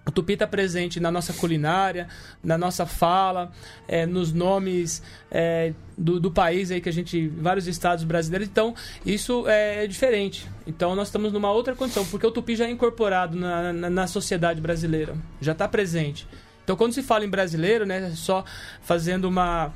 O 0.05 0.11
tupi 0.11 0.33
está 0.33 0.45
presente 0.45 0.99
na 0.99 1.09
nossa 1.09 1.31
culinária, 1.31 2.09
na 2.43 2.57
nossa 2.57 2.85
fala, 2.85 3.51
é, 3.87 4.05
nos 4.05 4.33
nomes 4.33 5.01
é, 5.31 5.73
do, 5.97 6.19
do 6.19 6.29
país 6.29 6.71
aí 6.71 6.81
que 6.81 6.89
a 6.89 6.93
gente, 6.93 7.27
vários 7.29 7.67
estados 7.67 8.03
brasileiros. 8.03 8.47
Então, 8.47 8.75
isso 9.05 9.47
é 9.47 9.87
diferente. 9.87 10.49
Então, 10.67 10.93
nós 10.93 11.07
estamos 11.07 11.31
numa 11.31 11.51
outra 11.51 11.73
condição, 11.73 12.05
porque 12.05 12.27
o 12.27 12.31
tupi 12.31 12.55
já 12.55 12.65
é 12.65 12.69
incorporado 12.69 13.37
na, 13.37 13.71
na, 13.71 13.89
na 13.89 14.07
sociedade 14.07 14.59
brasileira, 14.59 15.15
já 15.39 15.53
está 15.53 15.67
presente. 15.67 16.27
Então, 16.63 16.75
quando 16.75 16.93
se 16.93 17.01
fala 17.01 17.23
em 17.25 17.29
brasileiro, 17.29 17.85
né, 17.85 18.11
só 18.15 18.43
fazendo 18.81 19.25
uma 19.25 19.71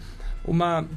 uma 0.46 0.88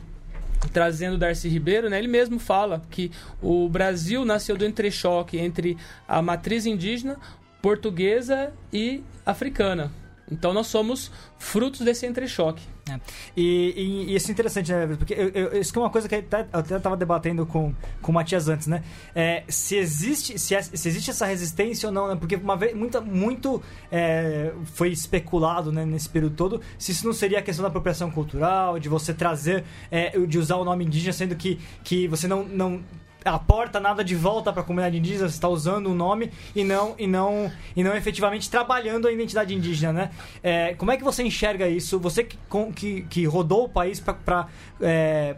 trazendo 0.73 1.17
Darcy 1.17 1.49
Ribeiro, 1.49 1.89
né, 1.89 1.99
ele 1.99 2.07
mesmo 2.07 2.39
fala 2.39 2.83
que 2.91 3.11
o 3.43 3.69
Brasil 3.69 4.25
nasceu 4.25 4.57
do 4.57 4.65
entrechoque 4.65 5.39
entre 5.39 5.77
a 6.07 6.21
matriz 6.21 6.67
indígena, 6.67 7.17
portuguesa 7.63 8.53
e 8.73 9.03
africana. 9.25 9.93
Então 10.33 10.53
nós 10.53 10.69
somos 10.69 11.11
frutos 11.39 11.81
desse 11.81 12.07
entrechoque. 12.07 12.63
É. 12.89 13.01
E, 13.37 13.75
e- 13.77 14.13
e 14.13 14.15
isso 14.15 14.29
é 14.31 14.33
interessante, 14.33 14.71
né? 14.73 14.87
Porque 14.97 15.13
eu- 15.13 15.29
eu- 15.31 15.61
isso 15.61 15.77
é 15.77 15.83
uma 15.83 15.91
coisa 15.91 16.09
que 16.09 16.15
eu 16.15 16.21
até, 16.21 16.43
eu 16.43 16.59
até 16.61 16.79
tava 16.79 16.97
debatendo 16.97 17.45
com, 17.45 17.75
com 18.01 18.13
o 18.13 18.15
Matias 18.15 18.49
antes, 18.49 18.69
né? 18.69 18.83
É, 19.13 19.43
se, 19.49 19.75
existe, 19.77 20.39
se, 20.39 20.55
é- 20.55 20.63
se 20.63 20.89
existe 20.89 21.11
essa 21.11 21.27
resistência 21.27 21.89
ou 21.89 21.93
não, 21.93 22.07
né? 22.09 22.15
Porque 22.17 22.37
uma 22.37 22.57
vez, 22.57 22.75
muita, 22.77 23.01
muito 23.01 23.61
é, 23.91 24.53
foi 24.75 24.91
especulado 24.91 25.73
né, 25.73 25.85
nesse 25.85 26.09
período 26.09 26.37
todo 26.37 26.61
se 26.79 26.93
isso 26.93 27.05
não 27.05 27.13
seria 27.13 27.41
a 27.41 27.43
questão 27.43 27.63
da 27.65 27.69
apropriação 27.69 28.09
cultural, 28.09 28.79
de 28.79 28.89
você 28.89 29.13
trazer, 29.13 29.65
é, 29.91 30.17
de 30.17 30.39
usar 30.39 30.57
o 30.57 30.65
nome 30.65 30.85
indígena, 30.85 31.13
sendo 31.13 31.35
que, 31.35 31.59
que 31.83 32.07
você 32.07 32.29
não. 32.29 32.45
não 32.45 32.81
aporta 33.25 33.79
nada 33.81 34.05
de 34.05 34.15
volta 34.15 34.53
para 34.53 34.63
a 34.63 34.65
comunidade 34.65 34.99
indígena, 34.99 35.29
você 35.29 35.35
está 35.35 35.49
usando 35.49 35.89
o 35.89 35.95
nome 35.95 36.31
e 36.55 36.65
não 36.65 36.95
e 36.99 37.07
não 37.07 37.51
e 37.77 37.83
não 37.83 37.95
efetivamente 37.95 38.51
trabalhando 38.51 39.07
a 39.09 39.13
identidade 39.13 39.55
indígena, 39.55 39.93
né? 39.93 40.11
É, 40.43 40.75
como 40.75 40.91
é 40.91 40.97
que 40.97 41.05
você 41.05 41.23
enxerga 41.23 41.69
isso? 41.69 41.99
Você 41.99 42.25
que, 42.25 42.39
que, 42.75 43.03
que 43.03 43.25
rodou 43.25 43.65
o 43.65 43.69
país 43.69 44.01
para 44.01 44.49
é, 44.81 45.37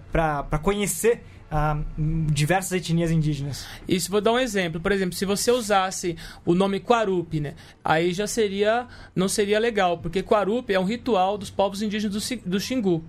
conhecer 0.63 1.23
ah, 1.55 1.79
diversas 1.99 2.73
etnias 2.73 3.11
indígenas. 3.11 3.67
Isso, 3.87 4.11
vou 4.11 4.23
dar 4.23 4.33
um 4.33 4.39
exemplo. 4.39 4.81
Por 4.81 4.91
exemplo, 4.91 5.15
se 5.15 5.27
você 5.27 5.51
usasse 5.51 6.17
o 6.47 6.55
nome 6.55 6.81
Quarupi, 6.81 7.41
né? 7.41 7.55
Aí 7.85 8.15
já 8.15 8.27
seria, 8.27 8.87
não 9.15 9.29
seria 9.29 9.59
legal, 9.59 9.99
porque 9.99 10.23
Quarupi 10.23 10.73
é 10.73 10.81
um 10.81 10.85
ritual 10.85 11.37
dos 11.37 11.51
povos 11.51 11.83
indígenas 11.83 12.15
do, 12.15 12.49
do 12.49 12.59
Xingu. 12.59 13.05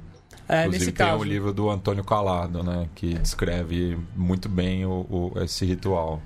É, 0.47 0.61
Inclusive 0.65 0.91
tem 0.91 1.05
caso. 1.07 1.21
o 1.21 1.23
livro 1.23 1.53
do 1.53 1.69
Antônio 1.69 2.03
Calado, 2.03 2.63
né? 2.63 2.87
Que 2.95 3.13
descreve 3.15 3.97
muito 4.15 4.49
bem 4.49 4.85
o, 4.85 5.05
o- 5.09 5.33
esse 5.43 5.65
ritual. 5.65 6.21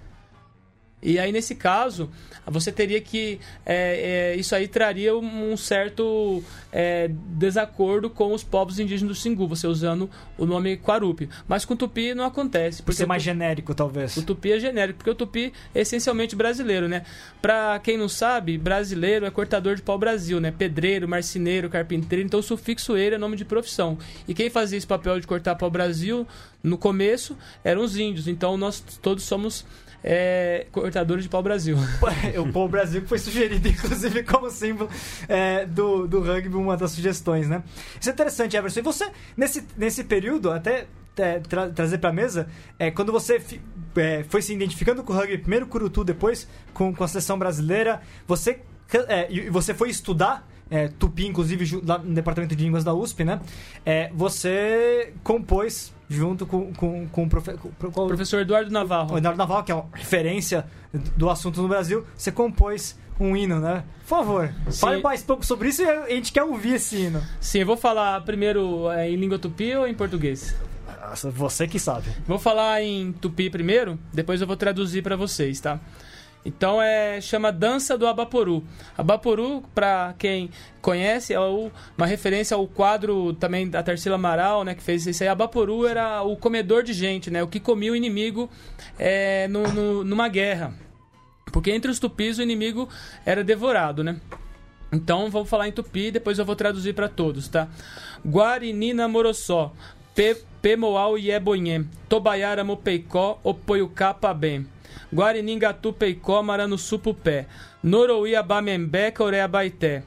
E 1.01 1.19
aí, 1.19 1.31
nesse 1.31 1.53
caso, 1.53 2.09
você 2.45 2.71
teria 2.71 2.99
que. 2.99 3.39
é, 3.65 4.31
é, 4.33 4.35
isso 4.35 4.55
aí 4.55 4.67
traria 4.67 5.15
um 5.15 5.55
certo 5.55 6.43
é, 6.71 7.09
desacordo 7.09 8.09
com 8.09 8.33
os 8.33 8.43
povos 8.43 8.79
indígenas 8.79 9.15
do 9.15 9.21
Xingu, 9.21 9.47
você 9.47 9.67
usando 9.67 10.09
o 10.37 10.45
nome 10.45 10.75
Quarupi. 10.77 11.29
Mas 11.47 11.65
com 11.65 11.75
o 11.75 11.77
Tupi 11.77 12.15
não 12.15 12.25
acontece. 12.25 12.81
Por 12.81 12.93
ser 12.93 13.05
mais 13.05 13.21
genérico, 13.21 13.75
talvez. 13.75 14.17
O 14.17 14.23
tupi 14.23 14.53
é 14.53 14.59
genérico, 14.59 14.97
porque 14.97 15.09
o 15.11 15.15
tupi 15.15 15.53
é 15.73 15.81
essencialmente 15.81 16.35
brasileiro, 16.35 16.87
né? 16.87 17.03
Pra 17.41 17.79
quem 17.79 17.97
não 17.97 18.09
sabe, 18.09 18.57
brasileiro 18.57 19.25
é 19.25 19.29
cortador 19.29 19.75
de 19.75 19.81
pau 19.81 19.97
Brasil, 19.97 20.39
né? 20.39 20.51
Pedreiro, 20.51 21.07
marceneiro, 21.07 21.69
carpinteiro, 21.69 22.25
então 22.25 22.39
o 22.39 22.43
sufixo 22.43 22.97
ele 22.97 23.15
é 23.15 23.17
nome 23.17 23.37
de 23.37 23.45
profissão. 23.45 23.97
E 24.27 24.33
quem 24.33 24.49
fazia 24.49 24.77
esse 24.77 24.87
papel 24.87 25.19
de 25.19 25.27
cortar 25.27 25.55
pau 25.55 25.69
Brasil, 25.69 26.27
no 26.67 26.77
começo, 26.77 27.37
eram 27.63 27.83
os 27.83 27.97
índios. 27.97 28.27
Então 28.27 28.57
nós 28.57 28.79
todos 29.01 29.23
somos 29.23 29.65
é, 30.03 30.67
cortadores 30.71 31.23
de 31.23 31.29
pau 31.29 31.41
Brasil. 31.41 31.77
o 32.39 32.51
Pau 32.51 32.67
Brasil 32.67 33.01
que 33.01 33.07
foi 33.07 33.17
sugerido, 33.19 33.67
inclusive, 33.67 34.23
como 34.23 34.49
símbolo 34.49 34.89
é, 35.27 35.65
do, 35.65 36.07
do 36.07 36.21
rugby, 36.21 36.55
uma 36.55 36.77
das 36.77 36.91
sugestões, 36.91 37.47
né? 37.49 37.63
Isso 37.99 38.09
é 38.09 38.13
interessante, 38.13 38.55
Everson. 38.55 38.79
E 38.79 38.83
você, 38.83 39.09
nesse, 39.35 39.65
nesse 39.75 40.03
período, 40.03 40.51
até 40.51 40.85
é, 41.17 41.39
tra- 41.39 41.69
trazer 41.69 41.97
pra 41.97 42.13
mesa, 42.13 42.47
é, 42.77 42.91
quando 42.91 43.11
você 43.11 43.41
é, 43.95 44.23
foi 44.29 44.41
se 44.41 44.53
identificando 44.53 45.03
com 45.03 45.11
o 45.11 45.15
rugby, 45.15 45.39
primeiro 45.39 45.65
Curutu, 45.65 46.03
depois 46.03 46.47
com, 46.73 46.93
com 46.93 47.03
a 47.03 47.07
seleção 47.07 47.37
brasileira, 47.39 48.01
você, 48.27 48.59
é, 49.07 49.49
você 49.49 49.73
foi 49.73 49.89
estudar 49.89 50.47
é, 50.69 50.87
Tupi, 50.87 51.27
inclusive, 51.27 51.81
lá 51.85 51.97
no 51.97 52.13
Departamento 52.13 52.55
de 52.55 52.63
Línguas 52.63 52.83
da 52.83 52.93
USP, 52.93 53.23
né? 53.23 53.39
É, 53.85 54.09
você 54.13 55.13
compôs 55.23 55.93
junto 56.09 56.45
com, 56.45 56.73
com, 56.73 57.07
com 57.07 57.23
o 57.23 57.29
profe- 57.29 57.53
com- 57.53 57.69
com- 57.91 58.07
Professor 58.07 58.39
Eduardo 58.41 58.69
o 58.69 58.73
Navarro. 58.73 59.17
Eduardo 59.17 59.37
Naval, 59.37 59.63
que 59.63 59.71
é 59.71 59.75
uma 59.75 59.85
referência 59.93 60.65
do 61.15 61.29
assunto 61.29 61.61
no 61.61 61.67
Brasil, 61.67 62.05
você 62.15 62.31
compôs 62.31 62.97
um 63.19 63.35
hino, 63.35 63.59
né? 63.59 63.83
Por 64.01 64.07
favor, 64.09 64.53
Sim. 64.69 64.79
fale 64.79 65.01
mais 65.01 65.21
pouco 65.23 65.45
sobre 65.45 65.69
isso 65.69 65.81
e 65.81 65.85
a 65.89 66.09
gente 66.09 66.31
quer 66.31 66.43
ouvir 66.43 66.75
esse 66.75 66.95
hino. 66.95 67.21
Sim, 67.41 67.59
eu 67.59 67.65
vou 67.65 67.75
falar 67.77 68.21
primeiro 68.21 68.89
é, 68.91 69.09
em 69.09 69.15
língua 69.15 69.37
tupi 69.39 69.73
ou 69.75 69.87
em 69.87 69.93
português? 69.93 70.55
Você 71.33 71.67
que 71.67 71.79
sabe. 71.79 72.09
Vou 72.27 72.37
falar 72.37 72.81
em 72.83 73.11
tupi 73.13 73.49
primeiro, 73.49 73.97
depois 74.13 74.41
eu 74.41 74.47
vou 74.47 74.57
traduzir 74.57 75.01
pra 75.01 75.15
vocês, 75.15 75.59
tá? 75.59 75.79
Então 76.47 76.81
é 76.81 77.19
chama 77.19 77.51
Dança 77.51 77.97
do 77.97 78.07
Abaporu. 78.07 78.63
Abaporu, 78.97 79.61
pra 79.75 80.15
quem 80.17 80.49
conhece, 80.81 81.33
é 81.33 81.39
uma 81.41 82.05
referência 82.05 82.55
ao 82.55 82.65
quadro 82.65 83.33
também 83.33 83.69
da 83.69 83.83
Tarsila 83.83 84.15
Amaral, 84.15 84.63
né, 84.63 84.73
que 84.73 84.81
fez 84.81 85.05
isso 85.05 85.21
aí. 85.23 85.27
Abaporu 85.27 85.85
era 85.85 86.23
o 86.23 86.37
comedor 86.37 86.83
de 86.83 86.93
gente, 86.93 87.29
né, 87.29 87.43
o 87.43 87.47
que 87.49 87.59
comia 87.59 87.91
o 87.91 87.95
inimigo 87.97 88.49
é, 88.97 89.49
no- 89.49 89.67
no- 89.73 90.03
numa 90.05 90.29
guerra. 90.29 90.73
Porque 91.51 91.69
entre 91.69 91.91
os 91.91 91.99
tupis 91.99 92.37
o 92.37 92.41
inimigo 92.41 92.87
era 93.25 93.43
devorado, 93.43 94.01
né? 94.01 94.15
Então 94.89 95.29
vamos 95.29 95.49
falar 95.49 95.67
em 95.67 95.71
tupi, 95.73 96.11
depois 96.11 96.39
eu 96.39 96.45
vou 96.45 96.55
traduzir 96.55 96.93
para 96.93 97.09
todos, 97.09 97.49
tá? 97.49 97.67
Guarinina 98.25 99.05
Morossó, 99.05 99.73
Pe- 100.15 100.41
Pemoal 100.61 101.17
Iebonhê, 101.17 101.83
Tobaiara 102.07 102.63
Mopeicó, 102.63 103.37
Opoiucapa 103.43 104.33
Bem, 104.33 104.65
Guariningatu 105.13 105.93
Peicó, 105.93 106.43
Maranuçupupé, 106.43 107.47
Norouia 107.81 108.43
Bamembeca, 108.43 109.23
Orea 109.23 109.47
Baité, 109.47 110.03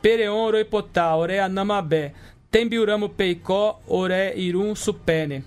Pereon 0.00 0.36
Oroipotá, 0.36 1.14
Orea 1.14 1.48
Namabé, 1.48 2.12
Tembiuramo 2.50 3.08
Peicó, 3.08 3.80
Ore 3.86 4.34
Irum 4.36 4.74
Supene, 4.74 5.44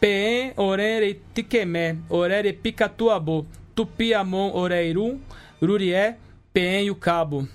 Peen 0.00 0.52
Orere 0.56 1.20
Tiquemé, 1.34 1.96
Orere 2.08 2.52
Picatuabô, 2.52 3.46
Tupiamon 3.74 4.52
Oreirum, 4.54 5.20
Rurié, 5.62 6.16
Peen 6.52 6.86
e 6.86 6.90
o 6.90 6.96
Cabo. 6.96 7.46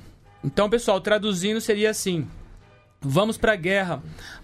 Então, 0.44 0.70
pessoal, 0.70 1.02
traduzindo 1.02 1.60
seria 1.60 1.90
assim: 1.90 2.28
Vamos 3.02 3.38
pra 3.38 3.56
guerra 3.56 4.02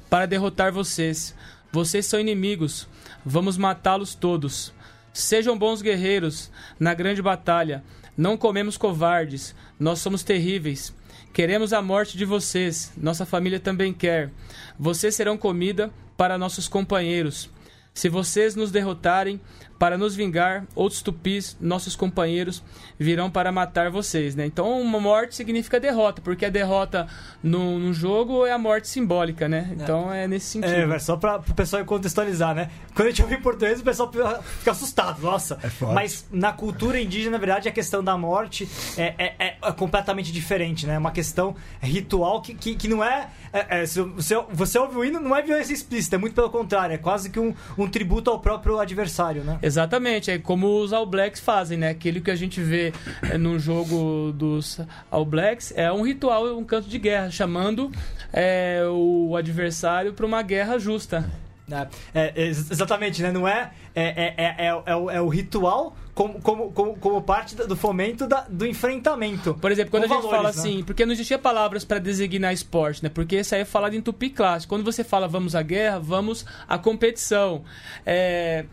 para 0.09 0.25
derrotar 0.25 0.71
vocês. 0.71 1.35
Vocês 1.71 2.05
são 2.05 2.19
inimigos. 2.19 2.87
Vamos 3.25 3.57
matá-los 3.57 4.15
todos. 4.15 4.73
Sejam 5.17 5.57
bons 5.57 5.81
guerreiros 5.81 6.51
na 6.79 6.93
grande 6.93 7.23
batalha. 7.23 7.83
Não 8.15 8.37
comemos 8.37 8.77
covardes. 8.77 9.55
Nós 9.79 9.97
somos 9.97 10.21
terríveis. 10.21 10.93
Queremos 11.33 11.73
a 11.73 11.81
morte 11.81 12.15
de 12.15 12.23
vocês. 12.23 12.93
Nossa 12.95 13.25
família 13.25 13.59
também 13.59 13.91
quer. 13.91 14.29
Vocês 14.77 15.15
serão 15.15 15.35
comida 15.35 15.91
para 16.15 16.37
nossos 16.37 16.67
companheiros. 16.67 17.49
Se 17.97 18.09
vocês 18.09 18.55
nos 18.55 18.69
derrotarem, 18.69 19.41
para 19.79 19.97
nos 19.97 20.15
vingar, 20.15 20.65
outros 20.75 21.01
tupis, 21.03 21.55
nossos 21.61 21.95
companheiros, 21.95 22.63
virão 22.97 23.29
para 23.29 23.51
matar 23.51 23.91
vocês, 23.91 24.35
né? 24.35 24.45
Então, 24.45 24.79
uma 24.81 24.99
morte 24.99 25.35
significa 25.35 25.79
derrota, 25.79 26.19
porque 26.21 26.45
a 26.45 26.49
derrota 26.49 27.07
no, 27.43 27.77
no 27.77 27.93
jogo 27.93 28.43
é 28.45 28.51
a 28.51 28.57
morte 28.57 28.87
simbólica, 28.87 29.47
né? 29.47 29.69
Então, 29.73 30.11
é 30.11 30.27
nesse 30.27 30.47
sentido. 30.47 30.93
É, 30.93 30.99
só 30.99 31.15
pra 31.15 31.37
o 31.37 31.53
pessoal 31.53 31.85
contextualizar, 31.85 32.55
né? 32.55 32.71
Quando 32.95 33.07
a 33.07 33.11
gente 33.11 33.21
ouve 33.21 33.35
em 33.35 33.41
português, 33.41 33.79
o 33.79 33.83
pessoal 33.83 34.11
fica 34.59 34.71
assustado, 34.71 35.21
nossa. 35.21 35.59
É 35.61 35.69
forte. 35.69 35.93
Mas 35.93 36.27
na 36.31 36.51
cultura 36.51 36.99
indígena, 36.99 37.31
na 37.33 37.37
verdade, 37.37 37.69
a 37.69 37.71
questão 37.71 38.03
da 38.03 38.17
morte 38.17 38.67
é, 38.97 39.13
é- 39.17 39.35
é- 39.39 39.57
é 39.61 39.71
completamente 39.73 40.31
diferente, 40.31 40.87
né? 40.87 40.95
É 40.95 40.97
uma 40.97 41.11
questão 41.11 41.55
ritual 41.79 42.41
que, 42.41 42.55
que, 42.55 42.75
que 42.75 42.87
não 42.87 43.03
é. 43.03 43.29
é- 43.53 43.81
é, 43.81 43.85
se 43.85 44.01
você, 44.01 44.35
você 44.51 44.79
ouve 44.79 44.97
o 44.97 45.05
hino, 45.05 45.19
não 45.19 45.35
é 45.35 45.41
violência 45.43 45.73
explícita, 45.73 46.15
é 46.15 46.19
muito 46.19 46.33
pelo 46.33 46.49
contrário, 46.49 46.95
é 46.95 46.97
quase 46.97 47.29
que 47.29 47.39
um, 47.39 47.53
um 47.77 47.86
tributo 47.87 48.29
ao 48.29 48.39
próprio 48.39 48.79
adversário, 48.79 49.43
né? 49.43 49.59
Exatamente, 49.61 50.31
é 50.31 50.37
como 50.37 50.81
os 50.81 50.93
All 50.93 51.05
Blacks 51.05 51.39
fazem, 51.39 51.77
né? 51.77 51.89
Aquilo 51.89 52.21
que 52.21 52.31
a 52.31 52.35
gente 52.35 52.61
vê 52.61 52.93
é, 53.29 53.37
no 53.37 53.57
jogo 53.59 54.31
dos 54.33 54.79
All 55.09 55.25
Blacks 55.25 55.73
é 55.75 55.91
um 55.91 56.01
ritual, 56.01 56.57
um 56.57 56.63
canto 56.63 56.87
de 56.87 56.99
guerra, 56.99 57.29
chamando 57.29 57.91
é, 58.31 58.81
o 58.89 59.35
adversário 59.35 60.13
para 60.13 60.25
uma 60.25 60.41
guerra 60.41 60.77
justa. 60.77 61.25
É, 61.69 61.87
é, 62.13 62.33
ex- 62.45 62.71
exatamente, 62.71 63.21
né? 63.21 63.31
Não 63.31 63.47
é. 63.47 63.71
É, 63.93 64.03
é, 64.05 64.33
é, 64.37 64.67
é, 64.67 64.83
é 64.85 64.95
o, 64.95 65.09
é 65.11 65.21
o 65.21 65.27
ritual 65.27 65.95
como, 66.13 66.39
como, 66.41 66.71
como, 66.71 66.95
como 66.97 67.21
parte 67.21 67.55
do 67.55 67.75
fomento 67.75 68.25
da- 68.27 68.45
do 68.49 68.65
enfrentamento. 68.65 69.53
Por 69.55 69.71
exemplo, 69.71 69.91
quando 69.91 70.05
a 70.05 70.07
gente 70.07 70.15
valores, 70.21 70.37
fala 70.37 70.43
né? 70.51 70.59
assim, 70.59 70.83
porque 70.83 71.05
não 71.05 71.11
existia 71.13 71.37
palavras 71.37 71.83
para 71.83 71.99
designar 71.99 72.53
esporte, 72.53 73.03
né? 73.03 73.09
Porque 73.09 73.37
isso 73.39 73.53
aí 73.53 73.61
é 73.61 73.65
falado 73.65 73.95
em 73.95 74.01
tupi 74.01 74.29
clássico. 74.29 74.73
Quando 74.73 74.83
você 74.85 75.03
fala 75.03 75.27
vamos 75.27 75.55
à 75.55 75.61
guerra, 75.61 75.99
vamos 75.99 76.45
à 76.67 76.77
competição. 76.77 77.63
É, 78.05 78.65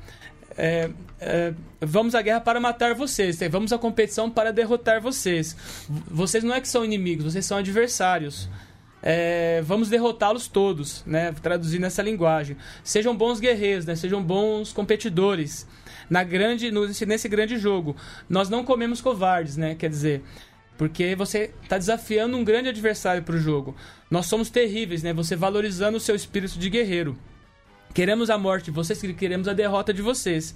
é, 0.56 0.90
é, 1.20 1.52
vamos 1.80 2.14
à 2.14 2.22
guerra 2.22 2.40
para 2.40 2.60
matar 2.60 2.94
vocês. 2.94 3.38
né? 3.40 3.48
Vamos 3.48 3.72
à 3.72 3.78
competição 3.78 4.30
para 4.30 4.52
derrotar 4.52 5.00
vocês. 5.00 5.56
Vocês 6.08 6.44
não 6.44 6.54
é 6.54 6.60
que 6.60 6.68
são 6.68 6.84
inimigos, 6.84 7.32
vocês 7.32 7.44
são 7.44 7.58
adversários. 7.58 8.48
É, 9.06 9.60
vamos 9.62 9.90
derrotá-los 9.90 10.48
todos, 10.48 11.04
né? 11.06 11.30
Traduzindo 11.42 11.84
essa 11.84 12.00
linguagem. 12.02 12.56
Sejam 12.82 13.14
bons 13.14 13.38
guerreiros, 13.38 13.84
né? 13.84 13.94
Sejam 13.94 14.22
bons 14.22 14.72
competidores. 14.72 15.66
Na 16.08 16.24
grande, 16.24 16.70
no- 16.70 16.86
nesse 16.86 17.28
grande 17.28 17.58
jogo, 17.58 17.94
nós 18.30 18.48
não 18.48 18.64
comemos 18.64 19.02
covardes, 19.02 19.58
né? 19.58 19.74
Quer 19.74 19.90
dizer, 19.90 20.22
porque 20.78 21.14
você 21.14 21.52
está 21.62 21.76
desafiando 21.76 22.34
um 22.36 22.42
grande 22.44 22.70
adversário 22.70 23.22
para 23.22 23.34
o 23.36 23.38
jogo. 23.38 23.76
Nós 24.10 24.24
somos 24.24 24.48
terríveis, 24.48 25.02
né? 25.02 25.12
Você 25.12 25.36
valorizando 25.36 25.98
o 25.98 26.00
seu 26.00 26.16
espírito 26.16 26.58
de 26.58 26.70
guerreiro. 26.70 27.18
Queremos 27.92 28.28
a 28.28 28.36
morte 28.36 28.64
de 28.64 28.70
vocês, 28.72 29.00
queremos 29.16 29.46
a 29.46 29.52
derrota 29.52 29.94
de 29.94 30.02
vocês. 30.02 30.52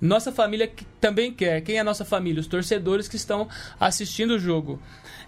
Nossa 0.00 0.32
família 0.32 0.72
também 1.00 1.32
quer. 1.32 1.60
Quem 1.60 1.76
é 1.76 1.80
a 1.80 1.84
nossa 1.84 2.04
família? 2.04 2.40
Os 2.40 2.48
torcedores 2.48 3.06
que 3.06 3.14
estão 3.14 3.46
assistindo 3.78 4.32
o 4.32 4.38
jogo. 4.40 4.80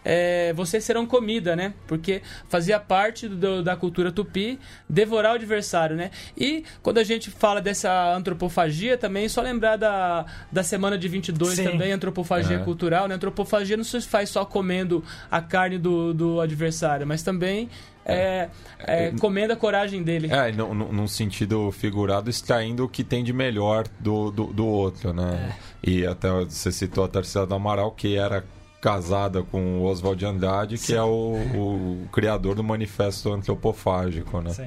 É, 0.05 0.53
vocês 0.55 0.83
serão 0.85 1.07
comida, 1.07 1.55
né? 1.55 1.75
Porque 1.87 2.23
fazia 2.49 2.81
parte 2.81 3.29
do- 3.29 3.63
da 3.63 3.77
cultura 3.77 4.11
tupi 4.11 4.59
devorar 4.89 5.33
o 5.33 5.35
adversário, 5.37 5.95
né? 5.97 6.11
E 6.37 6.65
quando 6.83 6.99
a 6.99 7.05
gente 7.05 7.31
fala 7.31 7.61
dessa 7.61 8.15
antropofagia 8.15 8.99
também, 8.99 9.29
só 9.29 9.41
lembrar 9.43 9.77
da, 9.77 10.27
da 10.51 10.63
semana 10.63 10.99
de 10.99 11.07
22 11.09 11.55
Sim. 11.55 11.65
também, 11.65 11.93
antropofagia 11.93 12.57
É. 12.57 12.61
cultural, 12.65 13.07
né? 13.07 13.15
Antropofagia 13.15 13.77
não 13.77 13.85
se 13.85 14.01
faz 14.03 14.29
só 14.31 14.45
comendo 14.45 15.05
a 15.31 15.41
carne 15.41 15.79
do, 15.79 16.13
do 16.13 16.41
adversário, 16.41 17.07
mas 17.07 17.23
também 17.23 17.69
é, 18.05 18.49
é, 18.81 19.13
comendo 19.21 19.53
a 19.53 19.57
coragem 19.57 20.03
dele. 20.03 20.27
É, 20.33 20.51
no- 20.51 20.75
no- 20.75 20.93
num 20.93 21.07
sentido 21.07 21.71
figurado, 21.71 22.29
extraindo 22.29 22.85
o 22.85 22.89
que 22.89 23.05
tem 23.05 23.23
de 23.23 23.33
melhor 23.33 23.87
do, 24.01 24.33
do, 24.33 24.47
do 24.47 24.67
outro, 24.67 25.13
né? 25.13 25.53
E 25.81 26.05
até 26.05 26.29
você 26.29 26.73
citou 26.73 27.05
a 27.05 27.09
Tarsila 27.09 27.47
do 27.47 27.55
Amaral, 27.55 27.93
que 27.93 28.17
era 28.17 28.45
casada 28.83 29.43
com 29.45 29.79
o 29.79 29.85
Oswald 29.85 30.19
de 30.19 30.27
Andrade, 30.27 30.77
que 30.77 30.93
é 30.93 31.01
o, 31.03 31.37
o 31.55 32.09
criador 32.13 32.57
do 32.57 32.65
manifesto 32.65 33.33
antropofágico, 33.33 34.41
né? 34.43 34.51
Sim. 34.51 34.67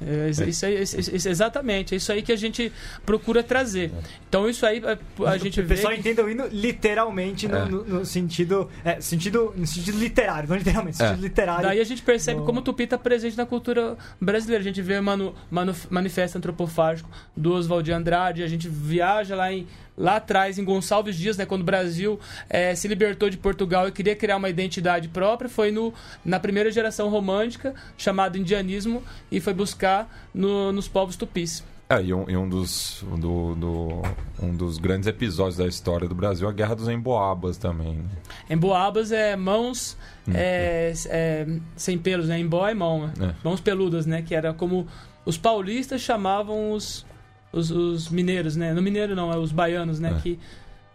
É, 0.00 0.30
isso, 0.46 0.64
aí- 0.64 0.80
isso- 0.80 1.28
exatamente, 1.28 1.92
é 1.92 1.96
isso 1.96 2.12
aí 2.12 2.22
que 2.22 2.30
a 2.30 2.36
gente 2.36 2.70
procura 3.04 3.42
trazer. 3.42 3.90
Então 4.28 4.48
isso 4.48 4.64
aí 4.64 4.80
a, 4.84 5.30
a 5.30 5.36
gente 5.38 5.58
o 5.60 5.64
vê. 5.64 5.74
pessoal 5.74 5.92
entenda 5.92 6.22
o 6.24 6.30
hino 6.30 6.46
literalmente 6.52 7.48
no, 7.48 7.56
É. 7.56 7.64
no- 7.64 7.84
no 7.84 8.04
sentido, 8.04 8.70
é, 8.84 9.00
sentido. 9.00 9.52
No 9.56 9.66
sentido 9.66 9.98
literário, 9.98 10.48
não 10.48 10.56
literalmente, 10.56 10.98
no 11.00 11.04
É. 11.04 11.08
sentido 11.08 11.24
literário. 11.24 11.62
Daí 11.64 11.80
a 11.80 11.84
gente 11.84 12.02
percebe 12.02 12.38
No- 12.38 12.46
como 12.46 12.60
o 12.60 12.62
tupi 12.62 12.84
está 12.84 12.96
presente 12.96 13.36
na 13.36 13.44
cultura 13.44 13.96
brasileira. 14.20 14.60
A 14.60 14.64
gente 14.64 14.80
vê 14.80 14.96
o 14.98 15.02
manu, 15.02 15.34
manu, 15.50 15.74
manifesto 15.90 16.38
antropofágico 16.38 17.10
do 17.36 17.52
Oswald 17.54 17.84
de 17.84 17.90
Andrade, 17.92 18.44
a 18.44 18.46
gente 18.46 18.68
viaja 18.68 19.34
lá 19.34 19.52
em 19.52 19.66
lá 19.98 20.16
atrás 20.16 20.58
em 20.58 20.64
Gonçalves 20.64 21.16
Dias, 21.16 21.36
né, 21.36 21.44
quando 21.44 21.62
o 21.62 21.64
Brasil 21.64 22.18
eh, 22.48 22.74
se 22.74 22.86
libertou 22.86 23.28
de 23.28 23.36
Portugal 23.36 23.88
e 23.88 23.92
queria 23.92 24.14
criar 24.14 24.36
uma 24.36 24.48
identidade 24.48 25.08
própria, 25.08 25.50
foi 25.50 25.72
no, 25.72 25.92
na 26.24 26.38
primeira 26.38 26.70
geração 26.70 27.08
romântica, 27.10 27.74
chamado 27.96 28.38
indianismo, 28.38 29.02
e 29.30 29.40
foi 29.40 29.52
buscar 29.52 30.08
no- 30.32 30.70
nos 30.72 30.86
povos 30.86 31.16
tupis. 31.16 31.64
É, 31.90 32.02
e 32.02 32.12
um, 32.12 32.28
e 32.28 32.36
um 32.36 32.46
dos, 32.46 33.02
do, 33.16 33.54
do- 33.54 34.02
um 34.42 34.54
dos 34.54 34.76
grandes 34.76 35.06
episódios 35.08 35.56
da 35.56 35.66
história 35.66 36.06
do 36.06 36.14
Brasil 36.14 36.46
é 36.46 36.50
a 36.50 36.54
Guerra 36.54 36.76
dos 36.76 36.86
Emboabas 36.86 37.56
também. 37.56 37.94
né? 37.94 38.04
Emboabas 38.50 39.10
é 39.10 39.34
mãos 39.34 39.96
é, 40.34 40.92
é, 41.06 41.46
sem 41.76 41.96
pelos, 41.96 42.28
né? 42.28 42.38
Embó 42.38 42.68
é 42.68 42.74
mão, 42.74 43.06
né? 43.06 43.12
É. 43.30 43.34
mãos 43.42 43.58
peludas, 43.60 44.04
né? 44.04 44.20
Que 44.20 44.34
era 44.34 44.52
como 44.52 44.86
os 45.24 45.38
paulistas 45.38 46.02
chamavam 46.02 46.72
os, 46.72 47.06
os, 47.52 47.70
os 47.70 48.08
mineiros, 48.08 48.56
né? 48.56 48.72
No 48.72 48.82
mineiro 48.82 49.14
não, 49.14 49.32
é 49.32 49.36
os 49.38 49.52
baianos, 49.52 49.98
né? 50.00 50.14
É. 50.16 50.20
Que 50.20 50.38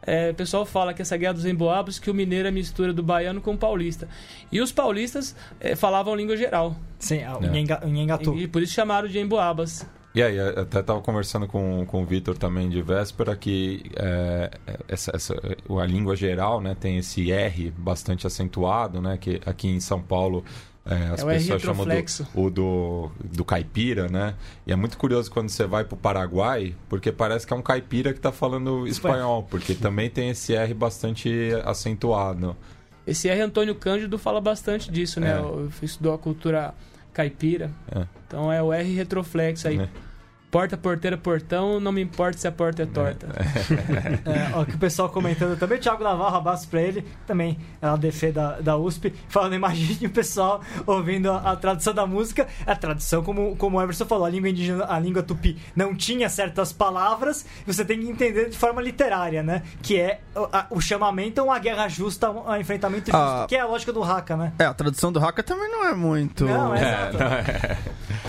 é, 0.06 0.32
o 0.32 0.36
pessoal 0.36 0.66
fala 0.66 0.94
que 0.94 1.02
essa 1.02 1.16
guerra 1.16 1.34
dos 1.34 1.46
emboabas 1.46 1.98
que 1.98 2.12
o 2.12 2.14
mineiro 2.14 2.46
é 2.48 2.50
a 2.50 2.52
mistura 2.52 2.92
do 2.94 3.02
baiano 3.02 3.40
com 3.42 3.54
o 3.54 3.58
paulista. 3.58 4.08
E 4.52 4.60
os 4.60 4.72
paulistas 4.72 5.36
é, 5.60 5.76
falavam 5.76 6.16
língua 6.16 6.36
geral. 6.36 6.76
Sim, 7.00 7.20
o 7.20 7.46
É. 7.46 7.50
Nhenga- 7.50 7.82
Nhengatu. 7.86 8.36
E, 8.36 8.44
e 8.44 8.48
por 8.48 8.62
isso 8.62 8.74
chamaram 8.74 9.08
de 9.08 9.18
emboabas. 9.20 9.88
E 10.16 10.22
aí, 10.22 10.40
até 10.40 10.82
estava 10.82 11.02
conversando 11.02 11.48
com, 11.48 11.84
com 11.88 12.04
o 12.04 12.06
Vitor 12.06 12.38
também 12.38 12.70
de 12.70 12.80
véspera 12.84 13.36
que 13.36 13.90
é, 13.96 14.52
essa, 14.88 15.12
essa, 15.16 15.34
a 15.36 15.86
língua 15.88 16.16
geral 16.16 16.62
né, 16.62 16.76
tem 16.80 16.98
esse 16.98 17.32
R 17.32 17.72
bastante 17.76 18.28
acentuado, 18.28 19.02
né? 19.02 19.18
Que 19.18 19.42
aqui 19.44 19.68
em 19.70 19.80
São 19.80 20.00
Paulo 20.00 20.44
é, 20.86 20.96
as 21.14 21.22
É 21.22 21.24
o 21.24 21.28
pessoas 21.28 21.62
chamam 21.62 21.86
do, 21.86 22.42
o 22.42 22.50
do, 22.50 23.12
do 23.24 23.46
caipira, 23.46 24.08
né? 24.10 24.36
E 24.68 24.74
é 24.74 24.76
muito 24.76 24.98
curioso 24.98 25.32
quando 25.32 25.50
você 25.50 25.66
vai 25.66 25.86
pro 25.86 25.96
Paraguai, 25.96 26.76
porque 26.90 27.12
parece 27.12 27.48
que 27.48 27.54
é 27.54 27.56
um 27.56 27.62
caipira 27.62 28.12
que 28.12 28.20
está 28.20 28.32
falando 28.32 28.86
espanhol, 28.86 29.44
porque 29.44 29.74
também 29.76 30.10
tem 30.10 30.30
esse 30.30 30.54
R 30.54 30.74
bastante 30.74 31.32
acentuado. 31.64 32.56
Esse 33.06 33.30
R. 33.30 33.42
Antônio 33.42 33.76
Cândido 33.76 34.18
fala 34.18 34.40
bastante 34.40 34.90
disso, 34.92 35.20
né? 35.20 35.32
É. 35.32 35.40
Eu 35.40 35.72
estudou 35.82 36.14
a 36.14 36.18
cultura 36.18 36.74
caipira. 37.14 37.70
É. 37.94 38.06
Então 38.28 38.52
é 38.52 38.62
o 38.62 38.72
R 38.74 38.94
retroflexo 38.94 39.68
aí. 39.68 39.80
É. 39.80 39.90
Porta, 40.54 40.78
porteira, 40.78 41.18
portão, 41.18 41.80
não 41.80 41.92
me 41.92 42.00
importa 42.00 42.38
se 42.38 42.48
a 42.48 42.52
porta 42.52 42.84
é 42.84 42.86
torta. 42.86 43.28
É, 44.26 44.52
ó, 44.56 44.64
que 44.64 44.76
o 44.76 44.78
pessoal 44.78 45.10
comentando 45.10 45.58
também, 45.58 45.78
o 45.78 45.82
Thiago 45.82 46.04
Navarro, 46.04 46.38
abraço 46.38 46.68
pra 46.68 46.80
ele, 46.82 47.04
também 47.26 47.58
é 47.82 47.88
a 47.88 47.96
DF 47.96 48.32
da, 48.32 48.60
da 48.62 48.78
USP, 48.78 49.14
falando, 49.28 49.56
imagine 49.56 50.06
o 50.08 50.10
pessoal 50.12 50.62
ouvindo 50.86 51.32
a, 51.32 51.38
a 51.52 51.56
tradução 51.56 51.94
da 51.94 52.06
música, 52.06 52.48
a 52.66 52.76
tradução, 52.76 53.24
como, 53.24 53.56
como 53.56 53.78
o 53.78 53.82
Everson 53.82 54.06
falou, 54.06 54.26
a 54.26 54.30
língua 54.30 54.50
indígena, 54.50 54.86
a 54.88 55.00
língua 55.00 55.24
tupi 55.24 55.58
não 55.76 55.96
tinha 55.96 56.30
certas 56.30 56.72
palavras, 56.72 57.46
você 57.66 57.84
tem 57.84 58.00
que 58.00 58.08
entender 58.08 58.50
de 58.50 58.58
forma 58.58 58.82
literária, 58.82 59.42
né? 59.42 59.64
Que 59.82 60.00
é 60.00 60.22
o, 60.36 60.48
a- 60.54 60.68
o 60.70 60.80
chamamento 60.80 61.42
a 61.42 61.44
uma 61.44 61.58
guerra 61.60 61.88
justa, 61.88 62.28
a 62.28 62.32
um 62.32 62.56
enfrentamento 62.58 63.06
justo, 63.12 63.18
Ah. 63.18 63.46
que 63.50 63.56
é 63.56 63.60
a 63.62 63.66
lógica 63.66 63.92
do 63.92 64.04
Haka, 64.04 64.38
né? 64.38 64.54
É, 64.60 64.66
a 64.66 64.74
tradução 64.74 65.12
do 65.12 65.20
Haka 65.20 65.42
também 65.42 65.70
não 65.70 65.86
é 65.88 65.94
muito. 65.96 66.46
Não, 66.46 66.76
é, 66.76 66.80
É, 66.80 66.88
exato. 67.10 67.18
não 67.18 67.26
é. 67.28 67.78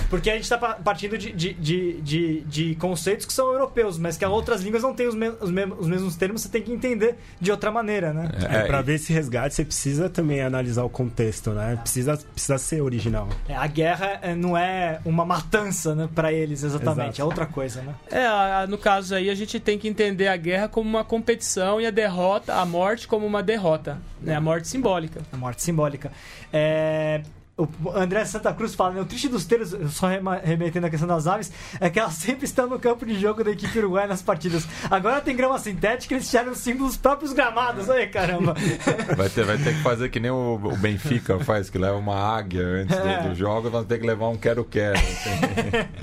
Porque 0.09 0.31
a 0.31 0.37
gente 0.37 0.49
tá 0.49 0.57
pa- 0.59 0.75
partindo 0.83 1.17
de, 1.19 1.33
de, 1.33 1.53
de, 1.55 2.01
de, 2.01 2.14
de 2.47 2.75
conceitos 2.77 3.27
que 3.27 3.33
são 3.33 3.53
europeus, 3.53 3.99
mas 3.99 4.17
que 4.17 4.25
as 4.25 4.31
outras 4.31 4.61
línguas 4.63 4.83
não 4.83 4.95
têm 4.95 5.07
os, 5.09 5.15
me- 5.15 5.29
os, 5.41 5.51
me- 5.51 5.65
os 5.65 5.87
mesmos 5.87 6.17
termos, 6.17 6.43
você 6.43 6.49
tem 6.49 6.63
que 6.63 6.73
entender 6.73 7.17
de 7.41 7.51
outra 7.51 7.71
maneira, 7.71 8.13
né? 8.13 8.31
É, 8.51 8.57
É, 8.57 8.67
pra 8.67 8.81
e- 8.81 8.83
ver 8.83 8.95
esse 8.95 9.13
resgate, 9.13 9.55
você 9.55 9.65
precisa 9.65 10.09
também 10.09 10.41
analisar 10.43 10.85
o 10.85 10.89
contexto, 10.91 11.51
né? 11.51 11.77
Precisa, 11.81 12.17
precisa 12.33 12.59
ser 12.59 12.81
original. 12.83 13.29
É, 13.49 13.55
a 13.57 13.67
guerra 13.67 14.19
é, 14.23 14.35
não 14.35 14.57
é 14.57 15.01
uma 15.05 15.25
matança 15.25 15.95
né, 15.95 16.09
para 16.15 16.33
eles, 16.33 16.63
exatamente, 16.63 17.09
Exato. 17.17 17.23
é 17.23 17.25
outra 17.25 17.47
coisa, 17.47 17.83
né? 17.83 17.95
É, 18.11 18.27
a- 18.27 18.61
a- 18.61 18.67
no 18.67 18.79
caso 18.79 19.15
aí, 19.15 19.29
a 19.31 19.35
gente 19.35 19.59
tem 19.61 19.79
que 19.79 19.89
entender 19.89 20.29
a 20.29 20.37
guerra 20.37 20.69
como 20.69 20.89
uma 20.89 21.05
competição 21.05 21.81
e 21.81 21.87
a 21.87 21.91
derrota, 21.91 22.55
a 22.55 22.65
morte 22.67 23.07
como 23.09 23.27
uma 23.27 23.43
derrota, 23.43 23.99
né? 24.21 24.35
A 24.35 24.41
morte 24.41 24.69
simbólica. 24.69 25.21
A 25.33 25.37
morte 25.37 25.63
simbólica. 25.63 26.11
É, 26.53 27.23
O 27.57 27.69
André 27.95 28.25
Santa 28.25 28.53
Cruz 28.53 28.75
fala, 28.75 28.95
né, 28.95 29.01
o 29.01 29.05
triste 29.05 29.29
dos 29.29 29.45
termos, 29.45 29.77
só 29.95 30.09
remetendo 30.43 30.89
a 30.89 30.91
questão 30.91 31.07
das 31.07 31.29
aves, 31.29 31.53
é 31.81 31.89
que 31.89 32.01
elas 32.01 32.15
sempre 32.15 32.47
estão 32.47 32.67
no 32.69 32.81
campo 32.81 33.07
de 33.07 33.17
jogo 33.17 33.45
da 33.45 33.53
equipe 33.53 33.79
uruguaia 33.79 34.09
nas 34.09 34.21
partidas. 34.23 34.67
Agora 34.91 35.21
tem 35.21 35.37
grama 35.37 35.57
sintética, 35.61 36.15
eles 36.15 36.29
tiraram 36.29 36.51
os 36.51 36.59
símbolos 36.59 36.97
próprios 36.97 37.33
gramados. 37.33 37.89
Ai, 37.89 38.09
caramba. 38.09 38.57
Vai 39.17 39.29
ter, 39.29 39.45
vai 39.45 39.57
ter 39.57 39.73
que 39.77 39.83
fazer 39.83 40.09
que 40.09 40.19
nem 40.19 40.33
o, 40.33 40.55
o 40.57 40.77
Benfica 40.77 41.39
faz, 41.39 41.71
que 41.71 41.79
leva 41.79 41.97
uma 41.97 42.17
águia 42.17 42.67
antes 42.67 42.97
do, 42.97 43.07
É. 43.09 43.29
do 43.29 43.35
jogo, 43.37 43.71
nós 43.71 43.87
ter 43.87 44.01
que 44.01 44.07
levar 44.07 44.29
um 44.31 44.37
quero-quero. 44.37 44.99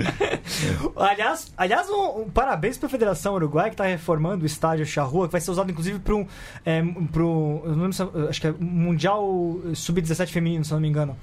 aliás, 0.96 1.52
aliás 1.58 1.90
um, 1.90 2.22
um 2.22 2.30
parabéns 2.30 2.78
para 2.78 2.88
a 2.88 2.90
Federação 2.90 3.34
Uruguaia 3.34 3.70
que 3.70 3.74
está 3.74 3.86
reformando 3.86 4.44
o 4.44 4.46
estádio 4.46 4.86
Charrua, 4.86 5.28
que 5.28 5.32
vai 5.34 5.42
ser 5.42 5.52
usado 5.52 5.70
inclusive 5.72 6.00
para 6.00 6.16
um, 6.16 6.26
é, 6.66 6.82
pro, 7.12 7.64
é- 7.66 8.30
acho 8.30 8.42
que 8.42 8.48
é 8.48 8.54
Mundial 8.60 9.60
Sub-17 9.74 10.28
feminino, 10.30 10.64
se 10.64 10.72
não 10.72 10.80
me 10.80 10.88
engano. 10.88 11.16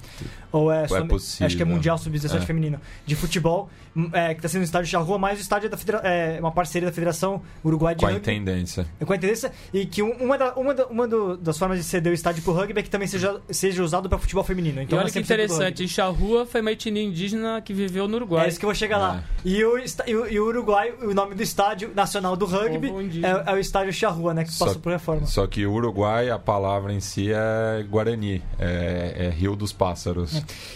Ou 0.51 0.71
é, 0.71 0.85
é 0.85 1.01
possível. 1.03 1.47
acho 1.47 1.55
que 1.57 1.61
é 1.61 1.65
Mundial 1.65 1.97
Sub-17 1.97 2.37
É. 2.37 2.41
feminino 2.41 2.79
de 3.05 3.15
futebol, 3.15 3.69
hum, 3.95 4.09
é, 4.13 4.29
que 4.33 4.39
está 4.39 4.47
sendo 4.49 4.59
no 4.61 4.65
estádio 4.65 4.89
Charrua, 4.89 5.17
mas 5.17 5.37
o 5.37 5.41
estádio 5.41 5.67
é 5.67 5.69
da 5.69 5.77
federa 5.77 5.99
é 6.03 6.39
uma 6.39 6.51
parceria 6.51 6.87
da 6.87 6.93
Federação 6.93 7.41
Uruguaia 7.63 7.95
de 7.95 7.99
Com 8.01 8.07
a 8.07 8.09
Rugby. 8.09 8.21
intendência. 8.31 8.87
É 8.99 9.05
com 9.05 9.13
a 9.13 9.17
tendência 9.17 9.51
e 9.73 9.85
que 9.85 10.01
um- 10.01 10.11
uma, 10.23 10.37
da- 10.37 10.53
uma, 10.55 10.73
da- 10.73 10.87
uma 10.87 11.07
do- 11.07 11.37
das 11.37 11.57
formas 11.57 11.77
de 11.77 11.83
ceder 11.83 12.11
o 12.11 12.15
estádio 12.15 12.41
pro 12.43 12.53
rugby 12.53 12.79
é 12.79 12.83
que 12.83 12.89
também 12.89 13.07
seja, 13.07 13.39
seja 13.49 13.83
usado 13.83 14.09
para 14.09 14.17
futebol 14.17 14.43
feminino. 14.43 14.81
Então 14.81 14.97
e 14.97 15.01
olha 15.01 15.11
que 15.11 15.19
100% 15.19 15.21
do 15.21 15.33
interessante. 15.33 15.87
Charrua 15.87 16.45
foi 16.45 16.61
uma 16.61 16.71
etnia 16.71 17.03
indígena 17.03 17.61
que 17.61 17.73
viveu 17.73 18.07
no 18.07 18.15
Uruguai. 18.17 18.45
É 18.45 18.49
isso 18.49 18.59
que 18.59 18.65
eu 18.65 18.69
vou 18.69 18.75
chegar 18.75 18.97
lá. 18.97 19.23
E, 19.45 19.63
o, 19.63 19.77
esta- 19.77 20.09
e, 20.09 20.15
o, 20.15 20.27
e 20.27 20.39
o 20.39 20.45
Uruguai, 20.47 20.93
o 21.01 21.13
nome 21.13 21.35
do 21.35 21.43
estádio 21.43 21.91
nacional 21.95 22.35
do 22.35 22.45
rugby 22.45 22.91
é, 23.23 23.51
é 23.51 23.53
o 23.53 23.57
estádio 23.59 23.93
Charrua, 23.93 24.33
né? 24.33 24.43
Que 24.43 24.51
Só- 24.51 24.65
passou 24.65 24.81
por 24.81 24.91
reforma. 24.91 25.25
Só 25.27 25.45
que 25.47 25.65
o 25.65 25.71
Uruguai, 25.73 26.29
a 26.29 26.39
palavra 26.39 26.91
em 26.93 26.99
si 26.99 27.31
é 27.31 27.83
Guarani, 27.89 28.41
é, 28.57 29.27
é 29.27 29.29
Rio 29.29 29.55
dos 29.55 29.71
Pássaros. 29.73 30.08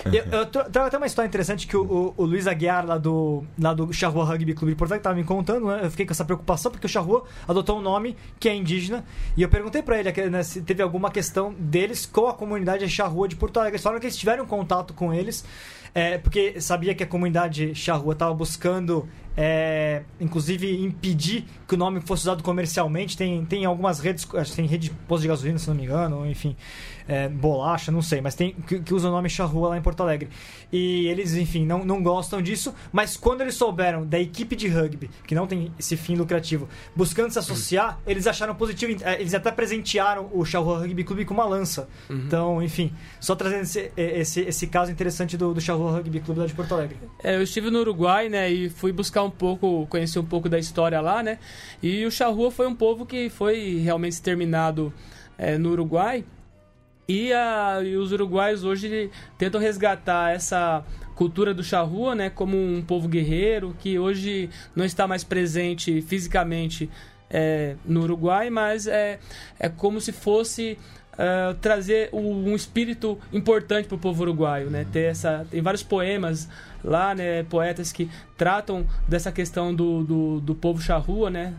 Eu, 0.05 0.23
eu 0.39 0.45
tra- 0.45 0.65
trago 0.65 0.87
até 0.87 0.97
uma 0.97 1.05
história 1.07 1.27
interessante 1.27 1.67
que 1.67 1.75
o, 1.77 1.83
o- 1.83 2.13
o 2.17 2.25
Luiz 2.25 2.47
Aguiar, 2.47 2.85
lá 2.85 2.97
do, 2.97 3.43
lá 3.59 3.73
do 3.73 3.91
Charrua 3.93 4.23
Rugby 4.25 4.53
Clube 4.53 4.73
de 4.73 4.77
Porto 4.77 4.91
Alegre, 4.91 5.03
tava 5.03 5.15
me 5.15 5.23
contando, 5.23 5.67
né? 5.67 5.81
Eu 5.83 5.91
fiquei 5.91 6.05
com 6.05 6.11
essa 6.13 6.25
preocupação, 6.25 6.71
porque 6.71 6.85
o 6.85 6.89
Charrua 6.89 7.23
adotou 7.47 7.77
um 7.79 7.81
nome 7.81 8.15
que 8.39 8.47
é 8.49 8.55
indígena. 8.55 9.03
E 9.37 9.41
eu 9.41 9.49
perguntei 9.49 9.81
pra 9.81 9.99
ele 9.99 10.11
né, 10.29 10.43
se 10.43 10.61
teve 10.61 10.81
alguma 10.83 11.09
questão 11.11 11.53
deles 11.57 12.05
com 12.05 12.27
a 12.27 12.33
comunidade 12.33 12.87
Charrua 12.89 13.27
de 13.27 13.35
Porto 13.35 13.57
Alegre. 13.57 13.75
Eles 13.75 13.83
falaram 13.83 13.99
que 13.99 14.07
eles 14.07 14.17
tiveram 14.17 14.45
contato 14.45 14.93
com 14.93 15.13
eles, 15.13 15.43
é, 15.95 16.17
porque 16.17 16.59
sabia 16.61 16.93
que 16.95 17.03
a 17.03 17.07
comunidade 17.07 17.73
Charrua 17.75 18.13
estava 18.13 18.33
buscando. 18.33 19.07
É, 19.35 20.03
inclusive 20.19 20.83
impedir 20.83 21.45
que 21.67 21.75
o 21.75 21.77
nome 21.77 22.01
fosse 22.01 22.23
usado 22.23 22.43
comercialmente. 22.43 23.17
Tem, 23.17 23.43
tem 23.45 23.65
algumas 23.65 23.99
redes, 23.99 24.27
acho 24.35 24.51
que 24.51 24.55
tem 24.57 24.65
rede 24.65 24.89
de 24.89 24.95
posto 25.07 25.21
de 25.23 25.27
gasolina, 25.27 25.57
se 25.57 25.67
não 25.67 25.75
me 25.75 25.83
engano, 25.83 26.25
enfim, 26.27 26.55
é, 27.07 27.27
bolacha, 27.27 27.91
não 27.91 28.01
sei, 28.01 28.21
mas 28.21 28.35
tem 28.35 28.53
que, 28.53 28.79
que 28.79 28.93
usa 28.93 29.07
o 29.09 29.11
nome 29.11 29.29
Charrua 29.29 29.69
lá 29.69 29.77
em 29.77 29.81
Porto 29.81 30.01
Alegre. 30.01 30.29
E 30.71 31.07
eles, 31.07 31.35
enfim, 31.35 31.65
não, 31.65 31.83
não 31.85 32.01
gostam 32.01 32.41
disso, 32.41 32.73
mas 32.91 33.15
quando 33.17 33.41
eles 33.41 33.55
souberam 33.55 34.05
da 34.05 34.19
equipe 34.19 34.55
de 34.55 34.67
rugby, 34.67 35.09
que 35.27 35.35
não 35.35 35.45
tem 35.47 35.71
esse 35.77 35.95
fim 35.97 36.15
lucrativo, 36.15 36.67
buscando 36.95 37.31
se 37.31 37.39
associar, 37.39 37.99
eles 38.07 38.25
acharam 38.27 38.55
positivo. 38.55 38.97
eh, 39.03 39.17
Eles 39.19 39.33
até 39.33 39.51
presentearam 39.51 40.29
o 40.33 40.43
Charrua 40.45 40.79
Rugby 40.79 41.03
Clube 41.03 41.25
com 41.25 41.33
uma 41.33 41.45
lança. 41.45 41.87
Então, 42.09 42.61
enfim, 42.61 42.91
só 43.19 43.35
trazendo 43.35 43.63
esse, 43.63 43.91
esse, 43.95 44.41
esse 44.41 44.67
caso 44.67 44.91
interessante 44.91 45.37
do, 45.37 45.53
do 45.53 45.61
Charrua 45.61 45.91
Rugby 45.91 46.19
Clube 46.19 46.39
lá 46.41 46.45
de 46.47 46.53
Porto 46.53 46.73
Alegre. 46.73 46.97
É, 47.23 47.35
eu 47.35 47.43
estive 47.43 47.69
no 47.69 47.79
Uruguai, 47.79 48.29
né, 48.29 48.49
e 48.51 48.69
fui 48.69 48.91
buscar 48.91 49.22
um 49.23 49.31
pouco, 49.31 49.85
conhecer 49.89 50.19
um 50.19 50.25
pouco 50.25 50.47
da 50.49 50.59
história 50.59 50.99
lá, 51.01 51.21
né, 51.23 51.37
e 51.81 52.05
o 52.05 52.11
Charrua 52.11 52.51
foi 52.51 52.67
um 52.67 52.75
povo 52.75 53.05
que 53.05 53.29
foi 53.29 53.79
realmente 53.83 54.13
exterminado 54.13 54.93
é, 55.37 55.57
no 55.57 55.71
Uruguai, 55.71 56.23
e, 57.07 57.33
a- 57.33 57.81
e 57.83 57.95
os 57.97 58.11
uruguaios 58.11 58.63
hoje 58.63 59.09
tentam 59.37 59.59
resgatar 59.59 60.33
essa 60.33 60.83
cultura 61.15 61.53
do 61.53 61.63
Charrua, 61.63 62.15
né, 62.15 62.29
como 62.29 62.55
um 62.57 62.81
povo 62.81 63.07
guerreiro, 63.07 63.75
que 63.79 63.99
hoje 63.99 64.49
não 64.75 64.85
está 64.85 65.05
mais 65.07 65.23
presente 65.23 66.01
fisicamente 66.01 66.89
é, 67.29 67.75
no 67.83 68.03
Uruguai, 68.03 68.49
mas 68.51 68.85
é, 68.87 69.19
é 69.59 69.67
como 69.67 69.99
se 69.99 70.11
fosse 70.11 70.77
ah, 71.17 71.55
trazer 71.61 72.09
o- 72.11 72.19
um 72.19 72.55
espírito 72.55 73.19
importante 73.31 73.87
para 73.87 73.95
o 73.95 73.99
povo 73.99 74.23
uruguaio, 74.23 74.69
né? 74.71 74.85
Ter 74.91 75.05
essa, 75.11 75.45
tem 75.51 75.61
vários 75.61 75.83
poemas 75.83 76.47
lá, 76.83 77.15
né? 77.15 77.43
Poetas 77.43 77.91
que 77.91 78.09
tratam 78.37 78.85
dessa 79.07 79.31
questão 79.31 79.73
do, 79.73 80.03
do, 80.03 80.39
do 80.41 80.55
povo 80.55 80.81
charrua, 80.81 81.29
né? 81.29 81.53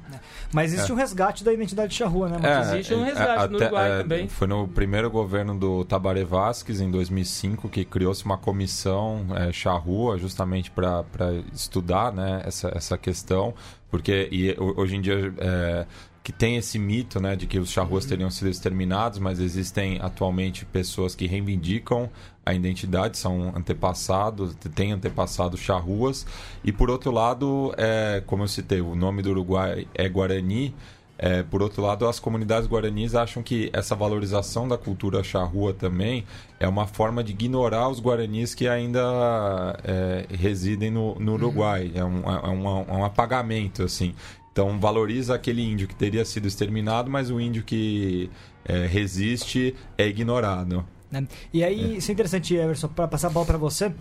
Mas 0.53 0.73
existe 0.73 0.93
um 0.93 0.97
resgate 0.97 1.43
da 1.43 1.53
identidade 1.53 1.95
Charrua, 1.95 2.29
né, 2.29 2.39
Marcos? 2.39 2.73
existe 2.75 2.95
um 2.95 3.05
resgate 3.05 3.49
no 3.53 3.59
Uruguai 3.59 4.03
também. 4.03 4.29
Foi 4.29 4.47
no 4.47 4.69
primeiro 4.69 5.11
governo 5.11 5.59
do 5.59 5.85
Tabaré 5.85 6.25
Vasquez, 6.25 6.81
em 6.81 6.91
2005, 6.91 7.69
que 7.69 7.85
criou-se 7.85 8.25
uma 8.25 8.37
comissão 8.39 9.25
é, 9.35 9.53
charrua 9.53 10.19
justamente 10.19 10.71
para 10.71 11.05
estudar 11.53 12.13
né, 12.13 12.43
essa, 12.45 12.71
essa 12.75 12.99
questão, 12.99 13.55
porque 13.91 14.29
e, 14.31 14.53
ho- 14.59 14.75
hoje 14.77 14.97
em 14.97 15.01
dia 15.01 15.33
é, 15.39 15.87
que 16.25 16.33
tem 16.33 16.57
esse 16.57 16.79
mito 16.79 17.21
né, 17.21 17.37
de 17.37 17.47
que 17.47 17.59
os 17.59 17.71
charruas 17.71 18.07
teriam 18.07 18.31
sido 18.31 18.49
exterminados, 18.49 19.19
mas 19.19 19.39
existem 19.39 19.99
atualmente 20.01 20.65
pessoas 20.65 21.15
que 21.15 21.27
reivindicam 21.27 22.09
a 22.47 22.55
identidade, 22.55 23.19
são 23.19 23.53
antepassados, 23.55 24.55
têm 24.75 24.93
antepassados 24.93 25.61
charruas, 25.61 26.27
e 26.65 26.73
por 26.73 26.91
outro 26.91 27.11
lado, 27.11 27.75
é, 27.77 28.23
como 28.27 28.43
eu 28.43 28.49
citei, 28.49 28.81
o 28.81 28.95
nome 28.95 29.21
do 29.21 29.31
Uruguai 29.31 29.87
é 29.95 30.09
Guarani, 30.09 30.75
é, 31.17 31.43
por 31.43 31.63
outro 31.63 31.81
lado, 31.81 32.09
as 32.09 32.19
comunidades 32.19 32.69
guaranis 32.69 33.15
acham 33.15 33.43
que 33.43 33.71
essa 33.73 33.95
valorização 33.95 34.67
da 34.67 34.77
cultura 34.77 35.23
charrua 35.23 35.73
também 35.73 36.25
é 36.59 36.67
uma 36.67 36.87
forma 36.87 37.23
de 37.23 37.33
ignorar 37.33 37.89
os 37.89 38.01
guaranis 38.01 38.53
que 38.53 38.67
ainda 38.67 39.79
é, 39.85 40.27
residem 40.35 40.91
no, 40.91 41.15
no 41.21 41.35
Uruguai. 41.35 41.93
É, 41.95 42.05
um, 42.05 42.19
é, 42.29 42.49
um, 42.49 42.69
é 42.89 42.93
um 42.93 43.05
apagamento, 43.05 43.85
assim. 43.85 44.13
Então, 44.55 44.79
valoriza 44.79 45.35
aquele 45.35 45.69
índio 45.69 45.89
que 45.89 45.97
teria 45.97 46.25
sido 46.25 46.47
exterminado, 46.47 47.11
mas 47.11 47.29
o 47.29 47.41
índio 47.41 47.65
que 47.65 48.31
é, 48.65 48.87
resiste 48.87 49.75
é 49.99 50.07
ignorado. 50.07 50.87
né? 51.11 51.27
E 51.53 51.65
aí, 51.65 51.97
isso 51.97 52.09
é 52.13 52.15
interessante, 52.15 52.55
Everson, 52.55 52.87
para 52.87 53.09
passar 53.09 53.27
a 53.27 53.31
bola 53.31 53.45
para 53.45 53.59
você, 53.59 53.93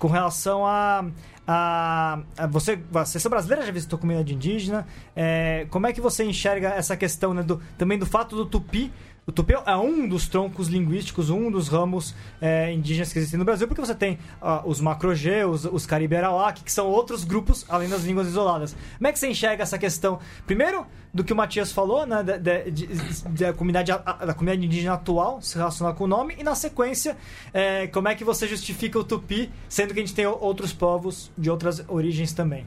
com 0.00 0.08
relação 0.08 0.66
a. 0.66 1.04
a, 1.46 2.18
a 2.36 2.46
você, 2.48 2.76
você, 2.90 3.20
você 3.20 3.28
brasileira 3.28 3.64
já 3.64 3.70
visitou 3.70 4.00
comunidade 4.00 4.34
indígena? 4.34 4.84
É, 5.14 5.68
como 5.70 5.86
é 5.86 5.92
que 5.92 6.00
você 6.00 6.24
enxerga 6.24 6.70
essa 6.70 6.96
questão 6.96 7.32
né, 7.32 7.44
do, 7.44 7.62
também 7.78 7.96
do 7.96 8.04
fato 8.04 8.34
do 8.34 8.44
tupi? 8.44 8.90
O 9.26 9.32
tupi 9.32 9.52
é 9.52 9.76
um 9.76 10.08
dos 10.08 10.26
troncos 10.26 10.66
linguísticos, 10.68 11.30
um 11.30 11.50
dos 11.50 11.68
ramos 11.68 12.14
é, 12.40 12.72
indígenas 12.72 13.12
que 13.12 13.18
existem 13.18 13.38
no 13.38 13.44
Brasil, 13.44 13.68
porque 13.68 13.80
você 13.80 13.94
tem 13.94 14.18
ah, 14.40 14.62
os 14.64 14.80
macrogê, 14.80 15.44
os, 15.44 15.86
cariberauá, 15.86 16.52
que 16.52 16.72
são 16.72 16.86
outros 16.86 17.22
grupos 17.22 17.64
além 17.68 17.88
das 17.88 18.02
línguas 18.02 18.26
isoladas. 18.26 18.74
Como 18.96 19.06
é 19.06 19.12
que 19.12 19.18
você 19.18 19.28
enxerga 19.28 19.62
essa 19.62 19.78
questão? 19.78 20.18
Primeiro, 20.46 20.84
do 21.14 21.22
que 21.22 21.32
o 21.32 21.36
Matias 21.36 21.70
falou, 21.70 22.06
né, 22.06 22.22
da, 22.22 22.38
de- 22.38 22.88
da 23.28 23.52
comunidade, 23.52 23.92
da 23.92 24.34
comunidade 24.34 24.66
indígena 24.66 24.94
atual 24.94 25.40
se 25.42 25.56
relacionar 25.56 25.92
com 25.94 26.04
o 26.04 26.08
nome, 26.08 26.34
e 26.38 26.42
na 26.42 26.54
sequência, 26.54 27.16
é, 27.52 27.86
como 27.88 28.08
é 28.08 28.14
que 28.14 28.24
você 28.24 28.48
justifica 28.48 28.98
o 28.98 29.04
tupi, 29.04 29.50
sendo 29.68 29.92
que 29.92 30.00
a 30.00 30.02
gente 30.02 30.14
tem 30.14 30.26
outros 30.26 30.72
povos 30.72 31.30
de 31.36 31.50
outras 31.50 31.84
origens 31.88 32.32
também? 32.32 32.66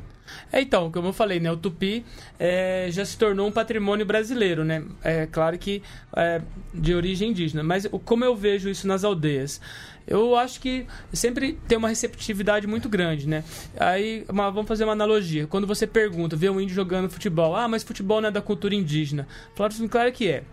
É, 0.51 0.61
então, 0.61 0.91
como 0.91 1.09
eu 1.09 1.13
falei, 1.13 1.39
né, 1.39 1.51
o 1.51 1.57
tupi 1.57 2.05
é, 2.39 2.87
já 2.91 3.03
se 3.05 3.17
tornou 3.17 3.47
um 3.47 3.51
patrimônio 3.51 4.05
brasileiro, 4.05 4.63
né? 4.63 4.83
É 5.03 5.27
claro 5.27 5.57
que 5.57 5.81
é, 6.15 6.41
de 6.73 6.93
origem 6.93 7.29
indígena, 7.29 7.63
mas 7.63 7.87
como 8.05 8.23
eu 8.23 8.35
vejo 8.35 8.69
isso 8.69 8.87
nas 8.87 9.03
aldeias? 9.03 9.59
Eu 10.05 10.35
acho 10.35 10.59
que 10.59 10.85
sempre 11.13 11.57
tem 11.67 11.77
uma 11.77 11.87
receptividade 11.87 12.67
muito 12.67 12.89
grande, 12.89 13.27
né? 13.27 13.43
Aí, 13.77 14.25
uma, 14.27 14.51
vamos 14.51 14.67
fazer 14.67 14.83
uma 14.83 14.91
analogia. 14.91 15.47
Quando 15.47 15.65
você 15.65 15.87
pergunta, 15.87 16.35
vê 16.35 16.49
um 16.49 16.59
índio 16.59 16.75
jogando 16.75 17.09
futebol, 17.09 17.55
ah, 17.55 17.67
mas 17.67 17.83
futebol 17.83 18.19
não 18.19 18.27
é 18.27 18.31
da 18.31 18.41
cultura 18.41 18.75
indígena. 18.75 19.27
Assim, 19.57 19.87
claro 19.87 20.11
que 20.11 20.27
é. 20.27 20.43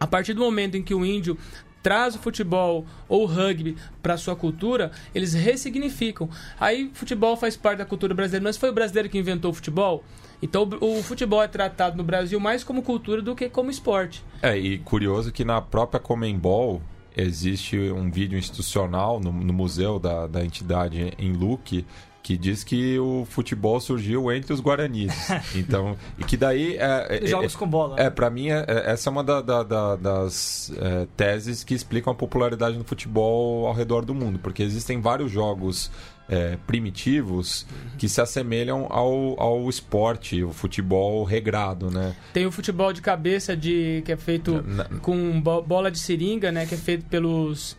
A 0.00 0.06
partir 0.06 0.32
do 0.32 0.40
momento 0.40 0.76
em 0.76 0.82
que 0.82 0.94
o 0.94 1.04
índio 1.04 1.36
traz 1.82 2.14
o 2.14 2.18
futebol 2.18 2.86
ou 3.08 3.22
o 3.22 3.26
rugby 3.26 3.76
para 4.02 4.16
sua 4.16 4.36
cultura, 4.36 4.90
eles 5.14 5.34
ressignificam. 5.34 6.28
Aí 6.58 6.90
futebol 6.92 7.36
faz 7.36 7.56
parte 7.56 7.78
da 7.78 7.84
cultura 7.84 8.14
brasileira, 8.14 8.44
mas 8.44 8.56
foi 8.56 8.70
o 8.70 8.72
brasileiro 8.72 9.08
que 9.08 9.18
inventou 9.18 9.50
o 9.50 9.54
futebol? 9.54 10.04
Então 10.40 10.68
o, 10.80 11.02
futebol 11.02 11.42
é 11.42 11.48
tratado 11.48 11.96
no 11.96 12.04
Brasil 12.04 12.38
mais 12.38 12.62
como 12.62 12.82
cultura 12.82 13.20
do 13.20 13.34
que 13.34 13.48
como 13.48 13.70
esporte. 13.70 14.24
É, 14.40 14.56
e 14.56 14.78
curioso 14.78 15.32
que 15.32 15.44
na 15.44 15.60
própria 15.60 15.98
Comembol 15.98 16.80
existe 17.16 17.76
um 17.76 18.10
vídeo 18.10 18.38
institucional 18.38 19.18
no, 19.18 19.32
no 19.32 19.52
museu 19.52 19.98
da, 19.98 20.28
da 20.28 20.44
entidade 20.44 21.12
em 21.18 21.32
Luque 21.32 21.84
que 22.28 22.36
diz 22.36 22.62
que 22.62 22.98
o 22.98 23.24
futebol 23.24 23.80
surgiu 23.80 24.30
entre 24.30 24.52
os 24.52 24.60
guaranis. 24.60 25.14
Então, 25.54 25.96
e 26.18 26.24
que 26.24 26.36
daí 26.36 26.76
é, 26.76 27.20
é 27.22 27.26
jogos 27.26 27.54
é, 27.54 27.58
com 27.58 27.66
bola. 27.66 27.98
É, 27.98 28.10
para 28.10 28.28
mim 28.28 28.50
é, 28.50 28.64
é, 28.68 28.90
essa 28.90 29.08
é 29.08 29.10
uma 29.10 29.24
da, 29.24 29.40
da, 29.40 29.62
da, 29.62 29.96
das 29.96 30.70
é, 30.76 31.06
teses 31.16 31.64
que 31.64 31.74
explicam 31.74 32.12
a 32.12 32.14
popularidade 32.14 32.76
do 32.76 32.84
futebol 32.84 33.66
ao 33.66 33.72
redor 33.72 34.04
do 34.04 34.14
mundo, 34.14 34.38
porque 34.38 34.62
existem 34.62 35.00
vários 35.00 35.30
jogos 35.30 35.90
é, 36.28 36.58
primitivos 36.66 37.66
que 37.96 38.08
se 38.08 38.20
assemelham 38.20 38.86
ao, 38.90 39.40
ao 39.40 39.68
esporte, 39.70 40.42
o 40.42 40.52
futebol 40.52 41.24
regrado, 41.24 41.90
né? 41.90 42.14
Tem 42.34 42.44
o 42.44 42.52
futebol 42.52 42.92
de 42.92 43.00
cabeça 43.00 43.56
de 43.56 44.02
que 44.04 44.12
é 44.12 44.16
feito 44.16 44.62
Na... 44.62 44.84
com 45.00 45.40
bola 45.40 45.90
de 45.90 45.98
seringa, 45.98 46.52
né? 46.52 46.66
Que 46.66 46.74
é 46.74 46.78
feito 46.78 47.06
pelos 47.06 47.76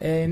é, 0.00 0.28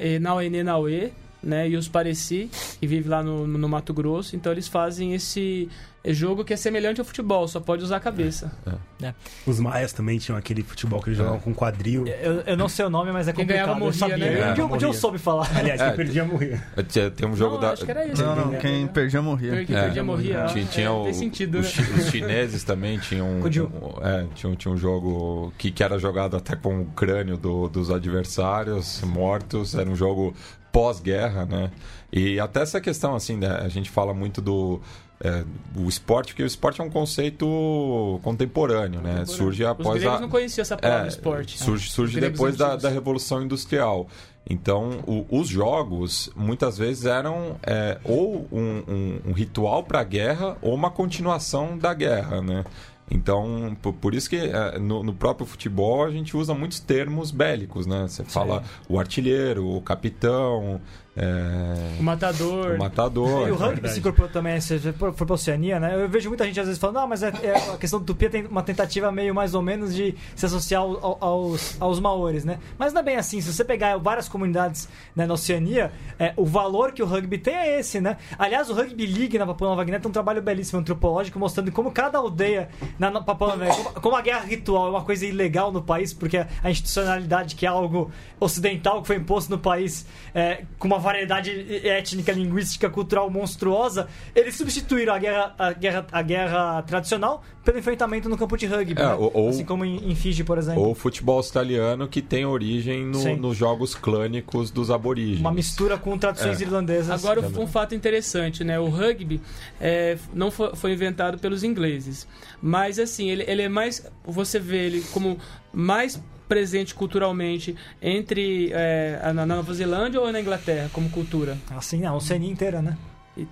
Enauê 0.00 1.12
né? 1.44 1.68
E 1.68 1.76
os 1.76 1.88
Pareci, 1.88 2.50
que 2.80 2.86
vive 2.86 3.08
lá 3.08 3.22
no, 3.22 3.46
no 3.46 3.68
Mato 3.68 3.92
Grosso. 3.92 4.36
Então 4.36 4.52
eles 4.52 4.68
fazem 4.68 5.14
esse 5.14 5.68
jogo 6.12 6.44
que 6.44 6.52
é 6.52 6.56
semelhante 6.56 7.00
ao 7.00 7.04
futebol, 7.04 7.48
só 7.48 7.60
pode 7.60 7.82
usar 7.82 7.96
a 7.96 8.00
cabeça. 8.00 8.52
É, 9.00 9.06
é. 9.06 9.14
Os 9.46 9.58
maias 9.58 9.92
também 9.92 10.18
tinham 10.18 10.36
aquele 10.36 10.62
futebol 10.62 11.00
que 11.00 11.08
eles 11.08 11.18
jogavam 11.18 11.40
com 11.40 11.54
quadril. 11.54 12.06
Eu, 12.06 12.40
eu, 12.40 12.56
não 12.56 12.68
sei 12.68 12.84
o 12.84 12.90
nome, 12.90 13.10
mas 13.10 13.26
é 13.26 13.32
quem 13.32 13.44
complicado. 13.44 13.78
Ganhava 13.78 13.80
morria, 13.80 14.16
né? 14.18 14.54
É, 14.58 14.64
um, 14.64 14.76
dia, 14.76 14.88
eu 14.88 14.92
soube 14.92 15.18
falar. 15.18 15.50
Aliás, 15.56 15.80
quem 15.80 15.92
perdia 15.92 16.24
morria. 16.24 16.62
Tem 17.16 17.26
um 17.26 17.34
jogo 17.34 17.54
não, 17.54 17.62
da. 17.62 17.72
Acho 17.72 17.84
que 17.84 17.90
era 17.90 18.06
isso. 18.06 18.22
Não, 18.22 18.36
não, 18.36 18.58
quem 18.58 18.86
perdia 18.86 19.22
morria. 19.22 19.64
Quem 19.64 19.76
perdia 19.76 20.04
morria. 20.04 20.44
Tinha, 20.46 20.64
tinha 20.66 20.92
o, 20.92 21.04
tem 21.04 21.14
sentido, 21.14 21.58
os, 21.58 21.76
né? 21.76 21.86
os 21.96 22.10
chineses 22.10 22.64
também 22.64 22.98
tinham 22.98 23.26
um, 23.26 23.40
um, 23.40 24.06
é, 24.06 24.26
tinha, 24.34 24.54
tinha 24.56 24.72
um 24.72 24.76
jogo 24.76 25.52
que, 25.56 25.70
que 25.70 25.82
era 25.82 25.98
jogado 25.98 26.36
até 26.36 26.54
com 26.54 26.82
o 26.82 26.86
crânio 26.86 27.36
do, 27.36 27.68
dos 27.68 27.90
adversários 27.90 29.00
mortos. 29.02 29.74
Era 29.74 29.88
um 29.88 29.96
jogo 29.96 30.34
pós-guerra, 30.74 31.46
né? 31.46 31.70
E 32.12 32.40
até 32.40 32.60
essa 32.60 32.80
questão, 32.80 33.14
assim, 33.14 33.36
né? 33.36 33.60
a 33.62 33.68
gente 33.68 33.88
fala 33.88 34.12
muito 34.12 34.40
do 34.42 34.80
é, 35.20 35.44
o 35.76 35.88
esporte, 35.88 36.32
porque 36.32 36.42
o 36.42 36.46
esporte 36.46 36.80
é 36.80 36.84
um 36.84 36.90
conceito 36.90 38.18
contemporâneo, 38.24 39.00
né? 39.00 39.24
Surge 39.24 39.64
após 39.64 40.02
Os 40.02 40.08
a. 40.08 40.18
não 40.18 40.28
conheciam 40.28 40.62
essa 40.62 40.76
palavra 40.76 41.06
é, 41.06 41.08
esporte. 41.08 41.58
Surge, 41.62 41.88
surge 41.88 42.18
depois 42.20 42.56
da, 42.56 42.74
da, 42.74 42.88
Revolução 42.88 43.40
Industrial. 43.40 44.08
Então, 44.50 44.98
o, 45.06 45.24
os 45.30 45.48
jogos 45.48 46.28
muitas 46.34 46.76
vezes 46.76 47.06
eram 47.06 47.56
é, 47.62 47.98
ou 48.04 48.48
um, 48.50 48.82
um, 48.88 49.20
um 49.28 49.32
ritual 49.32 49.84
para 49.84 50.00
a 50.00 50.04
guerra 50.04 50.56
ou 50.60 50.74
uma 50.74 50.90
continuação 50.90 51.78
da 51.78 51.94
guerra, 51.94 52.42
né? 52.42 52.64
Então, 53.10 53.76
por, 53.82 53.92
por 53.92 54.14
isso 54.14 54.30
que 54.30 54.36
é, 54.36 54.78
no, 54.78 55.02
no, 55.02 55.12
próprio 55.12 55.46
futebol 55.46 56.04
a 56.04 56.10
gente 56.10 56.36
usa 56.36 56.54
muitos 56.54 56.80
termos 56.80 57.30
bélicos, 57.30 57.86
né? 57.86 58.06
Você 58.08 58.24
fala 58.24 58.62
Sim. 58.62 58.68
o 58.88 58.98
artilheiro, 58.98 59.68
o 59.68 59.80
capitão, 59.82 60.80
é... 61.16 62.00
O 62.00 62.02
matador. 62.02 62.74
O 62.74 62.78
matador. 62.78 63.48
E 63.48 63.52
o 63.52 63.54
rugby 63.54 63.88
se 63.88 64.00
incorporou 64.00 64.30
também, 64.30 64.60
se 64.60 64.78
for 64.94 65.12
pra 65.12 65.34
Oceania, 65.34 65.78
né? 65.78 65.94
Eu 65.94 66.08
vejo 66.08 66.28
muita 66.28 66.44
gente 66.44 66.58
às 66.58 66.66
vezes 66.66 66.80
falando, 66.80 66.96
não, 66.96 67.06
mas 67.06 67.22
é, 67.22 67.32
é, 67.42 67.72
a 67.72 67.76
questão 67.76 68.00
do 68.00 68.04
Tupi 68.04 68.28
tem 68.28 68.46
uma 68.46 68.62
tentativa 68.62 69.12
meio 69.12 69.32
mais 69.32 69.54
ou 69.54 69.62
menos 69.62 69.94
de 69.94 70.16
se 70.34 70.44
associar 70.44 70.82
ao, 70.82 71.16
aos, 71.20 71.80
aos 71.80 72.00
maores, 72.00 72.44
né? 72.44 72.58
Mas 72.76 72.92
não 72.92 73.00
é 73.00 73.04
bem 73.04 73.16
assim. 73.16 73.40
Se 73.40 73.52
você 73.52 73.64
pegar 73.64 73.96
várias 73.98 74.28
comunidades 74.28 74.88
né, 75.14 75.24
na 75.24 75.34
Oceania, 75.34 75.92
é, 76.18 76.32
o 76.36 76.44
valor 76.44 76.90
que 76.90 77.02
o 77.02 77.06
rugby 77.06 77.38
tem 77.38 77.54
é 77.54 77.78
esse, 77.78 78.00
né? 78.00 78.16
Aliás, 78.36 78.68
o 78.68 78.74
Rugby 78.74 79.06
League 79.06 79.38
na 79.38 79.46
Papua 79.46 79.68
Nova 79.68 79.84
Guiné 79.84 80.00
tem 80.00 80.08
um 80.08 80.12
trabalho 80.12 80.42
belíssimo 80.42 80.80
antropológico 80.80 81.38
mostrando 81.38 81.70
como 81.70 81.92
cada 81.92 82.18
aldeia 82.18 82.68
na, 82.98 83.20
Papua 83.20 83.48
Nova 83.48 83.64
Guiné, 83.64 83.76
como, 83.76 84.00
como, 84.00 84.16
a 84.16 84.20
guerra 84.20 84.40
ritual 84.40 84.88
é 84.88 84.90
uma 84.90 85.04
coisa 85.04 85.24
ilegal 85.24 85.70
no 85.70 85.82
país, 85.82 86.12
porque 86.12 86.38
a 86.38 86.70
institucionalidade, 86.70 87.54
que 87.54 87.66
é 87.66 87.68
algo 87.68 88.10
ocidental 88.40 89.00
que 89.00 89.06
foi 89.06 89.16
imposto 89.16 89.50
no 89.50 89.58
país 89.58 90.06
é, 90.34 90.64
com 90.78 90.88
uma 90.88 91.03
variedade 91.04 91.86
étnica, 91.86 92.32
linguística, 92.32 92.90
cultural 92.90 93.30
monstruosa, 93.30 94.08
eles 94.34 94.56
substituíram 94.56 95.14
a 95.14 95.18
guerra, 95.18 95.54
a 95.58 95.72
guerra, 95.72 96.06
a 96.10 96.22
guerra 96.22 96.82
tradicional 96.82 97.44
pelo 97.64 97.78
enfrentamento 97.78 98.28
no 98.28 98.36
campo 98.36 98.56
de 98.56 98.66
rugby. 98.66 99.00
É, 99.00 99.04
né? 99.04 99.14
ou, 99.14 99.48
assim 99.48 99.64
como 99.64 99.84
em, 99.84 100.10
em 100.10 100.14
Fiji, 100.14 100.44
por 100.44 100.58
exemplo. 100.58 100.82
Ou 100.82 100.92
o 100.92 100.94
futebol 100.94 101.36
australiano, 101.36 102.06
que 102.06 102.20
tem 102.20 102.44
origem 102.44 103.04
no, 103.04 103.36
nos 103.36 103.56
jogos 103.56 103.94
clânicos 103.94 104.70
dos 104.70 104.90
aborígenes. 104.90 105.40
Uma 105.40 105.52
mistura 105.52 105.96
com 105.96 106.16
tradições 106.18 106.60
é. 106.60 106.64
irlandesas. 106.64 107.10
Agora, 107.10 107.42
também. 107.42 107.62
um 107.62 107.66
fato 107.66 107.94
interessante, 107.94 108.64
né? 108.64 108.78
O 108.78 108.88
rugby 108.88 109.40
é, 109.80 110.18
não 110.32 110.50
foi, 110.50 110.74
foi, 110.74 110.92
inventado 110.92 111.38
pelos 111.38 111.62
ingleses. 111.62 112.26
Mas, 112.60 112.98
assim, 112.98 113.30
ele, 113.30 113.44
ele 113.46 113.62
é 113.62 113.68
mais... 113.68 114.06
Você 114.26 114.58
vê 114.58 114.86
ele 114.86 115.00
como 115.12 115.38
mais 115.72 116.20
presente 116.54 116.94
culturalmente 116.94 117.74
entre 118.00 118.70
é, 118.72 119.32
na 119.34 119.44
Nova 119.44 119.74
Zelândia 119.74 120.20
ou 120.20 120.30
na 120.30 120.40
Inglaterra 120.40 120.88
como 120.92 121.10
cultura? 121.10 121.58
Assim, 121.76 122.06
a 122.06 122.14
Oceania 122.14 122.48
inteira, 122.48 122.80
né? 122.80 122.96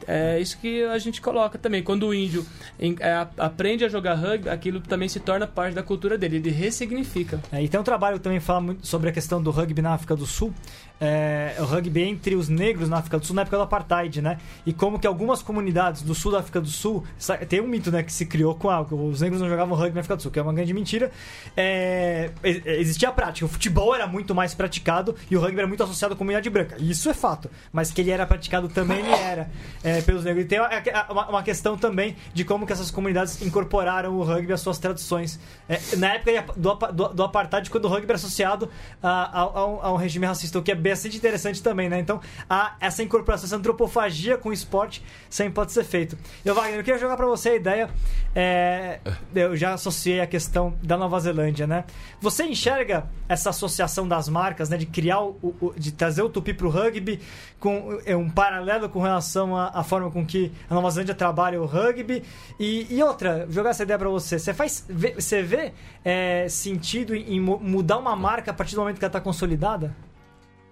É 0.06 0.38
isso 0.38 0.56
que 0.58 0.84
a 0.84 0.96
gente 0.98 1.20
coloca 1.20 1.58
também. 1.58 1.82
Quando 1.82 2.06
o 2.06 2.14
índio 2.14 2.46
é, 2.78 3.26
aprende 3.36 3.84
a 3.84 3.88
jogar 3.88 4.14
rugby, 4.14 4.48
aquilo 4.48 4.80
também 4.80 5.08
se 5.08 5.18
torna 5.18 5.44
parte 5.44 5.74
da 5.74 5.82
cultura 5.82 6.16
dele, 6.16 6.36
ele 6.36 6.50
ressignifica. 6.50 7.40
É, 7.50 7.60
e 7.60 7.68
tem 7.68 7.80
um 7.80 7.82
trabalho 7.82 8.18
que 8.18 8.22
também 8.22 8.38
fala 8.38 8.76
sobre 8.82 9.10
a 9.10 9.12
questão 9.12 9.42
do 9.42 9.50
rugby 9.50 9.82
na 9.82 9.94
África 9.94 10.14
do 10.14 10.24
Sul, 10.24 10.54
é, 11.02 11.56
o 11.58 11.64
rugby 11.64 12.04
entre 12.04 12.36
os 12.36 12.48
negros 12.48 12.88
na 12.88 12.98
África 12.98 13.18
do 13.18 13.26
Sul 13.26 13.34
na 13.34 13.42
época 13.42 13.56
do 13.56 13.64
apartheid, 13.64 14.22
né? 14.22 14.38
E 14.64 14.72
como 14.72 15.00
que 15.00 15.06
algumas 15.06 15.42
comunidades 15.42 16.02
do 16.02 16.14
sul 16.14 16.30
da 16.30 16.38
África 16.38 16.60
do 16.60 16.68
Sul 16.68 17.04
tem 17.48 17.60
um 17.60 17.66
mito, 17.66 17.90
né, 17.90 18.04
que 18.04 18.12
se 18.12 18.24
criou 18.24 18.54
com 18.54 18.70
a, 18.70 18.80
os 18.80 19.20
negros 19.20 19.40
não 19.40 19.48
jogavam 19.48 19.76
rugby 19.76 19.94
na 19.94 20.00
África 20.00 20.14
do 20.14 20.22
Sul, 20.22 20.30
que 20.30 20.38
é 20.38 20.42
uma 20.42 20.52
grande 20.52 20.72
mentira. 20.72 21.10
É, 21.56 22.30
existia 22.44 23.08
a 23.08 23.12
prática, 23.12 23.44
o 23.44 23.48
futebol 23.48 23.92
era 23.92 24.06
muito 24.06 24.32
mais 24.32 24.54
praticado 24.54 25.16
e 25.28 25.36
o 25.36 25.40
rugby 25.40 25.58
era 25.58 25.66
muito 25.66 25.82
associado 25.82 26.14
à 26.14 26.16
comunidade 26.16 26.48
branca. 26.48 26.76
Isso 26.78 27.10
é 27.10 27.14
fato, 27.14 27.50
mas 27.72 27.90
que 27.90 28.00
ele 28.00 28.12
era 28.12 28.24
praticado 28.24 28.68
também 28.68 29.00
ele 29.00 29.10
era 29.10 29.50
é, 29.82 30.00
pelos 30.02 30.22
negros. 30.22 30.44
E 30.44 30.48
tem 30.48 30.60
uma, 30.60 31.28
uma, 31.28 31.42
questão 31.42 31.76
também 31.76 32.16
de 32.32 32.44
como 32.44 32.64
que 32.64 32.72
essas 32.72 32.90
comunidades 32.90 33.42
incorporaram 33.42 34.16
o 34.16 34.22
rugby 34.22 34.52
às 34.52 34.60
suas 34.60 34.78
tradições. 34.78 35.40
É, 35.68 35.80
na 35.96 36.14
época 36.14 36.52
do, 36.56 36.74
do, 36.74 37.08
do, 37.08 37.22
apartheid, 37.24 37.68
quando 37.70 37.86
o 37.86 37.88
rugby 37.88 38.06
era 38.06 38.14
associado 38.14 38.70
a, 39.02 39.40
a, 39.40 39.42
a, 39.42 39.92
um 39.92 39.96
regime 39.96 40.26
racista, 40.26 40.58
o 40.58 40.62
que 40.62 40.70
é 40.70 40.74
bastante 40.92 41.16
interessante 41.16 41.62
também, 41.62 41.88
né? 41.88 41.98
Então, 41.98 42.20
a, 42.48 42.76
essa 42.80 43.02
incorporação, 43.02 43.46
essa 43.46 43.56
antropofagia 43.56 44.36
com 44.36 44.50
o 44.50 44.52
esporte 44.52 45.02
sempre 45.28 45.54
pode 45.54 45.72
ser 45.72 45.84
feito. 45.84 46.16
Eu, 46.44 46.54
Wagner, 46.54 46.78
eu 46.78 46.84
queria 46.84 47.00
jogar 47.00 47.16
para 47.16 47.26
você 47.26 47.50
a 47.50 47.54
ideia. 47.56 47.90
É, 48.34 49.00
eu 49.34 49.56
já 49.56 49.74
associei 49.74 50.20
a 50.20 50.26
questão 50.26 50.74
da 50.82 50.96
Nova 50.96 51.18
Zelândia, 51.20 51.66
né? 51.66 51.84
Você 52.20 52.44
enxerga 52.44 53.06
essa 53.28 53.50
associação 53.50 54.06
das 54.06 54.28
marcas, 54.28 54.68
né? 54.68 54.76
De 54.76 54.86
criar 54.86 55.20
o, 55.20 55.54
o 55.60 55.72
de 55.76 55.92
trazer 55.92 56.22
o 56.22 56.28
tupi 56.28 56.54
pro 56.54 56.68
rugby 56.68 57.20
com 57.58 57.98
é, 58.04 58.16
um 58.16 58.30
paralelo 58.30 58.88
com 58.88 59.00
relação 59.00 59.56
à, 59.56 59.82
forma 59.84 60.10
com 60.10 60.24
que 60.24 60.52
a 60.68 60.74
Nova 60.74 60.90
Zelândia 60.90 61.14
trabalha 61.14 61.60
o 61.60 61.66
rugby. 61.66 62.22
E, 62.58 62.86
e 62.90 63.02
outra, 63.02 63.46
jogar 63.50 63.70
essa 63.70 63.82
ideia 63.82 63.98
para 63.98 64.08
você. 64.08 64.38
Você 64.38 64.54
faz. 64.54 64.86
Você 64.88 65.42
vê 65.42 65.72
é, 66.04 66.46
sentido 66.48 67.14
em, 67.14 67.36
em 67.36 67.40
mudar 67.40 67.98
uma 67.98 68.16
marca 68.16 68.50
a 68.50 68.54
partir 68.54 68.74
do 68.74 68.80
momento 68.80 68.98
que 68.98 69.04
ela 69.04 69.08
está 69.10 69.20
consolidada? 69.20 69.94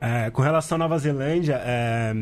É, 0.01 0.31
com 0.31 0.41
relação 0.41 0.77
à 0.77 0.79
Nova 0.79 0.99
Zelândia, 0.99 1.61
é, 1.63 2.13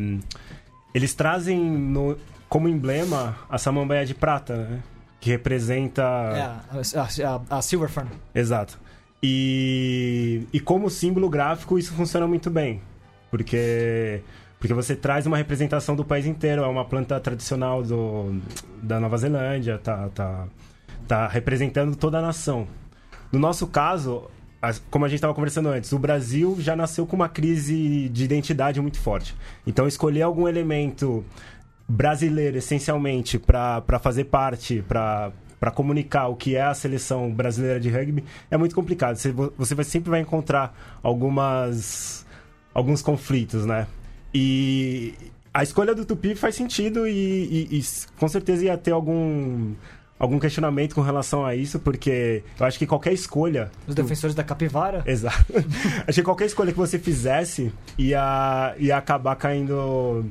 eles 0.93 1.15
trazem 1.15 1.61
no, 1.61 2.17
como 2.49 2.69
emblema 2.69 3.37
a 3.49 3.59
samambaia 3.59 4.05
de 4.05 4.15
prata, 4.15 4.57
né? 4.57 4.83
Que 5.21 5.31
representa. 5.31 6.03
É, 6.03 6.99
a, 6.99 7.41
a, 7.51 7.59
a 7.59 7.63
Silver 7.63 7.89
Fern. 7.89 8.09
Exato. 8.35 8.79
E, 9.23 10.47
e 10.53 10.61
como 10.61 10.89
símbolo 10.89 11.29
gráfico, 11.29 11.79
isso 11.79 11.93
funciona 11.93 12.27
muito 12.27 12.51
bem. 12.51 12.81
Porque, 13.31 14.23
porque 14.59 14.73
você 14.73 14.95
traz 14.95 15.27
uma 15.27 15.37
representação 15.37 15.95
do 15.97 16.05
país 16.05 16.25
inteiro. 16.27 16.63
É 16.63 16.67
uma 16.67 16.85
planta 16.85 17.19
tradicional 17.21 17.83
do, 17.83 18.41
da 18.83 19.01
Nova 19.01 19.17
Zelândia, 19.19 19.79
tá, 19.79 20.09
tá, 20.15 20.47
tá 21.07 21.27
representando 21.27 21.97
toda 21.97 22.19
a 22.19 22.23
nação. 22.23 22.67
No 23.31 23.39
nosso 23.39 23.67
caso, 23.67 24.31
como 24.91 25.05
a 25.05 25.09
gente 25.09 25.19
estava 25.19 25.35
conversando 25.35 25.69
antes, 25.69 25.93
o 25.93 25.99
Brasil 25.99 26.57
já 26.59 26.75
nasceu 26.75 27.07
com 27.07 27.15
uma 27.15 27.29
crise 27.29 28.09
de 28.09 28.25
identidade 28.25 28.81
muito 28.81 28.99
forte. 28.99 29.35
Então, 29.67 29.87
escolher 29.87 30.23
algum 30.23 30.49
elemento 30.49 31.25
brasileiro, 31.89 32.59
essencialmente, 32.59 33.39
para 33.39 33.99
fazer 34.01 34.25
parte, 34.25 34.83
para 34.87 35.33
para 35.59 35.73
comunicar 35.73 36.29
o 36.29 36.37
que 36.37 36.55
é 36.55 36.63
a 36.63 36.73
seleção 36.73 37.33
brasileira 37.33 37.81
de 37.81 37.91
rugby 37.91 38.23
é 38.49 38.57
muito 38.57 38.77
complicado. 38.77 39.17
Você, 39.17 39.33
você 39.33 39.75
vai, 39.75 39.85
sempre 39.85 40.09
vai 40.09 40.21
encontrar 40.21 40.73
algumas 41.03 42.25
alguns 42.73 43.03
conflitos, 43.03 43.67
né? 43.67 43.89
E 44.33 45.15
a 45.53 45.63
escolha 45.65 45.95
do 45.95 46.05
Tupi 46.05 46.37
faz 46.37 46.55
sentido 46.55 47.09
e, 47.09 47.11
e, 47.73 47.79
e 47.79 47.85
com 48.17 48.29
certeza 48.29 48.67
ia 48.67 48.79
ter 48.79 48.93
algum 48.93 49.75
algum 50.19 50.39
questionamento 50.39 50.95
com 50.95 51.01
relação 51.01 51.45
a 51.47 51.55
isso, 51.55 51.79
porque 51.79 52.43
eu 52.59 52.67
acho 52.67 52.79
que 52.79 52.87
qualquer 52.87 53.13
escolha. 53.13 53.71
Os 53.87 53.95
defensores 53.95 54.35
da 54.35 54.43
capivara? 54.43 55.03
Exato. 55.07 55.45
acho 56.07 56.21
que 56.21 56.23
qualquer 56.23 56.47
escolha 56.47 56.73
que 56.73 56.79
você 56.79 56.99
fizesse 56.99 57.73
ia, 57.97 58.75
ia 58.79 58.97
acabar 58.97 59.37
caindo 59.37 60.25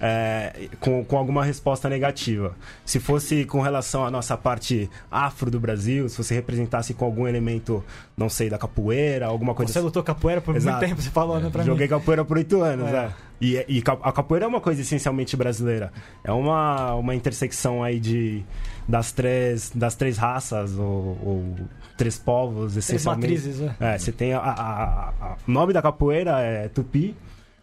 é, 0.00 0.68
com, 0.80 1.04
com 1.04 1.16
alguma 1.16 1.44
resposta 1.44 1.88
negativa. 1.88 2.56
Se 2.84 2.98
fosse 2.98 3.44
com 3.44 3.60
relação 3.60 4.04
à 4.04 4.10
nossa 4.10 4.36
parte 4.36 4.90
afro 5.10 5.50
do 5.50 5.60
Brasil, 5.60 6.08
se 6.08 6.16
você 6.16 6.34
representasse 6.34 6.92
com 6.94 7.04
algum 7.04 7.26
elemento, 7.26 7.84
não 8.16 8.28
sei, 8.28 8.48
da 8.50 8.58
capoeira, 8.58 9.26
alguma 9.26 9.54
coisa 9.54 9.72
Você 9.72 9.78
assim. 9.78 9.84
lutou 9.86 10.02
capoeira 10.02 10.40
por 10.40 10.56
Exato. 10.56 10.76
muito 10.78 10.88
tempo, 10.88 11.02
você 11.02 11.10
falou, 11.10 11.38
né, 11.40 11.50
pra 11.50 11.62
Joguei 11.62 11.86
mim. 11.86 11.90
capoeira 11.90 12.24
por 12.24 12.36
oito 12.36 12.62
anos, 12.62 12.88
É. 12.88 12.96
é. 12.96 13.10
E, 13.40 13.54
e 13.68 13.82
a 14.02 14.12
capoeira 14.12 14.44
é 14.44 14.48
uma 14.48 14.60
coisa 14.60 14.80
essencialmente 14.82 15.36
brasileira. 15.36 15.92
É 16.22 16.30
uma, 16.30 16.94
uma 16.94 17.12
intersecção 17.12 17.82
aí 17.82 17.98
de, 17.98 18.44
das, 18.88 19.12
três, 19.12 19.70
das 19.74 19.94
três 19.94 20.16
raças, 20.18 20.76
ou, 20.78 21.18
ou 21.22 21.56
três 21.96 22.18
povos, 22.18 22.72
Três 22.72 22.76
essencialmente. 22.88 23.28
matrizes, 23.34 23.60
né? 23.60 23.76
É, 23.80 23.98
você 23.98 24.10
tem 24.12 24.32
a, 24.32 24.38
a- 24.38 24.50
a- 24.52 25.12
a- 25.20 25.36
o 25.46 25.50
nome 25.50 25.72
da 25.72 25.80
capoeira 25.82 26.40
é 26.40 26.68
Tupi, 26.68 27.14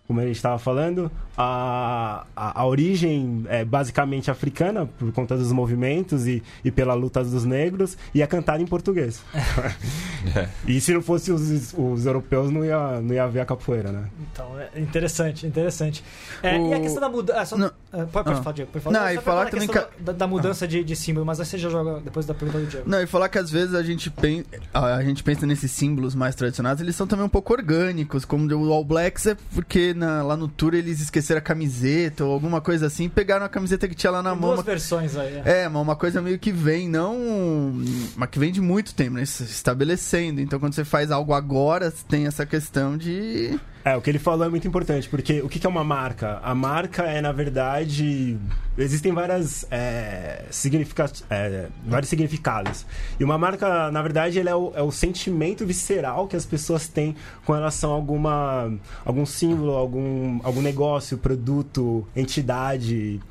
como 0.10 0.22
a 0.22 0.26
gente 0.26 0.38
estava 0.38 0.58
falando. 0.58 1.12
A, 1.38 2.26
a, 2.36 2.62
a 2.62 2.66
origem 2.66 3.46
é 3.48 3.64
basicamente 3.64 4.32
africana, 4.32 4.88
por 4.98 5.12
conta 5.14 5.38
dos 5.38 5.52
movimentos 5.52 6.26
e, 6.26 6.42
e 6.66 6.72
pela 6.72 6.96
luta 6.96 7.24
dos 7.24 7.46
negros, 7.46 7.96
e 8.14 8.24
é 8.24 8.28
cantada 8.28 8.62
em 8.62 8.66
português. 8.66 9.22
É. 10.36 10.50
E 10.68 10.82
se 10.82 10.94
não 10.94 11.02
fosse 11.02 11.32
os, 11.32 11.74
os 11.78 12.06
europeus, 12.06 12.52
não 12.52 12.66
ia, 12.66 13.00
não 13.00 13.14
ia 13.16 13.24
haver 13.24 13.40
a 13.40 13.46
capoeira, 13.46 13.90
né? 13.90 14.10
Então, 14.34 14.60
é 14.60 14.78
interessante, 14.78 15.48
interessante. 15.48 16.04
É, 16.44 16.58
O- 16.60 16.68
E 16.68 16.74
a 16.74 16.80
questão 16.82 17.00
da 17.00 17.08
mudança. 17.08 17.56
Não. 17.56 17.72
pode, 17.90 18.12
pode 18.12 18.30
Ah. 18.32 18.36
falar, 18.44 18.52
Diego. 18.54 18.70
Pode 18.72 18.84
falar. 18.84 19.00
Não, 19.00 19.10
e 19.14 19.18
falar 19.24 19.44
a 19.44 19.50
também 19.50 19.70
da, 20.02 20.12
da 20.12 20.28
mudança 20.28 20.68
de, 20.68 20.84
de 20.84 20.94
símbolo, 20.94 21.26
mas 21.26 21.40
aí 21.40 21.46
você 21.46 21.58
já 21.58 21.70
joga 21.70 22.02
depois 22.02 22.26
da 22.26 22.34
pergunta 22.34 22.60
do 22.60 22.68
Diego. 22.68 22.90
Não, 22.90 23.02
e 23.02 23.08
falar 23.08 23.30
que 23.30 23.38
às 23.38 23.50
vezes 23.50 23.74
a 23.74 23.82
gente, 23.82 24.10
pen... 24.10 24.44
a 24.74 25.02
gente 25.04 25.24
pensa 25.24 25.46
nesses 25.48 25.72
símbolos 25.72 26.14
mais 26.16 26.36
tradicionais, 26.36 26.82
eles 26.82 26.98
são 26.98 27.08
também 27.08 27.26
um 27.26 27.30
pouco 27.30 27.54
orgânicos, 27.54 28.26
como 28.26 28.46
o 28.54 28.74
All 28.74 28.84
Blacks 28.84 29.26
é 29.26 29.38
porque 29.56 29.94
na- 30.00 30.24
lá 30.24 30.36
no 30.36 30.48
tour 30.48 30.74
eles 30.74 31.00
esqueceram 31.00 31.38
a 31.38 31.42
camiseta 31.42 32.24
ou 32.26 32.32
alguma 32.34 32.60
coisa 32.62 32.88
assim, 32.88 33.08
pegaram 33.08 33.46
a 33.46 33.50
camiseta 33.50 33.88
que 33.88 33.94
tinha 33.94 34.10
lá 34.12 34.24
na 34.24 34.32
Tem 34.32 34.40
mão. 34.40 34.54
duas 34.54 34.66
versões 34.66 35.16
aí. 35.16 35.42
é. 35.46 35.64
É, 35.64 35.70
mas 35.70 35.82
uma 35.82 35.96
coisa 35.96 36.22
meio 36.22 36.40
que 36.40 36.52
vem, 36.52 36.88
não. 36.90 37.74
Mas 38.16 38.30
que 38.30 38.40
vem 38.40 38.52
de 38.52 38.62
muito 38.62 38.94
tempo, 38.96 39.16
né? 39.16 39.26
Se 39.26 39.44
estabelecendo. 39.44 40.42
Então 40.42 40.60
quando 40.60 40.74
você 40.74 40.84
faz 40.86 41.12
algo 41.12 41.34
agora, 41.34 41.92
tem 42.08 42.26
essa 42.26 42.46
questão 42.46 42.98
de. 42.98 43.60
É, 43.84 43.96
o 43.96 44.02
que 44.02 44.10
ele 44.10 44.20
falou 44.20 44.46
é 44.46 44.50
muito 44.50 44.68
importante, 44.68 45.08
porque 45.08 45.42
o 45.42 45.48
que 45.48 45.66
é 45.66 45.70
uma 45.70 45.84
marca? 45.84 46.40
A 46.44 46.54
marca 46.54 47.04
é, 47.04 47.22
na 47.22 47.32
verdade, 47.32 48.38
existem 48.78 49.14
várias, 49.14 49.66
é, 49.72 50.44
significa, 50.52 51.10
é, 51.30 51.68
vários 51.86 52.10
significados. 52.10 52.86
E 53.18 53.24
uma 53.24 53.38
marca, 53.38 53.90
na 53.90 54.02
verdade, 54.02 54.38
ele 54.38 54.50
é, 54.50 54.56
o, 54.56 54.74
é 54.76 54.84
o 54.84 54.92
sentimento 54.92 55.66
visceral 55.66 56.28
que 56.28 56.36
as 56.36 56.46
pessoas 56.46 56.88
têm 56.88 57.16
com 57.46 57.54
relação 57.54 57.92
a 57.92 57.96
alguma, 57.96 58.72
algum 59.06 59.26
símbolo, 59.26 59.72
algum, 59.72 60.42
algum 60.44 60.62
negócio, 60.62 61.18
produto, 61.18 62.06
entidade 62.14 63.22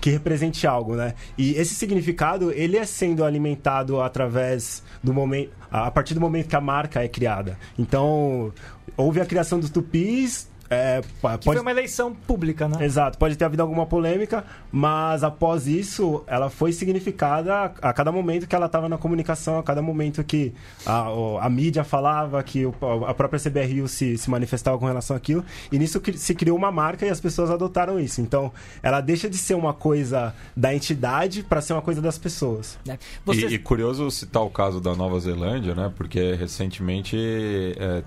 que 0.00 0.10
represente 0.10 0.66
algo, 0.66 0.94
né? 0.94 1.14
E 1.38 1.52
esse 1.54 1.74
significado, 1.74 2.52
ele 2.52 2.76
é 2.76 2.84
sendo 2.84 3.24
alimentado 3.24 4.00
através 4.00 4.82
do 5.02 5.12
momento, 5.12 5.50
a 5.70 5.90
partir 5.90 6.14
do 6.14 6.20
momento 6.20 6.48
que 6.48 6.56
a 6.56 6.60
marca 6.60 7.02
é 7.02 7.08
criada. 7.08 7.58
Então, 7.78 8.52
houve 8.96 9.20
a 9.20 9.26
criação 9.26 9.58
dos 9.58 9.70
tupis, 9.70 10.48
é, 10.72 11.02
pode, 11.20 11.44
foi 11.44 11.58
uma 11.58 11.70
eleição 11.70 12.14
pública, 12.14 12.66
né? 12.68 12.84
Exato, 12.84 13.18
pode 13.18 13.36
ter 13.36 13.44
havido 13.44 13.62
alguma 13.62 13.86
polêmica, 13.86 14.44
mas 14.70 15.22
após 15.22 15.66
isso, 15.66 16.22
ela 16.26 16.48
foi 16.50 16.72
significada 16.72 17.72
a, 17.80 17.92
cada 17.92 18.10
momento 18.12 18.46
que 18.46 18.54
ela 18.54 18.66
estava 18.66 18.88
na 18.88 18.96
comunicação, 18.98 19.58
a 19.58 19.62
cada 19.62 19.82
momento 19.82 20.22
que 20.24 20.52
a, 20.86 21.06
a 21.40 21.50
mídia 21.50 21.84
falava, 21.84 22.42
que 22.42 22.64
o- 22.66 22.74
a 23.06 23.14
própria 23.14 23.38
CBRU 23.40 23.86
se, 23.88 24.16
se 24.18 24.30
manifestava 24.30 24.78
com 24.78 24.86
relação 24.86 25.16
àquilo, 25.16 25.44
e 25.70 25.78
nisso 25.78 26.00
se 26.16 26.34
criou 26.34 26.56
uma 26.56 26.70
marca 26.72 27.04
e 27.06 27.10
as 27.10 27.20
pessoas 27.20 27.50
adotaram 27.50 27.98
isso. 28.00 28.20
Então, 28.20 28.52
ela 28.82 29.00
deixa 29.00 29.28
de 29.28 29.36
ser 29.36 29.54
uma 29.54 29.72
coisa 29.74 30.34
da 30.56 30.74
entidade 30.74 31.42
para 31.42 31.60
ser 31.60 31.72
uma 31.72 31.82
coisa 31.82 32.00
das 32.00 32.18
pessoas. 32.18 32.78
É. 32.88 32.98
Vocês- 33.24 33.50
E, 33.52 33.56
e 33.56 33.58
curioso 33.58 34.10
citar 34.10 34.42
o 34.42 34.50
caso 34.50 34.80
da 34.80 34.94
Nova 34.94 35.18
Zelândia, 35.20 35.74
né? 35.74 35.92
Porque 35.96 36.34
recentemente 36.34 37.16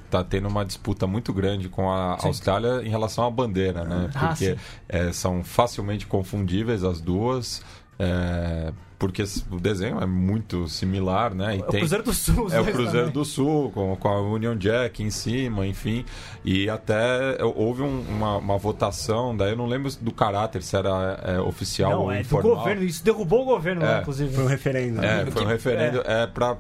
está 0.06 0.24
tendo 0.24 0.48
uma 0.48 0.64
disputa 0.66 1.06
muito 1.08 1.34
grande 1.34 1.70
com 1.70 1.92
a 1.92 2.18
Sim. 2.20 2.30
Austrália 2.56 2.86
em 2.86 2.90
relação 2.90 3.26
à 3.26 3.32
bandeira, 3.32 3.84
né? 3.84 4.10
Ah, 4.16 4.28
Porque 4.28 4.54
sim. 4.54 4.60
é, 4.88 5.12
são 5.12 5.44
facilmente 5.44 6.06
confundíveis 6.08 6.84
as 6.84 7.02
duas. 7.02 7.62
é, 8.00 8.72
porque 8.98 9.24
o 9.52 9.60
desenho 9.60 10.00
é 10.02 10.06
muito 10.06 10.68
similar, 10.68 11.34
né? 11.34 11.58
E 11.58 11.60
É 11.60 11.64
o 11.64 11.66
Cruzeiro 11.68 12.04
do 12.04 12.14
Sul. 12.14 12.48
é 12.52 12.60
o 12.62 12.66
Cruzeiro 12.66 12.92
também. 12.92 13.12
do 13.12 13.26
Sul, 13.26 13.72
com, 13.72 13.96
com 13.96 14.08
a 14.08 14.22
Union 14.22 14.56
Jack 14.56 15.04
em 15.04 15.10
cima, 15.10 15.66
enfim. 15.68 16.06
E 16.44 16.70
até 16.70 17.38
houve 17.44 17.82
um- 17.82 18.02
uma, 18.08 18.38
uma 18.38 18.58
votação, 18.58 19.36
daí 19.36 19.52
eu 19.52 19.58
não 19.58 19.66
lembro 19.66 19.92
do 20.00 20.12
caráter, 20.12 20.62
se 20.64 20.76
era 20.78 21.20
é, 21.24 21.40
oficial 21.40 21.92
Não, 21.92 22.02
ou 22.04 22.12
é 22.12 22.16
do 22.16 22.22
informal. 22.22 22.56
governo. 22.58 22.84
Isso 22.84 23.04
derrubou 23.04 23.42
o 23.42 23.46
governo, 23.46 23.84
É, 23.84 23.86
né, 23.96 24.00
inclusive. 24.02 24.34
Foi 24.34 24.44
um 24.44 24.48
referendo. 24.48 25.02
né? 25.02 25.22
É, 25.28 25.32
foi 25.32 25.44
um 25.44 25.48
referendo 25.48 26.02
é. 26.06 26.26
para 26.28 26.56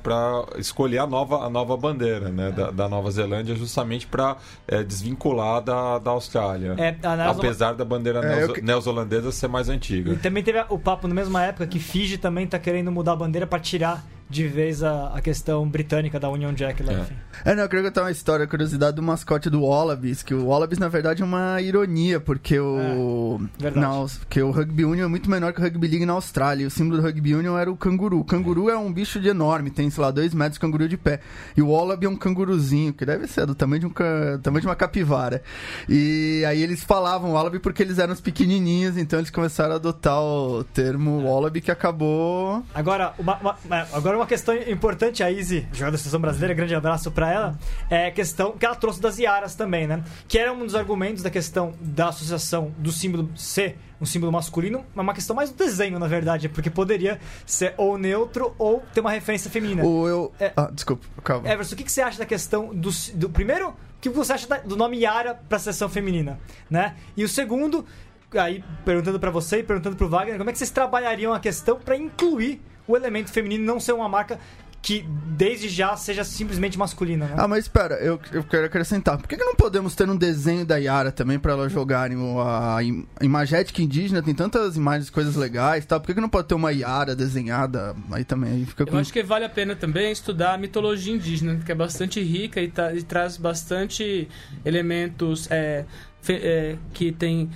escolher 0.58 0.98
a 1.00 1.08
nova, 1.08 1.46
a 1.46 1.50
nova 1.50 1.78
bandeira 1.78 2.30
né, 2.30 2.52
da, 2.52 2.70
da 2.72 2.90
Nova 2.90 3.10
Zelândia, 3.12 3.56
justamente 3.56 4.06
para 4.08 4.38
desvincular 4.86 5.62
da, 5.62 6.00
da 6.00 6.12
Austrália. 6.12 6.76
É, 6.78 6.96
Apesar 7.30 7.74
da 7.74 7.86
bandeira 7.86 8.20
É, 8.26 8.48
que- 8.48 8.62
neozelandesa 8.62 9.32
ser 9.32 9.48
mais 9.48 9.68
E 9.68 9.72
antiga. 9.72 10.16
também 10.18 10.44
teve 10.44 10.64
o 10.70 10.78
papo 10.80 11.08
na 11.08 11.14
mesma 11.14 11.44
época 11.44 11.66
que 11.68 11.80
Fiji 11.80 12.18
também 12.26 12.48
tá 12.48 12.58
querendo 12.58 12.92
mudar 12.92 13.12
a 13.12 13.16
bandeira 13.16 13.46
pra 13.46 13.60
tirar 13.60 14.04
de 14.30 14.48
vez 14.48 14.84
a, 14.84 15.08
a 15.16 15.22
questão 15.22 15.68
britânica 15.68 16.20
da 16.20 16.30
Union 16.30 16.54
Jack 16.54 16.82
lá, 16.84 16.94
É. 16.94 17.00
enfim. 17.02 17.14
É, 17.46 17.54
não, 17.56 17.64
eu 17.64 17.70
queria 17.70 17.86
contar 17.86 18.02
uma 18.04 18.12
história, 18.12 18.48
curiosidade 18.48 18.96
do 18.96 19.04
mascote 19.04 19.50
do 19.50 19.62
Wallabies, 19.64 20.24
que 20.24 20.34
o 20.34 20.46
Wallabies, 20.48 20.80
na 20.80 20.88
verdade, 20.88 21.22
é 21.22 21.26
uma 21.26 21.62
ironia, 21.62 22.20
porque 22.20 22.60
o. 22.60 23.40
É, 23.60 23.64
verdade. 23.64 23.86
Não, 23.86 24.06
que 24.30 24.42
o 24.42 24.52
Rugby 24.52 24.86
Union 24.86 25.06
é 25.06 25.08
muito 25.08 25.30
menor 25.30 25.54
que 25.54 25.60
o 25.60 25.64
Rugby 25.64 25.88
League 25.88 26.06
na 26.06 26.14
Austrália. 26.14 26.64
E 26.64 26.66
o 26.68 26.72
símbolo 26.72 27.02
do 27.02 27.04
Rugby 27.08 27.36
Union 27.36 27.58
era 27.58 27.72
o 27.72 27.76
canguru. 27.78 28.20
O 28.20 28.24
canguru 28.26 28.70
é 28.70 28.78
um 28.78 28.92
bicho 28.92 29.20
de 29.20 29.28
enorme, 29.28 29.70
tem, 29.70 29.90
sei 29.90 30.02
lá, 30.04 30.12
dois 30.12 30.34
metros 30.34 30.54
de 30.56 30.60
canguru 30.60 30.88
de 30.90 30.98
pé. 30.98 31.20
E 31.56 31.62
o 31.62 31.70
Wallaby 31.70 32.06
é 32.06 32.10
um 32.10 32.16
canguruzinho, 32.16 32.94
que 32.94 33.06
deve 33.06 33.28
ser 33.28 33.46
do 33.46 33.54
tamanho 33.54 33.82
de, 33.82 33.86
um, 33.86 33.90
ca- 33.92 34.40
tamanho 34.42 34.62
de 34.62 34.68
uma 34.68 34.76
capivara. 34.76 35.44
E 35.88 36.44
aí 36.48 36.62
eles 36.64 36.84
falavam 36.84 37.34
Wallaby 37.34 37.60
porque 37.60 37.84
eles 37.84 38.00
eram 38.00 38.14
os 38.14 38.22
pequenininhos, 38.22 38.98
então 38.98 39.20
eles 39.20 39.30
começaram 39.30 39.74
a 39.74 39.76
adotar 39.76 40.20
o 40.22 40.64
termo 40.64 41.22
Wallaby, 41.24 41.62
que 41.62 41.72
acabou. 41.72 42.64
Agora, 42.74 43.14
uma, 43.20 43.38
uma- 43.38 43.56
uma- 43.66 43.88
agora 44.16 44.18
uma 44.18 44.26
questão 44.26 44.56
importante, 44.56 45.22
a 45.22 45.30
Izzy, 45.30 45.68
jogadora 45.72 45.92
da 45.92 45.98
seleção 45.98 46.20
brasileira, 46.20 46.54
grande 46.54 46.74
abraço 46.74 47.12
pra 47.12 47.32
ela, 47.32 47.60
é 47.90 48.08
a 48.08 48.12
questão 48.12 48.54
que 48.54 48.66
ela 48.66 48.76
trouxe 48.76 49.02
das 49.02 49.20
Iaras 49.20 49.56
também, 49.56 49.86
né? 49.86 50.04
Que 50.28 50.40
era 50.40 50.52
um 50.52 50.66
dos 50.66 50.76
argumentos 50.76 51.22
da 51.22 51.30
questão 51.30 51.74
da 51.80 52.10
associação 52.10 52.72
do 52.78 52.92
símbolo 52.92 53.30
ser 53.36 53.78
um 54.00 54.06
símbolo 54.06 54.32
masculino, 54.32 54.86
mas 54.94 55.04
uma 55.04 55.14
questão 55.14 55.36
mais 55.36 55.50
do 55.50 55.56
desenho, 55.56 56.00
na 56.00 56.08
verdade, 56.08 56.50
porque 56.50 56.70
poderia 56.70 57.20
ser 57.46 57.74
ou 57.78 57.98
neutro 57.98 58.54
ou 58.58 58.84
ter 58.94 59.02
uma 59.02 59.12
referência 59.12 59.50
feminina. 59.50 59.84
Ou 59.84 60.08
eu. 60.08 60.34
É. 60.40 60.52
Ah, 60.56 60.70
desculpa, 60.72 61.06
calma. 61.24 61.50
Everson, 61.50 61.76
o 61.76 61.78
que, 61.78 61.84
que 61.84 61.92
você 61.92 62.02
acha 62.02 62.18
da 62.18 62.26
questão 62.26 62.74
do, 62.74 62.90
do 63.14 63.30
primeiro, 63.30 63.70
o 63.70 63.76
que 64.02 64.10
você 64.10 64.34
acha 64.34 64.48
do 64.66 64.76
nome 64.76 65.00
Yara 65.00 65.36
pra 65.48 65.60
seleção 65.60 65.90
feminina, 65.90 66.40
né? 66.70 66.96
E 67.16 67.24
o 67.24 67.30
segundo, 67.30 67.86
aí 68.34 68.64
perguntando 68.84 69.20
pra 69.20 69.32
você 69.32 69.60
e 69.60 69.64
perguntando 69.64 69.96
pro 69.96 70.10
Wagner, 70.10 70.38
como 70.38 70.50
é 70.50 70.54
que 70.54 70.60
vocês 70.60 70.72
trabalhariam 70.72 71.34
a 71.34 71.40
questão 71.40 71.80
pra 71.80 71.96
incluir 71.96 72.62
o 72.88 72.96
elemento 72.96 73.32
feminino 73.32 73.64
não 73.66 73.80
ser 73.80 73.94
uma 73.94 74.08
marca 74.10 74.40
que 74.82 75.04
desde 75.36 75.68
já 75.68 75.98
seja 75.98 76.24
simplesmente 76.24 76.78
masculina, 76.78 77.26
né? 77.26 77.34
Ah, 77.40 77.48
mas 77.48 77.66
espera, 77.66 77.96
eu, 77.96 78.20
eu 78.32 78.44
quero 78.44 78.68
acrescentar. 78.68 79.18
Por 79.18 79.28
que, 79.28 79.36
que 79.36 79.44
não 79.44 79.56
podemos 79.56 79.96
ter 79.96 80.08
um 80.08 80.16
desenho 80.16 80.64
da 80.64 80.78
Yara 80.78 81.12
também 81.12 81.40
pra 81.40 81.54
elas 81.54 81.72
jogarem 81.72 82.16
o- 82.16 82.40
a, 82.40 82.84
im- 82.84 83.04
a 83.20 83.26
imagética 83.26 83.82
indígena? 83.82 84.22
Tem 84.22 84.36
tantas 84.36 84.78
imagens, 84.78 85.10
coisas 85.10 85.36
legais 85.36 85.84
e 85.84 85.88
tal. 85.88 86.00
Por 86.00 86.06
que, 86.06 86.14
que 86.14 86.22
não 86.22 86.30
pode 86.30 86.48
ter 86.50 86.54
uma 86.54 86.72
Yara 86.72 87.16
desenhada 87.16 87.96
aí 88.12 88.24
também? 88.24 88.52
Aí 88.52 88.66
fica 88.68 88.86
com... 88.86 88.92
Eu 88.96 89.00
acho 89.00 89.12
que 89.12 89.24
vale 89.24 89.44
a 89.46 89.50
pena 89.50 89.76
também 89.76 90.12
estudar 90.12 90.54
a 90.54 90.58
mitologia 90.60 91.16
indígena, 91.16 91.60
que 91.66 91.72
é 91.72 91.76
bastante 91.76 92.22
rica 92.22 92.62
e, 92.62 92.68
tá- 92.70 92.94
e 92.94 93.02
traz 93.02 93.38
bastante 93.38 94.28
elementos 94.64 95.50
é, 95.50 95.86
fe- 96.22 96.40
é, 96.44 96.76
que 96.94 97.12
tem 97.12 97.50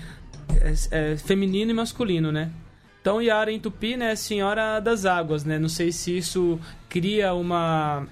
é, 0.92 1.12
é, 1.12 1.18
feminino 1.18 1.70
e 1.70 1.74
masculino, 1.76 2.32
né? 2.32 2.50
Então, 3.02 3.22
Yara 3.22 3.52
em 3.52 3.60
Tupi, 3.60 3.96
né, 3.96 4.16
Senhora 4.16 4.80
das 4.80 5.06
Águas, 5.06 5.46
né? 5.46 5.58
Não 5.58 5.70
sei 5.70 5.92
se 5.92 6.18
isso 6.18 6.60
cria 6.90 7.34
uma... 7.34 8.06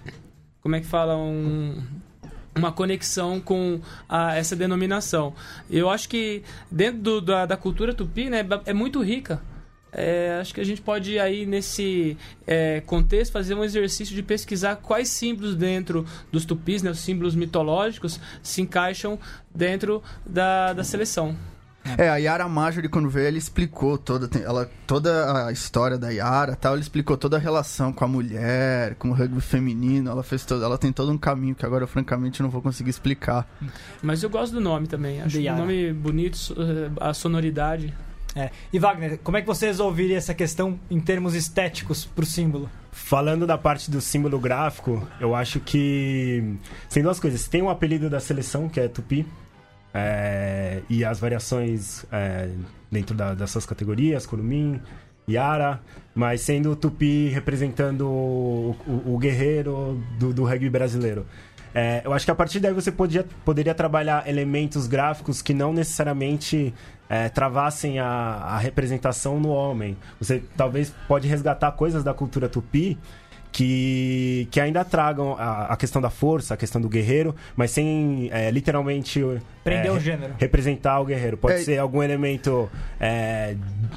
Como 0.61 0.75
é 0.75 0.79
que 0.79 0.88
fala? 0.88 1.17
Um... 1.17 1.83
uma 2.55 2.71
conexão 2.71 3.39
com 3.39 3.81
a, 4.07 4.35
essa 4.35 4.55
denominação. 4.55 5.33
Eu 5.69 5.89
acho 5.89 6.07
que 6.07 6.41
dentro 6.71 7.01
do, 7.01 7.21
da, 7.21 7.45
da, 7.45 7.57
cultura 7.57 7.93
tupi 7.93 8.29
né, 8.29 8.45
é 8.65 8.73
muito 8.73 9.01
rica. 9.01 9.41
É, 9.91 10.38
acho 10.41 10.53
que 10.53 10.61
a 10.61 10.65
gente 10.65 10.81
pode 10.81 11.17
aí 11.17 11.45
nesse 11.45 12.17
é, 12.45 12.81
contexto 12.81 13.31
fazer 13.31 13.55
um 13.55 13.63
exercício 13.63 14.13
de 14.15 14.21
pesquisar 14.21 14.75
quais 14.77 15.09
símbolos 15.09 15.55
dentro 15.55 16.05
dos 16.31 16.45
tupis, 16.45 16.83
né, 16.83 16.91
os 16.91 16.99
símbolos 16.99 17.35
mitológicos, 17.35 18.19
se 18.43 18.61
encaixam 18.61 19.17
dentro 19.53 20.03
da, 20.25 20.73
da 20.73 20.83
seleção. 20.83 21.35
É, 21.97 22.09
a 22.09 22.17
Yara 22.17 22.47
Marjorie, 22.47 22.89
quando 22.89 23.09
veio, 23.09 23.27
ela 23.27 23.38
explicou 23.38 23.97
toda, 23.97 24.29
ela, 24.39 24.69
toda 24.85 25.47
a 25.47 25.51
história 25.51 25.97
da 25.97 26.09
Yara 26.09 26.55
tal, 26.55 26.73
ela 26.73 26.81
explicou 26.81 27.15
toda 27.15 27.38
a 27.38 27.39
relação 27.39 27.93
com 27.93 28.03
a 28.03 28.07
mulher, 28.07 28.95
com 28.95 29.09
o 29.09 29.13
rugby 29.13 29.41
feminino, 29.41 30.09
ela 30.09 30.23
fez 30.23 30.43
todo, 30.45 30.63
ela 30.63 30.77
tem 30.77 30.91
todo 30.91 31.11
um 31.11 31.17
caminho 31.17 31.55
que 31.55 31.65
agora 31.65 31.83
eu 31.83 31.88
francamente 31.88 32.41
não 32.41 32.49
vou 32.49 32.61
conseguir 32.61 32.89
explicar. 32.89 33.47
Mas 34.01 34.23
eu 34.23 34.29
gosto 34.29 34.53
do 34.53 34.61
nome 34.61 34.88
também, 34.88 35.21
acho 35.21 35.39
um 35.39 35.57
nome 35.57 35.93
bonito, 35.93 36.55
eh, 36.57 36.91
a 36.99 37.13
sonoridade. 37.13 37.93
É. 38.35 38.51
E 38.71 38.77
Wagner, 38.77 39.17
como 39.23 39.38
é 39.38 39.41
que 39.41 39.47
você 39.47 39.65
resolveria 39.65 40.17
essa 40.17 40.33
questão 40.33 40.79
em 40.91 40.99
termos 40.99 41.33
estéticos 41.33 42.05
pro 42.05 42.25
símbolo? 42.25 42.69
Falando 42.91 43.47
da 43.47 43.57
parte 43.57 43.89
do 43.89 43.99
símbolo 43.99 44.39
gráfico, 44.39 45.07
eu 45.19 45.33
acho 45.33 45.59
que 45.59 46.55
tem 46.89 47.01
duas 47.01 47.19
coisas. 47.19 47.47
Tem 47.47 47.61
um 47.61 47.69
apelido 47.69 48.09
da 48.09 48.19
seleção, 48.19 48.69
que 48.69 48.79
é 48.79 48.88
Tupi, 48.88 49.25
é, 49.98 50.82
e 50.88 51.04
as 51.04 51.20
variações 51.20 52.06
é, 52.12 52.50
dentro 52.91 53.16
da, 53.16 53.34
dessas 53.34 53.66
categorias, 53.66 54.28
Curumim, 54.28 54.80
Yara, 55.28 55.82
mas 56.14 56.41
sendo 56.41 56.72
o 56.72 56.76
Tupi 56.76 57.30
representando 57.30 58.08
o, 58.08 58.76
o, 58.88 59.16
o 59.16 59.18
guerreiro 59.18 60.00
do, 60.20 60.32
do 60.32 60.43
rugby 60.43 60.70
brasileiro. 60.70 61.26
É, 61.74 62.02
eu 62.06 62.14
acho 62.14 62.26
que 62.26 62.32
a 62.32 62.36
partir 62.36 62.60
daí 62.60 62.74
você 62.74 62.91
podia, 62.91 63.26
poderia 63.43 63.74
trabalhar 63.74 64.28
elementos 64.30 64.86
gráficos 64.88 65.41
que 65.41 65.54
não 65.54 65.74
necessariamente 65.74 66.74
é, 67.10 67.28
travassem 67.30 68.00
a, 68.00 68.06
a 68.08 68.58
representação 68.58 69.39
no 69.39 69.50
homem. 69.50 69.98
Você 70.20 70.43
talvez 70.56 70.93
pode 71.08 71.28
resgatar 71.28 71.72
coisas 71.72 72.04
da 72.04 72.14
cultura 72.14 72.48
tupi 72.48 72.98
que, 73.52 74.48
que 74.52 74.60
ainda 74.60 74.86
tragam 74.86 75.36
a, 75.38 75.74
a, 75.74 75.78
questão 75.78 76.02
da 76.02 76.10
força, 76.10 76.54
a 76.54 76.58
questão 76.58 76.80
do 76.80 76.88
guerreiro, 76.88 77.36
mas 77.56 77.72
sem 77.72 78.30
é, 78.32 78.52
literalmente 78.52 79.22
prender 79.68 79.91
é, 79.91 79.91
o 79.91 79.99
gênero, 79.99 80.34
representar 80.38 80.99
o 80.99 81.05
guerreiro. 81.05 81.38
Pode 81.38 81.55
é, 81.55 81.57
ser 81.59 81.78
algum 81.78 82.01
elemento 82.01 82.70
é, 82.99 83.55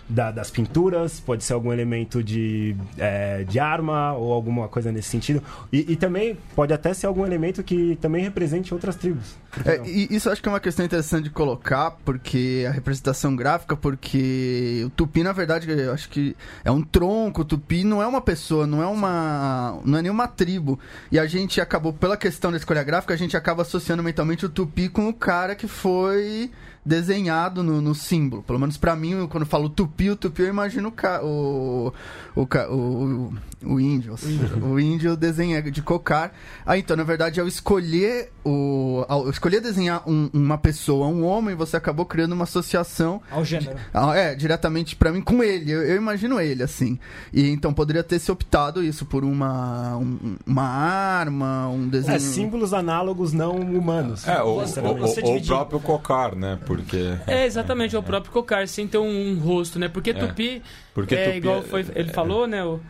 da, 0.08 0.30
das 0.30 0.50
pinturas, 0.50 1.20
pode 1.20 1.44
ser 1.44 1.52
algum 1.52 1.72
elemento 1.72 2.22
de, 2.22 2.76
é, 2.98 3.44
de 3.44 3.58
arma 3.58 4.12
ou 4.14 4.32
alguma 4.32 4.68
coisa 4.68 4.90
nesse 4.90 5.08
sentido. 5.08 5.42
E, 5.72 5.92
e, 5.92 5.96
também 5.96 6.36
pode 6.54 6.72
até 6.72 6.92
ser 6.92 7.06
algum 7.06 7.24
elemento 7.24 7.62
que 7.62 7.96
também 8.00 8.22
represente 8.22 8.74
outras 8.74 8.96
tribos. 8.96 9.36
É, 9.64 9.80
e 9.86 10.08
isso 10.10 10.30
acho 10.30 10.42
que 10.42 10.48
é 10.48 10.52
uma 10.52 10.60
questão 10.60 10.84
interessante 10.84 11.24
de 11.24 11.30
colocar, 11.30 11.92
porque 12.04 12.66
a 12.68 12.72
representação 12.72 13.34
gráfica, 13.34 13.76
porque 13.76 14.82
o 14.86 14.90
tupi, 14.90 15.22
na 15.22 15.32
verdade, 15.32 15.70
eu 15.70 15.92
acho 15.92 16.08
que 16.08 16.36
é 16.64 16.70
um 16.70 16.82
tronco, 16.82 17.42
o 17.42 17.44
tupi 17.44 17.84
não 17.84 18.02
é 18.02 18.06
uma 18.06 18.20
pessoa, 18.20 18.66
não 18.66 18.82
é 18.82 18.86
uma. 18.86 19.78
não 19.84 19.98
é 19.98 20.02
nenhuma 20.02 20.26
tribo. 20.28 20.78
E 21.10 21.18
a 21.18 21.26
gente 21.26 21.60
acabou, 21.60 21.92
pela 21.92 22.16
questão 22.16 22.50
da 22.50 22.56
escolha 22.56 22.82
gráfica, 22.82 23.14
a 23.14 23.16
gente 23.16 23.36
acaba 23.36 23.62
associando 23.62 24.02
mentalmente 24.02 24.46
o 24.46 24.48
tupi 24.48 24.88
com 24.88 25.08
o 25.08 25.14
cara 25.14 25.54
que 25.60 25.68
foi 25.68 26.50
desenhado 26.90 27.62
no, 27.62 27.80
no 27.80 27.94
símbolo. 27.94 28.42
Pelo 28.42 28.58
menos 28.58 28.76
para 28.76 28.96
mim, 28.96 29.26
quando 29.28 29.44
eu 29.44 29.48
falo 29.48 29.68
tupi, 29.70 30.10
o 30.10 30.16
tupi 30.16 30.42
eu 30.42 30.48
imagino 30.48 30.92
o, 31.22 31.92
o, 32.34 32.42
o, 32.42 33.32
o 33.64 33.80
índio. 33.80 34.16
o 34.60 34.80
índio 34.80 35.16
desenha 35.16 35.62
de 35.62 35.80
cocar. 35.80 36.32
Ah, 36.66 36.76
então, 36.76 36.96
na 36.96 37.04
verdade, 37.04 37.40
ao 37.40 37.46
escolher 37.46 38.32
o. 38.44 39.04
Ao 39.08 39.30
escolher 39.30 39.60
desenhar 39.60 40.02
um, 40.08 40.28
uma 40.32 40.58
pessoa, 40.58 41.06
um 41.06 41.24
homem, 41.24 41.54
você 41.54 41.76
acabou 41.76 42.04
criando 42.04 42.32
uma 42.32 42.44
associação. 42.44 43.22
Ao 43.30 43.44
gênero. 43.44 43.78
Ah, 43.94 44.16
é, 44.16 44.34
diretamente 44.34 44.96
para 44.96 45.12
mim 45.12 45.20
com 45.20 45.44
ele. 45.44 45.70
Eu, 45.70 45.82
eu, 45.82 45.96
imagino 45.96 46.40
ele, 46.40 46.64
assim. 46.64 46.98
E 47.32 47.50
então 47.50 47.72
poderia 47.72 48.02
ter 48.02 48.18
se 48.18 48.32
optado 48.32 48.82
isso 48.82 49.06
por 49.06 49.22
uma, 49.24 49.96
um, 49.96 50.36
uma 50.44 50.64
arma, 50.64 51.68
um 51.68 51.86
desenho. 51.86 52.16
É, 52.16 52.18
símbolos 52.18 52.74
análogos 52.74 53.32
não 53.32 53.56
humanos. 53.60 54.26
É, 54.26 54.42
ou, 54.42 54.56
ou, 54.56 54.64
ou 54.64 55.36
o 55.36 55.46
próprio 55.46 55.80
cocar, 55.80 56.34
né? 56.34 56.58
Porque. 56.80 57.16
É, 57.26 57.44
exatamente, 57.44 57.94
é 57.94 57.98
o 57.98 58.02
próprio 58.02 58.32
cocar, 58.32 58.66
sem 58.68 58.86
ter 58.86 58.98
um, 58.98 59.30
um 59.30 59.38
rosto, 59.38 59.78
né? 59.78 59.88
Porque 59.88 60.10
é. 60.10 60.14
tupi. 60.14 60.62
Porque 60.94 61.14
é, 61.14 61.24
tupi 61.24 61.36
igual 61.36 61.58
é- 61.58 61.62
foi, 61.62 61.86
ele 61.94 62.12
falou, 62.12 62.46
né? 62.46 62.64
O, 62.64 62.80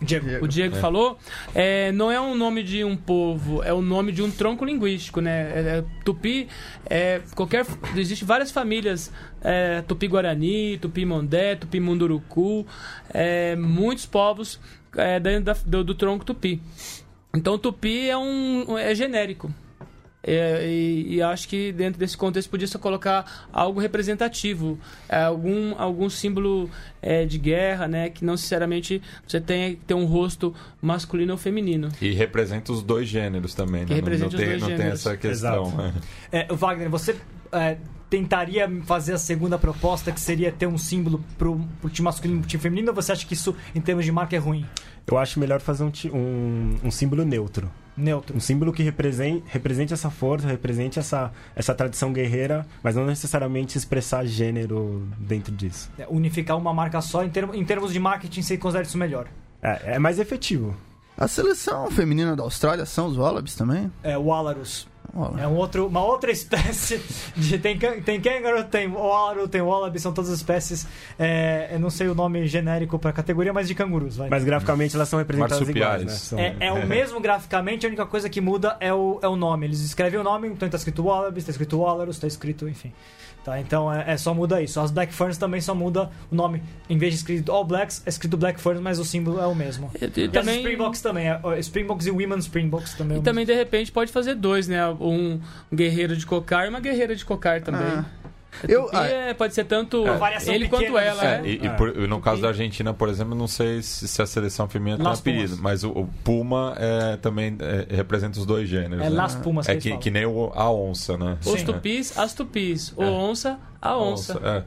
Diego. 0.00 0.44
O 0.44 0.48
Diego 0.48 0.76
é. 0.76 0.80
falou, 0.80 1.18
é, 1.54 1.92
não 1.92 2.10
é 2.10 2.18
um 2.18 2.34
nome 2.34 2.62
de 2.62 2.82
um 2.82 2.96
povo, 2.96 3.62
é 3.62 3.72
o 3.72 3.82
nome 3.82 4.12
de 4.12 4.22
um 4.22 4.30
tronco 4.30 4.64
linguístico, 4.64 5.20
né? 5.20 5.52
É, 5.54 5.78
é 5.78 5.84
tupi, 6.04 6.48
é, 6.88 7.20
qualquer, 7.34 7.66
existe 7.94 8.24
várias 8.24 8.50
famílias, 8.50 9.12
é, 9.42 9.82
Tupi-Guarani, 9.82 10.78
Tupi-Mondé, 10.78 11.56
Tupi-Munduruku, 11.56 12.66
é, 13.12 13.54
muitos 13.56 14.06
povos 14.06 14.58
é, 14.96 15.20
dentro 15.20 15.44
da, 15.44 15.56
do, 15.66 15.84
do, 15.84 15.94
tronco 15.94 16.24
Tupi. 16.24 16.62
Então, 17.34 17.58
Tupi 17.58 18.08
é, 18.08 18.16
um, 18.16 18.78
é 18.78 18.94
genérico. 18.94 19.52
É, 20.22 20.66
e, 20.68 21.14
e, 21.14 21.22
acho 21.22 21.48
que 21.48 21.72
dentro 21.72 21.98
desse 21.98 22.16
contexto 22.16 22.50
podia 22.50 22.66
só 22.66 22.78
colocar 22.78 23.48
algo 23.50 23.80
representativo, 23.80 24.78
é, 25.08 25.22
algum, 25.22 25.74
algum 25.78 26.10
símbolo 26.10 26.68
é, 27.00 27.24
de 27.24 27.38
guerra, 27.38 27.88
né? 27.88 28.10
Que 28.10 28.24
não 28.24 28.34
necessariamente 28.34 29.00
você 29.26 29.40
tenha 29.40 29.70
que 29.70 29.76
ter 29.76 29.94
um 29.94 30.04
rosto 30.04 30.54
masculino 30.80 31.32
ou 31.32 31.38
feminino. 31.38 31.88
E 32.02 32.12
representa 32.12 32.70
os 32.70 32.82
dois 32.82 33.08
gêneros 33.08 33.54
também, 33.54 33.86
né? 33.86 34.00
Não, 34.00 34.18
não, 34.18 34.28
tem, 34.28 34.58
não 34.58 34.76
tem 34.76 34.86
essa 34.86 35.16
questão. 35.16 35.70
Né? 35.70 35.94
É, 36.30 36.54
Wagner, 36.54 36.90
você 36.90 37.16
é, 37.52 37.78
tentaria 38.10 38.70
fazer 38.84 39.14
a 39.14 39.18
segunda 39.18 39.58
proposta, 39.58 40.12
que 40.12 40.20
seria 40.20 40.52
ter 40.52 40.66
um 40.66 40.76
símbolo 40.76 41.24
pro, 41.38 41.60
pro 41.80 41.88
time 41.88 42.04
masculino 42.04 42.40
e 42.40 42.42
pro 42.42 42.48
time 42.48 42.62
feminino, 42.62 42.88
ou 42.88 42.94
você 42.94 43.12
acha 43.12 43.24
que 43.24 43.34
isso, 43.34 43.56
em 43.74 43.80
termos 43.80 44.04
de 44.04 44.12
marca, 44.12 44.36
é 44.36 44.38
ruim? 44.38 44.66
Eu 45.06 45.16
acho 45.16 45.40
melhor 45.40 45.60
fazer 45.60 45.84
um, 45.84 45.92
um, 46.12 46.76
um 46.84 46.90
símbolo 46.90 47.24
neutro. 47.24 47.70
Neutro. 48.00 48.36
Um 48.36 48.40
símbolo 48.40 48.72
que 48.72 48.82
represente, 48.82 49.44
represente 49.48 49.92
essa 49.92 50.10
força, 50.10 50.46
represente 50.46 50.98
essa, 50.98 51.32
essa 51.54 51.74
tradição 51.74 52.12
guerreira, 52.12 52.66
mas 52.82 52.96
não 52.96 53.06
necessariamente 53.06 53.76
expressar 53.76 54.24
gênero 54.24 55.06
dentro 55.18 55.54
disso. 55.54 55.90
É, 55.98 56.06
unificar 56.08 56.56
uma 56.56 56.72
marca 56.72 57.00
só, 57.00 57.22
em, 57.24 57.28
termos, 57.30 57.56
em 57.56 57.64
termos 57.64 57.92
de 57.92 57.98
marketing, 57.98 58.42
você 58.42 58.56
considera 58.56 58.84
isso 58.84 58.98
melhor? 58.98 59.28
É, 59.62 59.94
é 59.94 59.98
mais 59.98 60.18
efetivo. 60.18 60.76
A 61.16 61.28
seleção 61.28 61.90
feminina 61.90 62.34
da 62.34 62.42
Austrália 62.42 62.86
são 62.86 63.06
os 63.06 63.18
Wallabies 63.18 63.54
também? 63.54 63.92
É, 64.02 64.16
o. 64.16 64.88
É 65.38 65.46
um 65.46 65.56
outro, 65.56 65.86
uma 65.86 66.04
outra 66.04 66.30
espécie 66.32 67.00
de. 67.36 67.58
Tem, 67.58 67.78
tem 67.78 68.20
kangaroo, 68.20 68.64
tem 68.64 68.88
wallaby, 68.88 69.48
tem 69.48 69.60
wallaby, 69.60 69.98
são 69.98 70.12
todas 70.12 70.30
espécies. 70.30 70.86
É, 71.18 71.70
eu 71.72 71.80
não 71.80 71.90
sei 71.90 72.08
o 72.08 72.14
nome 72.14 72.46
genérico 72.46 72.98
para 72.98 73.12
categoria, 73.12 73.52
mas 73.52 73.66
de 73.66 73.74
cangurus. 73.74 74.16
Vai. 74.16 74.28
Mas 74.28 74.44
graficamente 74.44 74.94
elas 74.94 75.08
são 75.08 75.18
representadas 75.18 75.68
iguais, 75.68 76.04
né? 76.04 76.12
São... 76.12 76.38
É, 76.38 76.56
é, 76.60 76.72
o 76.72 76.86
mesmo 76.86 77.20
graficamente, 77.20 77.86
a 77.86 77.88
única 77.88 78.06
coisa 78.06 78.28
que 78.28 78.40
muda 78.40 78.76
é 78.80 78.92
o, 78.92 79.18
é 79.22 79.28
o 79.28 79.36
nome. 79.36 79.66
Eles 79.66 79.80
escrevem 79.80 80.20
o 80.20 80.22
nome, 80.22 80.48
então 80.48 80.66
está 80.66 80.78
escrito 80.78 81.04
wallaby, 81.04 81.38
está 81.38 81.50
escrito 81.50 81.78
walrus, 81.78 82.16
está 82.16 82.26
escrito, 82.26 82.68
enfim. 82.68 82.92
Tá, 83.44 83.58
então 83.58 83.92
é, 83.92 84.12
é, 84.12 84.16
só 84.18 84.34
muda 84.34 84.60
isso. 84.60 84.78
As 84.78 84.90
Black 84.90 85.14
Ferns 85.14 85.38
também 85.38 85.60
só 85.60 85.74
muda 85.74 86.10
o 86.30 86.34
nome. 86.34 86.62
Em 86.88 86.98
vez 86.98 87.14
de 87.14 87.20
escrito 87.20 87.50
All 87.50 87.64
Blacks, 87.64 88.02
é 88.04 88.10
escrito 88.10 88.36
Black 88.36 88.60
Ferns, 88.60 88.80
mas 88.80 88.98
o 88.98 89.04
símbolo 89.04 89.40
é 89.40 89.46
o 89.46 89.54
mesmo. 89.54 89.90
E, 89.94 90.04
e, 90.04 90.24
e 90.24 90.28
também... 90.28 90.56
as 90.56 90.60
Springboks 90.60 91.00
também. 91.00 91.28
É, 91.28 91.40
Springboks 91.60 92.06
e 92.06 92.10
Women 92.10 92.38
Springboks 92.38 92.94
também. 92.94 93.16
É 93.16 93.20
e 93.20 93.22
também, 93.22 93.46
de 93.46 93.54
repente, 93.54 93.90
pode 93.90 94.12
fazer 94.12 94.34
dois, 94.34 94.68
né? 94.68 94.86
Um 94.88 95.40
guerreiro 95.72 96.16
de 96.16 96.26
cocar 96.26 96.66
e 96.66 96.68
uma 96.68 96.80
guerreira 96.80 97.16
de 97.16 97.24
cocar 97.24 97.62
também. 97.62 97.80
Ah. 97.82 98.04
Eu, 98.68 98.90
ah, 98.92 99.06
é, 99.06 99.34
pode 99.34 99.54
ser 99.54 99.64
tanto 99.64 100.04
é, 100.06 100.54
ele 100.54 100.68
quanto 100.68 100.98
ela. 100.98 101.24
É, 101.24 101.40
né? 101.40 101.48
E, 101.48 101.66
e 101.66 101.70
por, 101.70 101.96
no 101.96 102.20
caso 102.20 102.42
da 102.42 102.48
Argentina, 102.48 102.92
por 102.92 103.08
exemplo, 103.08 103.34
não 103.34 103.46
sei 103.46 103.82
se, 103.82 104.06
se 104.06 104.20
a 104.20 104.26
seleção 104.26 104.68
feminina 104.68 105.02
tem 105.02 105.12
apelido, 105.12 105.56
mas 105.60 105.84
o, 105.84 105.90
o 105.90 106.06
Puma 106.24 106.74
é, 106.78 107.16
também 107.16 107.56
é, 107.60 107.94
representa 107.94 108.38
os 108.38 108.46
dois 108.46 108.68
gêneros. 108.68 109.04
É 109.04 109.10
né? 109.10 109.16
Las 109.16 109.34
Pumas 109.34 109.68
É 109.68 109.76
que, 109.76 109.96
que, 109.98 110.10
nem 110.10 110.26
o, 110.26 110.52
a 110.54 110.70
onça, 110.70 111.16
né? 111.16 111.38
Os 111.44 111.62
tupis, 111.62 112.18
as 112.18 112.34
tupis. 112.34 112.92
O 112.96 113.02
onça, 113.02 113.58
a 113.80 113.96
onça. 113.96 114.38
onça 114.38 114.66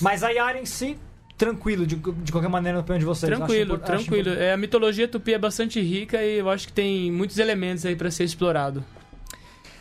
mas 0.00 0.22
a 0.22 0.30
Yara 0.30 0.58
em 0.58 0.66
si 0.66 0.98
tranquilo, 1.40 1.86
de, 1.86 1.96
de 1.96 2.32
qualquer 2.32 2.50
maneira, 2.50 2.76
no 2.76 2.82
opinião 2.82 2.98
de 2.98 3.04
vocês. 3.06 3.34
Tranquilo, 3.34 3.76
acho, 3.76 3.84
tranquilo. 3.84 4.30
Acho... 4.30 4.40
É, 4.40 4.52
a 4.52 4.58
mitologia 4.58 5.08
tupi 5.08 5.32
é 5.32 5.38
bastante 5.38 5.80
rica 5.80 6.22
e 6.22 6.38
eu 6.38 6.50
acho 6.50 6.66
que 6.66 6.72
tem 6.72 7.10
muitos 7.10 7.38
elementos 7.38 7.86
aí 7.86 7.96
para 7.96 8.10
ser 8.10 8.24
explorado. 8.24 8.84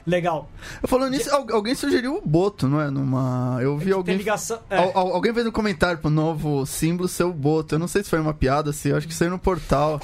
Legal. 0.10 0.49
Falando 0.86 1.12
nisso, 1.12 1.30
alguém 1.51 1.76
sugeriu 1.76 2.18
o 2.18 2.22
Boto, 2.28 2.68
não 2.68 2.82
é? 2.82 2.89
Numa. 2.89 3.60
Eu 3.62 3.78
vi 3.78 3.91
alguém. 3.91 4.18
Ligação... 4.18 4.60
É. 4.70 4.78
Al 4.78 5.14
alguém 5.14 5.34
fez 5.34 5.45
um 5.45 5.51
comentário 5.51 5.99
pro 5.99 6.10
novo 6.10 6.66
símbolo 6.66 7.07
ser 7.07 7.26
o 7.26 7.34
Boto. 7.34 7.76
Eu 7.76 7.80
não 7.80 7.88
sei 7.88 8.03
se 8.03 8.10
foi 8.10 8.20
uma 8.20 8.34
piada, 8.34 8.74
se 8.74 8.89
eu 8.89 8.97
acho 8.97 9.07
que 9.07 9.14
saiu 9.14 9.30
no 9.30 9.38
portal. 9.38 10.01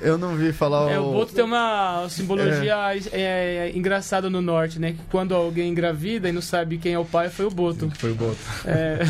eu 0.00 0.16
não 0.16 0.34
vi 0.34 0.52
falar 0.52 0.90
é, 0.90 0.98
o. 0.98 1.10
o 1.10 1.12
Boto 1.12 1.34
tem 1.34 1.44
uma 1.44 2.08
simbologia 2.08 2.74
é. 2.94 2.98
É, 3.12 3.20
é. 3.68 3.76
engraçada 3.76 4.30
no 4.30 4.40
norte, 4.40 4.78
né? 4.78 4.92
Que 4.92 5.00
quando 5.10 5.34
alguém 5.34 5.68
engravida 5.68 6.28
e 6.28 6.32
não 6.32 6.42
sabe 6.42 6.78
quem 6.78 6.94
é 6.94 6.98
o 6.98 7.04
pai, 7.04 7.28
foi 7.28 7.44
o 7.44 7.50
Boto. 7.50 7.90
Foi 7.98 8.12
o 8.12 8.14
Boto. 8.14 8.38
É. 8.64 9.00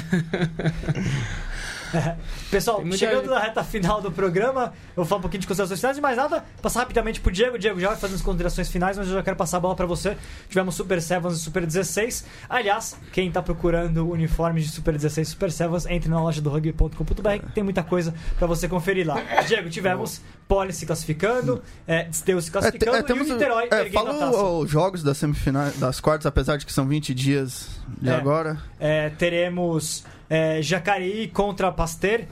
Pessoal, 2.51 2.82
chegando 2.93 3.20
gente- 3.22 3.30
na 3.30 3.39
reta 3.41 3.62
final 3.64 4.01
do 4.01 4.11
programa, 4.11 4.72
eu 4.91 4.97
vou 4.97 5.05
falar 5.05 5.18
um 5.18 5.22
pouquinho 5.22 5.41
de 5.41 5.47
considerações 5.47 5.80
finais, 5.80 5.99
mas 5.99 6.16
nada, 6.16 6.45
passar 6.62 6.80
rapidamente 6.80 7.20
pro 7.20 7.30
Diego. 7.30 7.59
Diego 7.59 7.78
já 7.80 7.89
vai 7.89 7.97
fazer 7.97 8.14
as 8.14 8.22
considerações 8.22 8.68
finais, 8.68 8.97
mas 8.97 9.07
eu 9.09 9.14
já 9.14 9.22
quero 9.22 9.36
passar 9.36 9.57
a 9.59 9.61
bola 9.61 9.74
pra 9.74 9.86
você. 9.86 10.16
Tivemos 10.49 10.74
Super 10.74 11.01
Sevens 11.03 11.34
e 11.34 11.39
Super 11.41 11.64
16. 11.66 12.24
Aliás, 12.49 12.97
quem 13.12 13.30
tá 13.30 13.43
procurando 13.43 14.09
uniformes 14.11 14.64
de 14.64 14.70
Super 14.70 14.95
16 14.95 15.28
e 15.28 15.30
Super 15.30 15.53
Sevens, 15.53 15.86
entre 15.86 16.09
na 16.09 16.20
loja 16.20 16.41
do 16.41 16.51
rugby.com.br, 16.51 17.47
que 17.47 17.53
tem 17.53 17.62
muita 17.64 17.82
coisa 17.82 18.14
pra 18.39 18.47
você 18.47 18.68
conferir 18.68 19.07
lá. 19.07 19.16
Diego, 19.47 19.68
tivemos 19.68 20.20
Poli 20.47 20.72
se 20.72 20.86
classificando, 20.86 21.62
é, 21.86 22.05
Desteu 22.05 22.41
se 22.41 22.49
É, 22.49 22.53
classificando 22.53 22.97
é, 22.97 23.03
temos 23.03 23.28
e 23.28 23.30
o 23.30 23.34
Niterói 23.34 23.68
é, 23.70 23.91
fala 23.91 24.30
os 24.59 24.70
jogos 24.70 25.03
das 25.03 25.16
semifinais, 25.18 25.76
das 25.78 26.01
quartas, 26.01 26.26
apesar 26.26 26.57
de 26.57 26.64
que 26.64 26.72
são 26.72 26.86
20 26.86 27.12
dias 27.14 27.68
de 28.01 28.09
É. 28.09 28.14
agora. 28.14 28.59
É, 28.80 29.11
teremos 29.11 30.05
é, 30.29 30.61
Jacareí 30.62 31.29
contra 31.29 31.70
Pasteur, 31.72 32.22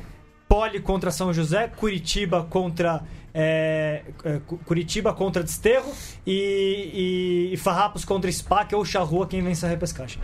Poli 0.49 0.81
contra 0.81 1.11
São 1.11 1.33
José, 1.33 1.69
Curitiba 1.77 2.45
contra 2.49 3.03
é, 3.35 4.03
é, 4.25 4.41
Cu- 4.47 4.59
Curitiba 4.65 5.13
contra 5.13 5.43
Desterro 5.43 5.93
e, 6.27 7.49
e, 7.51 7.55
e 7.55 7.57
Farrapos 7.57 8.05
contra 8.05 8.31
SPAC 8.31 8.75
ou 8.75 8.85
Charrua 8.85 9.27
quem 9.27 9.43
vence 9.43 9.67
a 9.67 9.69
repescagem. 9.69 10.19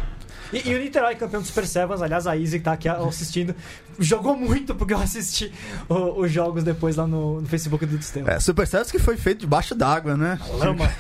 E, 0.53 0.69
e 0.71 0.75
o 0.75 0.79
Niterói, 0.79 1.15
campeão 1.17 1.41
do 1.41 1.47
Super 1.47 1.67
Sevens, 1.67 2.03
aliás, 2.03 2.27
a 2.27 2.37
Izzy 2.37 2.59
que 2.59 2.65
tá 2.65 2.73
aqui 2.73 2.87
assistindo, 2.89 3.55
jogou 3.99 4.37
muito 4.37 4.75
porque 4.75 4.93
eu 4.95 4.99
assisti 4.99 5.51
o- 5.89 6.21
os 6.21 6.31
jogos 6.31 6.63
depois 6.63 6.97
lá 6.97 7.07
no, 7.07 7.41
no 7.41 7.47
Facebook 7.49 7.85
do 7.87 7.97
Desterro. 7.97 8.31
É, 8.31 8.39
Super 8.39 8.67
Sevens 8.67 8.91
que 8.93 8.99
foi 8.99 9.17
feito 9.17 9.41
debaixo 9.41 9.75
d'água, 9.75 10.17
né? 10.17 10.39
Lama, 10.59 10.91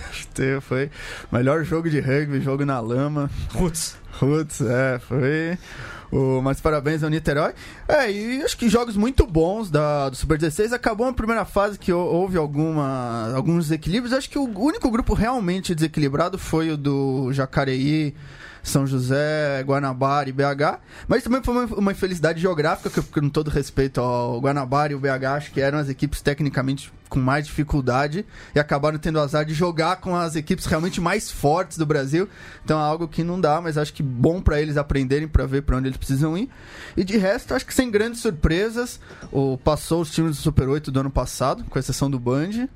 Foi 0.62 0.90
melhor 1.30 1.64
jogo 1.64 1.88
de 1.88 2.00
rugby, 2.00 2.40
jogo 2.40 2.64
na 2.66 2.80
lama. 2.80 3.30
Roots. 3.54 3.96
Putz, 4.18 4.60
é, 4.60 4.98
foi. 5.00 5.58
Mas 6.42 6.60
parabéns 6.60 7.02
ao 7.02 7.08
Niterói. 7.08 7.52
É, 7.88 8.10
e 8.10 8.42
acho 8.42 8.56
que 8.58 8.68
jogos 8.68 8.96
muito 8.96 9.26
bons 9.26 9.70
da, 9.70 10.10
do 10.10 10.16
Super 10.16 10.36
16. 10.36 10.72
Acabou 10.72 11.06
a 11.06 11.12
primeira 11.12 11.44
fase 11.46 11.78
que 11.78 11.90
hou- 11.92 12.06
houve 12.06 12.36
alguma, 12.36 13.32
alguns 13.34 13.64
desequilíbrios. 13.68 14.12
Acho 14.12 14.28
que 14.28 14.38
o 14.38 14.44
único 14.58 14.90
grupo 14.90 15.14
realmente 15.14 15.74
desequilibrado 15.74 16.36
foi 16.38 16.70
o 16.70 16.76
do 16.76 17.32
Jacareí, 17.32 18.14
São 18.62 18.86
José, 18.86 19.62
Guanabara 19.66 20.28
e 20.28 20.32
BH. 20.32 20.78
Mas 21.08 21.22
também 21.22 21.42
foi 21.42 21.54
uma, 21.54 21.76
uma 21.76 21.92
infelicidade 21.92 22.40
geográfica, 22.40 22.90
que, 22.90 23.02
com 23.20 23.28
todo 23.28 23.50
respeito 23.50 24.00
ao 24.00 24.40
Guanabara 24.40 24.92
e 24.92 24.96
o 24.96 25.00
BH, 25.00 25.24
acho 25.36 25.50
que 25.52 25.60
eram 25.60 25.78
as 25.78 25.88
equipes 25.88 26.20
tecnicamente 26.20 26.92
com 27.08 27.18
mais 27.18 27.46
dificuldade 27.46 28.24
e 28.54 28.58
acabaram 28.58 28.96
tendo 28.98 29.16
o 29.16 29.20
azar 29.20 29.44
de 29.44 29.52
jogar 29.52 29.96
com 29.96 30.16
as 30.16 30.34
equipes 30.34 30.64
realmente 30.64 30.98
mais 30.98 31.30
fortes 31.30 31.76
do 31.76 31.84
Brasil. 31.84 32.26
Então 32.64 32.78
é 32.78 32.82
algo 32.82 33.06
que 33.06 33.22
não 33.22 33.38
dá, 33.38 33.60
mas 33.60 33.76
acho 33.76 33.92
que 33.92 34.02
bom 34.02 34.40
pra 34.40 34.60
eles 34.62 34.78
aprenderem 34.78 35.28
pra 35.28 35.44
ver 35.44 35.62
pra 35.62 35.76
onde 35.76 35.88
eles 35.88 35.98
precisam 35.98 36.38
ir. 36.38 36.48
E 36.96 37.04
de 37.04 37.18
resto, 37.18 37.54
acho 37.54 37.66
que 37.66 37.74
sem 37.74 37.90
grandes 37.90 38.20
surpresas, 38.20 38.98
o 39.30 39.58
passou 39.58 40.00
os 40.00 40.10
times 40.10 40.36
do 40.36 40.42
Super 40.42 40.68
8 40.68 40.90
do 40.90 41.00
ano 41.00 41.10
passado, 41.10 41.64
com 41.64 41.78
exceção 41.78 42.10
do 42.10 42.18
Band. 42.18 42.68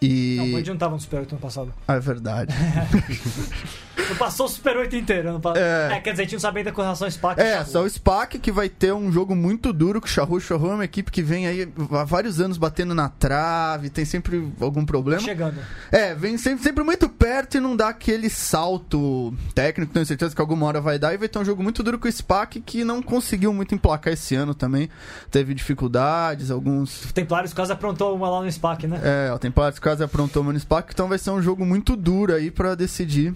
E. 0.00 0.36
Não, 0.38 0.46
o 0.46 0.52
Band 0.52 0.62
não 0.68 0.76
tava 0.76 0.94
no 0.94 1.00
Super 1.00 1.20
8 1.20 1.32
ano 1.32 1.40
passado. 1.40 1.74
Ah, 1.88 1.94
é 1.94 2.00
verdade. 2.00 2.54
Não 4.08 4.16
passou 4.16 4.46
o 4.46 4.48
Super 4.48 4.76
8 4.76 4.96
inteiro 4.96 5.30
ano 5.30 5.40
passado. 5.40 5.62
É. 5.62 5.96
É. 5.96 6.00
quer 6.00 6.10
dizer, 6.10 6.22
a 6.22 6.24
gente 6.24 6.32
não 6.34 6.40
sabe 6.40 6.58
ainda 6.58 6.72
com 6.72 6.80
relação 6.82 7.06
ao 7.06 7.10
SPAC. 7.10 7.40
É, 7.40 7.64
só 7.64 7.82
o 7.82 7.88
SPAC 7.88 8.38
que 8.38 8.52
vai 8.52 8.68
ter 8.68 8.92
um 8.92 9.10
jogo 9.12 9.34
muito 9.34 9.72
duro 9.72 10.00
com 10.00 10.06
o 10.06 10.10
Charru. 10.10 10.36
O 10.36 10.40
Charru 10.40 10.70
é 10.70 10.74
uma 10.74 10.84
equipe 10.84 11.10
que 11.10 11.22
vem 11.22 11.46
aí 11.46 11.72
há 11.92 12.04
vários 12.04 12.40
anos 12.40 12.58
batendo 12.58 12.94
na 12.94 13.08
trave, 13.08 13.90
tem 13.90 14.04
sempre 14.04 14.50
algum 14.60 14.84
problema. 14.84 15.20
Chegando. 15.20 15.58
É, 15.90 16.14
vem 16.14 16.36
sempre, 16.38 16.62
sempre 16.62 16.84
muito 16.84 17.08
perto 17.08 17.56
e 17.56 17.60
não 17.60 17.76
dá 17.76 17.88
aquele 17.88 18.30
salto 18.30 19.34
técnico, 19.54 19.92
tenho 19.92 20.06
certeza 20.06 20.34
que 20.34 20.40
alguma 20.40 20.66
hora 20.66 20.80
vai 20.80 20.98
dar. 20.98 21.14
E 21.14 21.18
vai 21.18 21.28
ter 21.28 21.38
um 21.38 21.44
jogo 21.44 21.62
muito 21.62 21.82
duro 21.82 21.98
com 21.98 22.08
o 22.08 22.12
SPAC 22.12 22.60
que 22.60 22.84
não 22.84 23.02
conseguiu 23.02 23.52
muito 23.52 23.74
emplacar 23.74 24.12
esse 24.12 24.34
ano 24.34 24.54
também. 24.54 24.88
Teve 25.30 25.54
dificuldades, 25.54 26.50
alguns. 26.50 27.04
O 27.04 27.12
Templários 27.12 27.52
quase 27.52 27.72
aprontou 27.72 28.14
uma 28.14 28.28
lá 28.28 28.42
no 28.42 28.50
SPAC, 28.50 28.86
né? 28.86 29.00
É, 29.02 29.32
o 29.32 29.38
Templários 29.38 29.78
quase 29.78 30.02
aprontou 30.02 30.44
o 30.44 30.58
SPAC, 30.58 30.92
então 30.92 31.08
vai 31.08 31.18
ser 31.18 31.30
um 31.30 31.42
jogo 31.42 31.64
muito 31.64 31.96
duro 31.96 32.34
aí 32.34 32.50
pra 32.50 32.74
decidir 32.74 33.34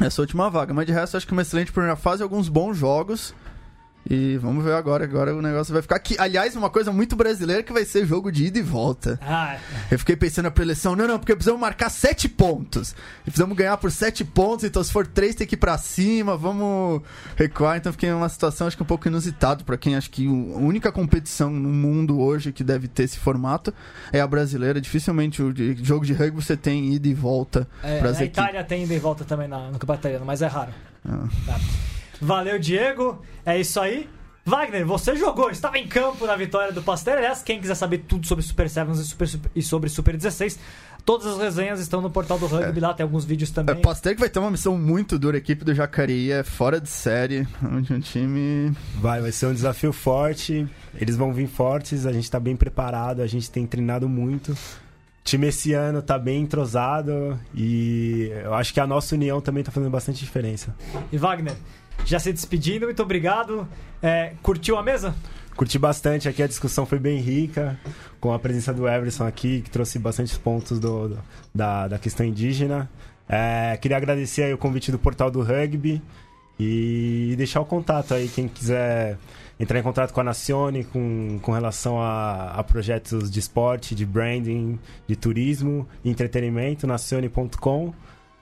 essa 0.00 0.20
última 0.20 0.48
vaga. 0.48 0.72
Mas 0.72 0.86
de 0.86 0.92
resto, 0.92 1.16
acho 1.16 1.26
que 1.26 1.32
uma 1.32 1.42
excelente 1.42 1.72
primeira 1.72 1.96
fase, 1.96 2.22
alguns 2.22 2.48
bons 2.48 2.76
jogos. 2.76 3.34
E 4.08 4.36
vamos 4.38 4.64
ver 4.64 4.74
agora, 4.74 5.04
agora 5.04 5.34
o 5.34 5.40
negócio 5.40 5.72
vai 5.72 5.80
ficar 5.80 5.94
aqui. 5.96 6.16
Aliás, 6.18 6.56
uma 6.56 6.68
coisa 6.68 6.90
muito 6.92 7.14
brasileira 7.14 7.62
que 7.62 7.72
vai 7.72 7.84
ser 7.84 8.04
jogo 8.04 8.32
de 8.32 8.46
ida 8.46 8.58
e 8.58 8.62
volta. 8.62 9.18
Ah, 9.22 9.56
Eu 9.90 9.98
fiquei 9.98 10.16
pensando 10.16 10.46
na 10.46 10.50
preleção, 10.50 10.96
não, 10.96 11.06
não, 11.06 11.18
porque 11.20 11.34
precisamos 11.34 11.60
marcar 11.60 11.88
sete 11.88 12.28
pontos. 12.28 12.96
E 13.22 13.24
precisamos 13.30 13.56
ganhar 13.56 13.76
por 13.76 13.92
sete 13.92 14.24
pontos, 14.24 14.64
então 14.64 14.82
se 14.82 14.92
for 14.92 15.06
três 15.06 15.36
tem 15.36 15.46
que 15.46 15.54
ir 15.54 15.58
pra 15.58 15.78
cima, 15.78 16.36
vamos 16.36 17.00
recuar. 17.36 17.76
Então 17.76 17.92
fiquei 17.92 18.10
numa 18.10 18.28
situação 18.28 18.66
acho 18.66 18.76
que 18.76 18.82
um 18.82 18.86
pouco 18.86 19.06
inusitado 19.06 19.64
pra 19.64 19.78
quem 19.78 19.94
acho 19.94 20.10
que 20.10 20.26
a 20.26 20.30
única 20.58 20.90
competição 20.90 21.48
no 21.50 21.68
mundo 21.68 22.20
hoje 22.20 22.52
que 22.52 22.64
deve 22.64 22.88
ter 22.88 23.04
esse 23.04 23.18
formato 23.20 23.72
é 24.12 24.20
a 24.20 24.26
brasileira. 24.26 24.80
Dificilmente 24.80 25.40
o 25.40 25.52
de- 25.52 25.78
jogo 25.82 26.04
de 26.04 26.12
rugby 26.12 26.42
você 26.42 26.56
tem 26.56 26.92
ida 26.92 27.06
e 27.06 27.14
volta 27.14 27.68
é, 27.82 28.00
a. 28.00 28.24
Itália 28.24 28.64
tem 28.64 28.82
ida 28.82 28.94
e 28.94 28.98
volta 28.98 29.24
também 29.24 29.46
na, 29.46 29.66
no 29.70 29.78
Campeonato 29.78 30.00
Italiano, 30.00 30.26
mas 30.26 30.42
é 30.42 30.46
raro. 30.48 30.72
Ah. 31.08 31.28
Tá. 31.46 31.60
Valeu, 32.22 32.58
Diego. 32.58 33.20
É 33.44 33.58
isso 33.58 33.80
aí. 33.80 34.08
Wagner, 34.44 34.84
você 34.84 35.14
jogou, 35.14 35.50
estava 35.50 35.78
em 35.78 35.86
campo 35.86 36.26
na 36.26 36.34
vitória 36.34 36.72
do 36.72 36.82
Pastel. 36.82 37.16
Aliás, 37.16 37.42
quem 37.42 37.60
quiser 37.60 37.76
saber 37.76 37.98
tudo 37.98 38.26
sobre 38.26 38.42
Super 38.44 38.68
Sevens 38.68 38.98
e, 38.98 39.04
Super, 39.04 39.28
e 39.54 39.62
sobre 39.62 39.88
Super 39.88 40.16
16, 40.16 40.58
todas 41.04 41.28
as 41.28 41.38
resenhas 41.38 41.78
estão 41.78 42.00
no 42.00 42.10
portal 42.10 42.40
do 42.40 42.46
Rugby 42.46 42.80
lá, 42.80 42.92
tem 42.92 43.04
alguns 43.04 43.24
vídeos 43.24 43.50
É, 43.50 43.54
também. 43.54 43.76
Pasteur 43.80 44.14
que 44.14 44.20
vai 44.20 44.28
ter 44.28 44.40
uma 44.40 44.50
missão 44.50 44.76
muito 44.76 45.16
dura. 45.16 45.36
A 45.36 45.38
equipe 45.38 45.64
do 45.64 45.72
Jacareí 45.72 46.32
é 46.32 46.42
fora 46.42 46.80
de 46.80 46.88
série. 46.88 47.46
Onde 47.62 47.92
um 47.92 48.00
time. 48.00 48.72
Vai, 48.96 49.20
vai 49.20 49.30
ser 49.30 49.46
um 49.46 49.54
desafio 49.54 49.92
forte. 49.92 50.66
Eles 51.00 51.14
vão 51.16 51.32
vir 51.32 51.46
fortes, 51.46 52.04
a 52.04 52.12
gente 52.12 52.28
tá 52.28 52.40
bem 52.40 52.56
preparado, 52.56 53.20
a 53.22 53.26
gente 53.28 53.48
tem 53.48 53.64
treinado 53.64 54.08
muito. 54.08 54.50
O 54.52 55.24
time 55.24 55.46
esse 55.46 55.72
ano 55.72 56.02
tá 56.02 56.18
bem 56.18 56.42
entrosado 56.42 57.38
e 57.54 58.28
eu 58.42 58.54
acho 58.54 58.74
que 58.74 58.80
a 58.80 58.86
nossa 58.88 59.14
união 59.14 59.40
também 59.40 59.62
tá 59.62 59.70
fazendo 59.70 59.90
bastante 59.90 60.18
diferença. 60.24 60.74
E 61.12 61.16
Wagner, 61.16 61.54
já 62.04 62.18
se 62.18 62.32
despedindo, 62.32 62.86
muito 62.86 63.02
obrigado. 63.02 63.66
É, 64.02 64.32
curtiu 64.42 64.76
a 64.76 64.82
mesa? 64.82 65.14
Curti 65.56 65.78
bastante 65.78 66.28
aqui, 66.28 66.42
a 66.42 66.46
discussão 66.46 66.86
foi 66.86 66.98
bem 66.98 67.18
rica, 67.20 67.78
com 68.18 68.32
a 68.32 68.38
presença 68.38 68.72
do 68.72 68.88
Everson 68.88 69.26
aqui, 69.26 69.60
que 69.60 69.70
trouxe 69.70 69.98
bastante 69.98 70.36
pontos 70.38 70.78
do, 70.80 71.08
do- 71.10 71.18
da, 71.54 71.88
da 71.88 71.98
questão 71.98 72.24
indígena. 72.24 72.90
É, 73.28 73.76
queria 73.80 73.96
agradecer 73.98 74.44
aí 74.44 74.54
o 74.54 74.58
convite 74.58 74.90
do 74.90 74.98
Portal 74.98 75.30
do 75.30 75.42
Rugby 75.42 76.02
e 76.58 77.34
deixar 77.36 77.60
o 77.60 77.64
contato 77.66 78.14
aí, 78.14 78.28
quem 78.28 78.48
quiser 78.48 79.18
entrar 79.60 79.78
em 79.78 79.82
contato 79.82 80.12
com 80.12 80.20
a 80.20 80.24
Nacione 80.24 80.84
com, 80.84 81.38
com 81.42 81.52
relação 81.52 82.00
a, 82.00 82.52
a 82.52 82.64
projetos 82.64 83.30
de 83.30 83.38
esporte, 83.38 83.94
de 83.94 84.04
branding, 84.06 84.78
de 85.06 85.14
turismo 85.16 85.86
entretenimento, 86.04 86.86
nacione.com, 86.86 87.92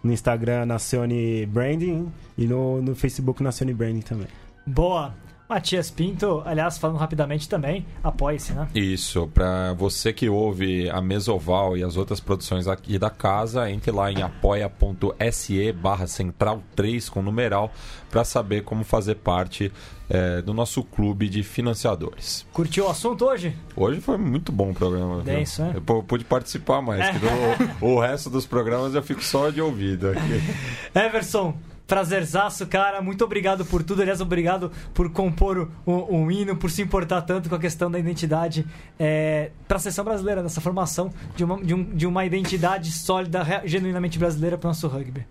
no 0.03 0.13
Instagram 0.13 0.67
Nacione 0.67 1.47
Branding 1.47 2.11
e 2.37 2.47
no, 2.47 2.81
no 2.81 2.95
Facebook 2.95 3.43
Nacione 3.43 3.75
Branding 3.75 4.03
também. 4.03 4.27
Boa. 4.67 5.15
Matias 5.51 5.91
Pinto, 5.91 6.45
aliás, 6.47 6.79
falando 6.79 6.97
rapidamente 6.97 7.49
também, 7.49 7.85
apoie-se, 8.05 8.53
né? 8.53 8.69
Isso, 8.73 9.27
para 9.35 9.73
você 9.73 10.13
que 10.13 10.29
ouve 10.29 10.89
a 10.89 11.01
Mesoval 11.01 11.77
e 11.77 11.83
as 11.83 11.97
outras 11.97 12.21
produções 12.21 12.69
aqui 12.69 13.01
da 13.01 13.11
casa, 13.11 13.69
entre 13.69 13.91
lá 13.91 14.13
em 14.13 14.23
apoia.se 14.23 15.73
barra 15.73 16.07
central 16.07 16.63
3 16.77 17.09
com 17.09 17.21
numeral 17.21 17.73
para 18.09 18.23
saber 18.23 18.63
como 18.63 18.85
fazer 18.85 19.17
parte 19.17 19.73
eh, 20.11 20.43
do 20.43 20.53
nosso 20.53 20.83
clube 20.83 21.29
de 21.29 21.43
financiadores. 21.45 22.45
Curtiu 22.53 22.87
o 22.87 22.91
assunto 22.91 23.25
hoje? 23.25 23.57
Hoje 23.77 24.01
foi 24.01 24.19
muito 24.19 24.51
bom 24.53 24.71
o 24.71 24.75
programa. 24.75 25.17
viu? 25.23 25.25
Denso, 25.37 25.63
né? 25.63 25.73
Eu 25.77 25.81
pu- 25.81 26.03
pude 26.03 26.25
participar 26.25 26.83
mais, 26.83 27.09
que 27.17 27.25
no- 27.25 27.89
o 27.95 28.01
resto 28.01 28.29
dos 28.29 28.45
programas 28.45 28.95
eu 28.95 29.03
fico 29.03 29.23
só 29.25 29.51
de 29.51 29.61
ouvido 29.63 30.09
aqui. 30.11 30.43
Everson, 30.95 31.57
prazerzaço, 31.87 32.67
cara. 32.67 33.01
Muito 33.01 33.25
obrigado 33.25 33.65
por 33.65 33.83
tudo. 33.83 34.03
Aliás, 34.03 34.21
obrigado 34.21 34.71
por 34.95 35.11
compor 35.11 35.69
um, 35.87 36.17
um 36.23 36.31
hino, 36.31 36.57
por 36.57 36.71
se 36.71 36.83
importar 36.83 37.23
tanto 37.23 37.49
com 37.49 37.55
a 37.55 37.59
questão 37.59 37.91
da 37.91 37.99
identidade 37.99 38.67
é, 38.99 39.51
para 39.69 39.77
a 39.77 39.81
seleção 39.81 40.05
brasileira, 40.05 40.43
nessa 40.43 40.61
formação 40.61 41.13
de 41.37 41.45
uma, 41.45 41.63
de, 41.63 41.75
um- 41.75 41.85
de 41.85 42.07
uma 42.07 42.25
identidade 42.25 42.91
sólida, 42.93 43.43
re- 43.43 43.63
genuinamente 43.67 44.19
brasileira 44.19 44.57
para 44.59 44.67
o 44.67 44.71
nosso 44.71 44.87
rugby. 44.89 45.25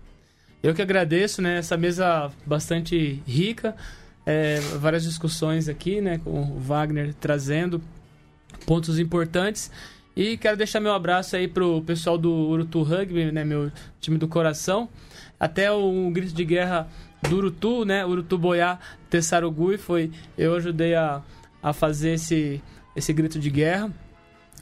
Eu 0.62 0.74
que 0.74 0.82
agradeço, 0.82 1.40
né? 1.40 1.56
Essa 1.58 1.74
mesa 1.78 2.30
bastante 2.44 3.22
rica, 3.26 3.74
é, 4.30 4.60
várias 4.78 5.02
discussões 5.02 5.68
aqui, 5.68 6.00
né? 6.00 6.18
Com 6.22 6.42
o 6.42 6.60
Wagner 6.60 7.12
trazendo 7.14 7.82
pontos 8.64 8.98
importantes. 9.00 9.72
E 10.14 10.36
quero 10.36 10.56
deixar 10.56 10.78
meu 10.78 10.92
abraço 10.92 11.34
aí 11.34 11.48
pro 11.48 11.82
pessoal 11.82 12.16
do 12.16 12.30
Urutu 12.32 12.82
Rugby, 12.82 13.32
né? 13.32 13.44
Meu 13.44 13.72
time 14.00 14.16
do 14.18 14.28
coração. 14.28 14.88
Até 15.38 15.72
o 15.72 16.10
grito 16.12 16.32
de 16.32 16.44
guerra 16.44 16.88
do 17.28 17.38
Urutu, 17.38 17.84
né? 17.84 18.06
Urutu 18.06 18.38
Boiá 18.38 18.78
Tessarugui 19.08 19.76
foi... 19.76 20.12
Eu 20.38 20.54
ajudei 20.54 20.94
a, 20.94 21.22
a 21.60 21.72
fazer 21.72 22.12
esse, 22.12 22.62
esse 22.94 23.12
grito 23.12 23.36
de 23.36 23.50
guerra. 23.50 23.90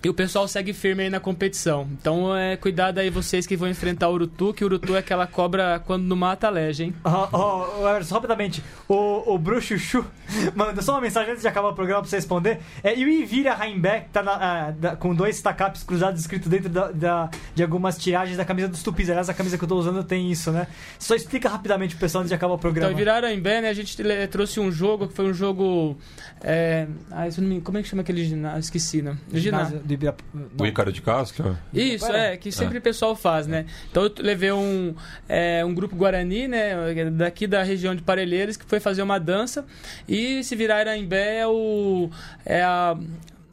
E 0.02 0.08
o 0.08 0.14
pessoal 0.14 0.46
segue 0.46 0.72
firme 0.72 1.02
aí 1.04 1.10
na 1.10 1.18
competição. 1.18 1.88
Então, 1.92 2.34
é, 2.36 2.56
cuidado 2.56 2.98
aí 2.98 3.10
vocês 3.10 3.46
que 3.46 3.56
vão 3.56 3.68
enfrentar 3.68 4.08
o 4.08 4.12
Urutu, 4.14 4.54
que 4.54 4.62
o 4.62 4.66
Urutu 4.66 4.94
é 4.94 4.98
aquela 5.00 5.26
cobra 5.26 5.82
quando 5.84 6.04
não 6.04 6.16
mata, 6.16 6.46
aleja, 6.46 6.84
hein? 6.84 6.94
Ó, 7.04 7.28
ó, 7.32 7.68
ó, 7.82 7.90
Everson, 7.90 8.14
rapidamente, 8.14 8.62
o, 8.88 9.34
o 9.34 9.38
Bruxo 9.38 9.76
Chu 9.76 10.04
mandou 10.54 10.82
só 10.82 10.92
uma 10.92 11.00
mensagem 11.00 11.30
antes 11.30 11.42
de 11.42 11.48
acabar 11.48 11.68
o 11.68 11.74
programa 11.74 12.00
pra 12.02 12.08
você 12.08 12.16
responder. 12.16 12.60
É, 12.84 12.96
e 12.96 13.04
o 13.04 13.08
Ivira 13.08 13.56
Heimbeck 13.60 14.10
tá 14.10 14.22
na- 14.22 14.36
ah, 14.36 14.70
da- 14.70 14.94
com 14.96 15.12
dois 15.14 15.40
tacaps 15.42 15.82
cruzados 15.82 16.20
escrito 16.20 16.48
dentro 16.48 16.68
da, 16.68 16.92
da- 16.92 17.30
de 17.54 17.62
algumas 17.64 17.98
tiragens 17.98 18.36
da 18.36 18.44
camisa 18.44 18.68
dos 18.68 18.82
Tupis. 18.84 19.10
Aliás, 19.10 19.28
a 19.28 19.34
camisa 19.34 19.58
que 19.58 19.64
eu 19.64 19.68
tô 19.68 19.76
usando 19.76 20.04
tem 20.04 20.30
isso, 20.30 20.52
né? 20.52 20.68
Só 20.98 21.16
explica 21.16 21.48
rapidamente 21.48 21.96
pro 21.96 22.00
pessoal 22.02 22.20
antes 22.22 22.28
de 22.30 22.34
acabar 22.36 22.54
o 22.54 22.58
programa. 22.58 22.88
Então, 22.90 22.96
viraram 22.96 23.28
em 23.28 23.40
Bé, 23.40 23.60
né? 23.60 23.68
A 23.68 23.74
gente 23.74 23.96
trouxe 24.30 24.60
um 24.60 24.70
jogo 24.70 25.08
que 25.08 25.14
foi 25.14 25.24
um 25.26 25.34
jogo. 25.34 25.96
É... 26.40 26.86
Ah. 27.10 27.26
Como 27.64 27.78
é 27.78 27.82
que 27.82 27.88
chama 27.88 28.02
aquele 28.02 28.24
ginásio? 28.24 28.60
Esqueci, 28.60 29.02
né? 29.02 29.16
Ginásio. 29.32 29.80
Do 29.88 29.94
Ibira- 29.94 30.16
O. 30.60 30.66
Ícaro 30.66 30.92
de 30.92 31.02
Castro? 31.02 31.58
Isso, 31.72 32.06
é, 32.12 32.36
que 32.36 32.52
sempre 32.52 32.78
o 32.78 32.82
pessoal 32.82 33.16
faz, 33.16 33.46
né? 33.46 33.64
Então 33.90 34.04
eu 34.04 34.12
levei 34.18 34.52
um, 34.52 34.94
é, 35.28 35.64
um 35.64 35.74
grupo 35.74 35.96
Guarani, 35.96 36.46
né, 36.46 36.74
daqui 37.12 37.46
da 37.46 37.62
região 37.62 37.94
de 37.94 38.02
Parelheiros, 38.02 38.56
que 38.56 38.64
foi 38.66 38.78
fazer 38.78 39.02
uma 39.02 39.18
dança. 39.18 39.64
E 40.08 40.44
se 40.44 40.54
virar 40.54 40.82
Iraimbé 40.82 41.38
é 41.38 41.46
o. 41.46 42.10
É 42.44 42.62
a. 42.62 42.96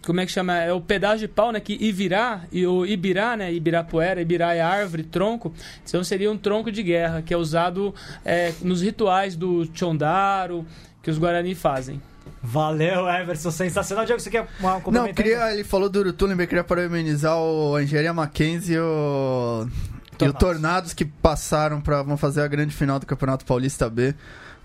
Como 0.05 0.19
é 0.19 0.25
que 0.25 0.31
chama? 0.31 0.55
É 0.59 0.71
o 0.71 0.79
pedaço 0.79 1.17
de 1.17 1.27
pau, 1.27 1.51
né? 1.51 1.59
Que 1.59 1.75
Ivirá 1.81 2.43
e 2.51 2.67
o 2.67 2.86
Ibirá, 2.86 3.36
né? 3.36 3.51
Ibirapuera, 3.51 4.21
Ibirá 4.21 4.53
é 4.53 4.61
árvore, 4.61 5.01
tronco. 5.01 5.51
Então 5.83 6.03
seria 6.03 6.31
um 6.31 6.38
tronco 6.38 6.71
de 6.71 6.83
guerra, 6.83 7.23
que 7.23 7.33
é 7.33 7.38
usado 7.38 7.95
é, 8.23 8.53
nos 8.61 8.83
rituais 8.83 9.36
do 9.36 9.67
Chondaro, 9.73 10.63
que 11.01 11.09
os 11.09 11.17
Guarani 11.17 11.55
fazem. 11.55 11.99
Valeu, 12.45 13.07
Everson, 13.09 13.51
sensacional. 13.51 14.05
Diego, 14.05 14.19
você 14.21 14.29
quer 14.29 14.47
uma 14.59 14.79
Não, 14.91 15.13
queria, 15.13 15.51
ele 15.53 15.63
falou 15.63 15.89
do 15.89 15.99
Urutu, 15.99 16.25
lembrei 16.25 16.45
que 16.45 16.51
queria 16.51 16.63
parabenizar 16.63 17.35
o 17.37 17.75
a 17.75 17.83
Engenharia 17.83 18.13
Mackenzie 18.13 18.75
e 18.75 18.79
o, 18.79 19.67
e 19.67 20.13
o 20.13 20.17
Tornados. 20.17 20.39
Tornados 20.39 20.93
que 20.93 21.05
passaram 21.05 21.81
para 21.81 22.03
vão 22.03 22.17
fazer 22.17 22.41
a 22.41 22.47
grande 22.47 22.73
final 22.73 22.99
do 22.99 23.05
Campeonato 23.05 23.45
Paulista 23.45 23.89
B. 23.89 24.13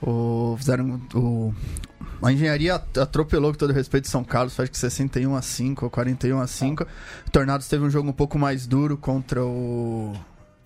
O, 0.02 0.54
fizeram 0.58 1.00
o 1.14 1.54
a 2.22 2.30
engenharia 2.32 2.74
at- 2.74 2.98
atropelou 2.98 3.50
com 3.52 3.58
todo 3.58 3.72
respeito 3.72 4.06
São 4.08 4.22
Carlos, 4.22 4.54
faz 4.54 4.68
que 4.68 4.76
61 4.78 5.34
a 5.34 5.40
5 5.42 5.86
ou 5.86 5.90
41 5.90 6.38
a 6.40 6.46
5. 6.46 6.84
O 7.26 7.30
Tornados 7.30 7.66
teve 7.66 7.82
um 7.84 7.90
jogo 7.90 8.10
um 8.10 8.12
pouco 8.12 8.38
mais 8.38 8.66
duro 8.66 8.96
contra 8.98 9.42
o 9.42 10.14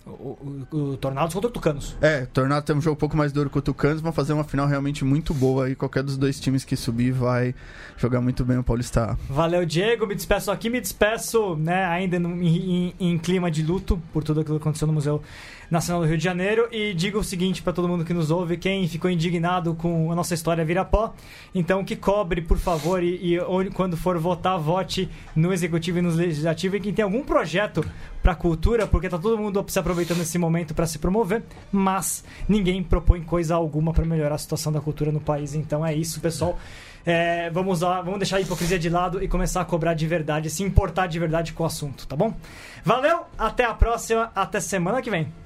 O, 0.06 0.66
o, 0.70 0.76
o 0.76 0.96
Tornados 0.98 1.32
contra 1.32 1.48
o 1.48 1.52
Tucanos. 1.52 1.96
É, 2.02 2.24
o 2.24 2.26
Tornado 2.26 2.62
tem 2.66 2.76
um 2.76 2.80
jogo 2.80 2.94
um 2.94 2.98
pouco 2.98 3.16
mais 3.16 3.32
duro 3.32 3.48
com 3.48 3.58
o 3.58 3.62
Tucanos, 3.62 4.02
vão 4.02 4.12
fazer 4.12 4.34
uma 4.34 4.44
final 4.44 4.66
realmente 4.66 5.02
muito 5.02 5.32
boa 5.32 5.64
aí. 5.64 5.74
Qualquer 5.74 6.02
dos 6.02 6.18
dois 6.18 6.38
times 6.38 6.62
que 6.62 6.76
subir 6.76 7.10
vai 7.10 7.54
jogar 7.96 8.20
muito 8.20 8.44
bem 8.44 8.58
o 8.58 8.62
Paulista. 8.62 9.18
Valeu, 9.30 9.64
Diego. 9.64 10.06
Me 10.06 10.14
despeço 10.14 10.50
aqui, 10.50 10.68
me 10.68 10.78
despeço, 10.80 11.56
né, 11.56 11.86
ainda 11.86 12.18
no- 12.18 12.42
em, 12.42 12.88
em- 12.88 12.94
em 13.12 13.18
clima 13.18 13.50
de 13.50 13.62
luto 13.62 14.00
por 14.12 14.22
tudo 14.22 14.40
aquilo 14.40 14.58
que 14.58 14.62
aconteceu 14.62 14.86
no 14.86 14.92
Museu 14.92 15.22
Nacional 15.70 16.02
do 16.02 16.08
Rio 16.08 16.18
de 16.18 16.24
Janeiro. 16.24 16.68
E 16.70 16.94
digo 16.94 17.18
o 17.18 17.24
seguinte 17.24 17.62
para 17.62 17.72
todo 17.72 17.88
mundo 17.88 18.04
que 18.04 18.14
nos 18.14 18.30
ouve: 18.30 18.56
quem 18.56 18.86
ficou 18.88 19.10
indignado 19.10 19.74
com 19.74 20.10
a 20.10 20.14
nossa 20.14 20.34
história 20.34 20.64
vira 20.64 20.84
pó, 20.84 21.14
então 21.54 21.84
que 21.84 21.96
cobre, 21.96 22.42
por 22.42 22.58
favor, 22.58 23.02
e, 23.02 23.36
e 23.36 23.70
quando 23.72 23.96
for 23.96 24.18
votar, 24.18 24.58
vote 24.58 25.08
no 25.34 25.52
Executivo 25.52 25.98
e 25.98 26.02
no 26.02 26.10
Legislativo. 26.10 26.76
E 26.76 26.80
quem 26.80 26.92
tem 26.92 27.02
algum 27.02 27.22
projeto 27.22 27.84
para 28.22 28.34
cultura, 28.34 28.86
porque 28.86 29.08
tá 29.08 29.18
todo 29.18 29.36
mundo 29.36 29.64
se 29.68 29.78
aproveitando 29.78 30.20
esse 30.20 30.38
momento 30.38 30.74
para 30.74 30.86
se 30.86 30.98
promover, 30.98 31.42
mas 31.70 32.24
ninguém 32.48 32.82
propõe 32.82 33.22
coisa 33.22 33.54
alguma 33.54 33.92
para 33.92 34.04
melhorar 34.04 34.36
a 34.36 34.38
situação 34.38 34.72
da 34.72 34.80
cultura 34.80 35.12
no 35.12 35.20
país. 35.20 35.54
Então 35.54 35.84
é 35.84 35.94
isso, 35.94 36.20
pessoal. 36.20 36.58
É, 37.06 37.50
vamos 37.50 37.82
lá, 37.82 38.00
vamos 38.00 38.18
deixar 38.18 38.38
a 38.38 38.40
hipocrisia 38.40 38.78
de 38.78 38.88
lado 38.88 39.22
e 39.22 39.28
começar 39.28 39.60
a 39.60 39.64
cobrar 39.64 39.92
de 39.92 40.06
verdade, 40.06 40.48
se 40.48 40.62
importar 40.62 41.06
de 41.06 41.18
verdade 41.18 41.52
com 41.52 41.62
o 41.62 41.66
assunto, 41.66 42.06
tá 42.06 42.16
bom? 42.16 42.34
Valeu, 42.82 43.24
até 43.36 43.64
a 43.64 43.74
próxima, 43.74 44.32
até 44.34 44.58
semana 44.58 45.02
que 45.02 45.10
vem. 45.10 45.43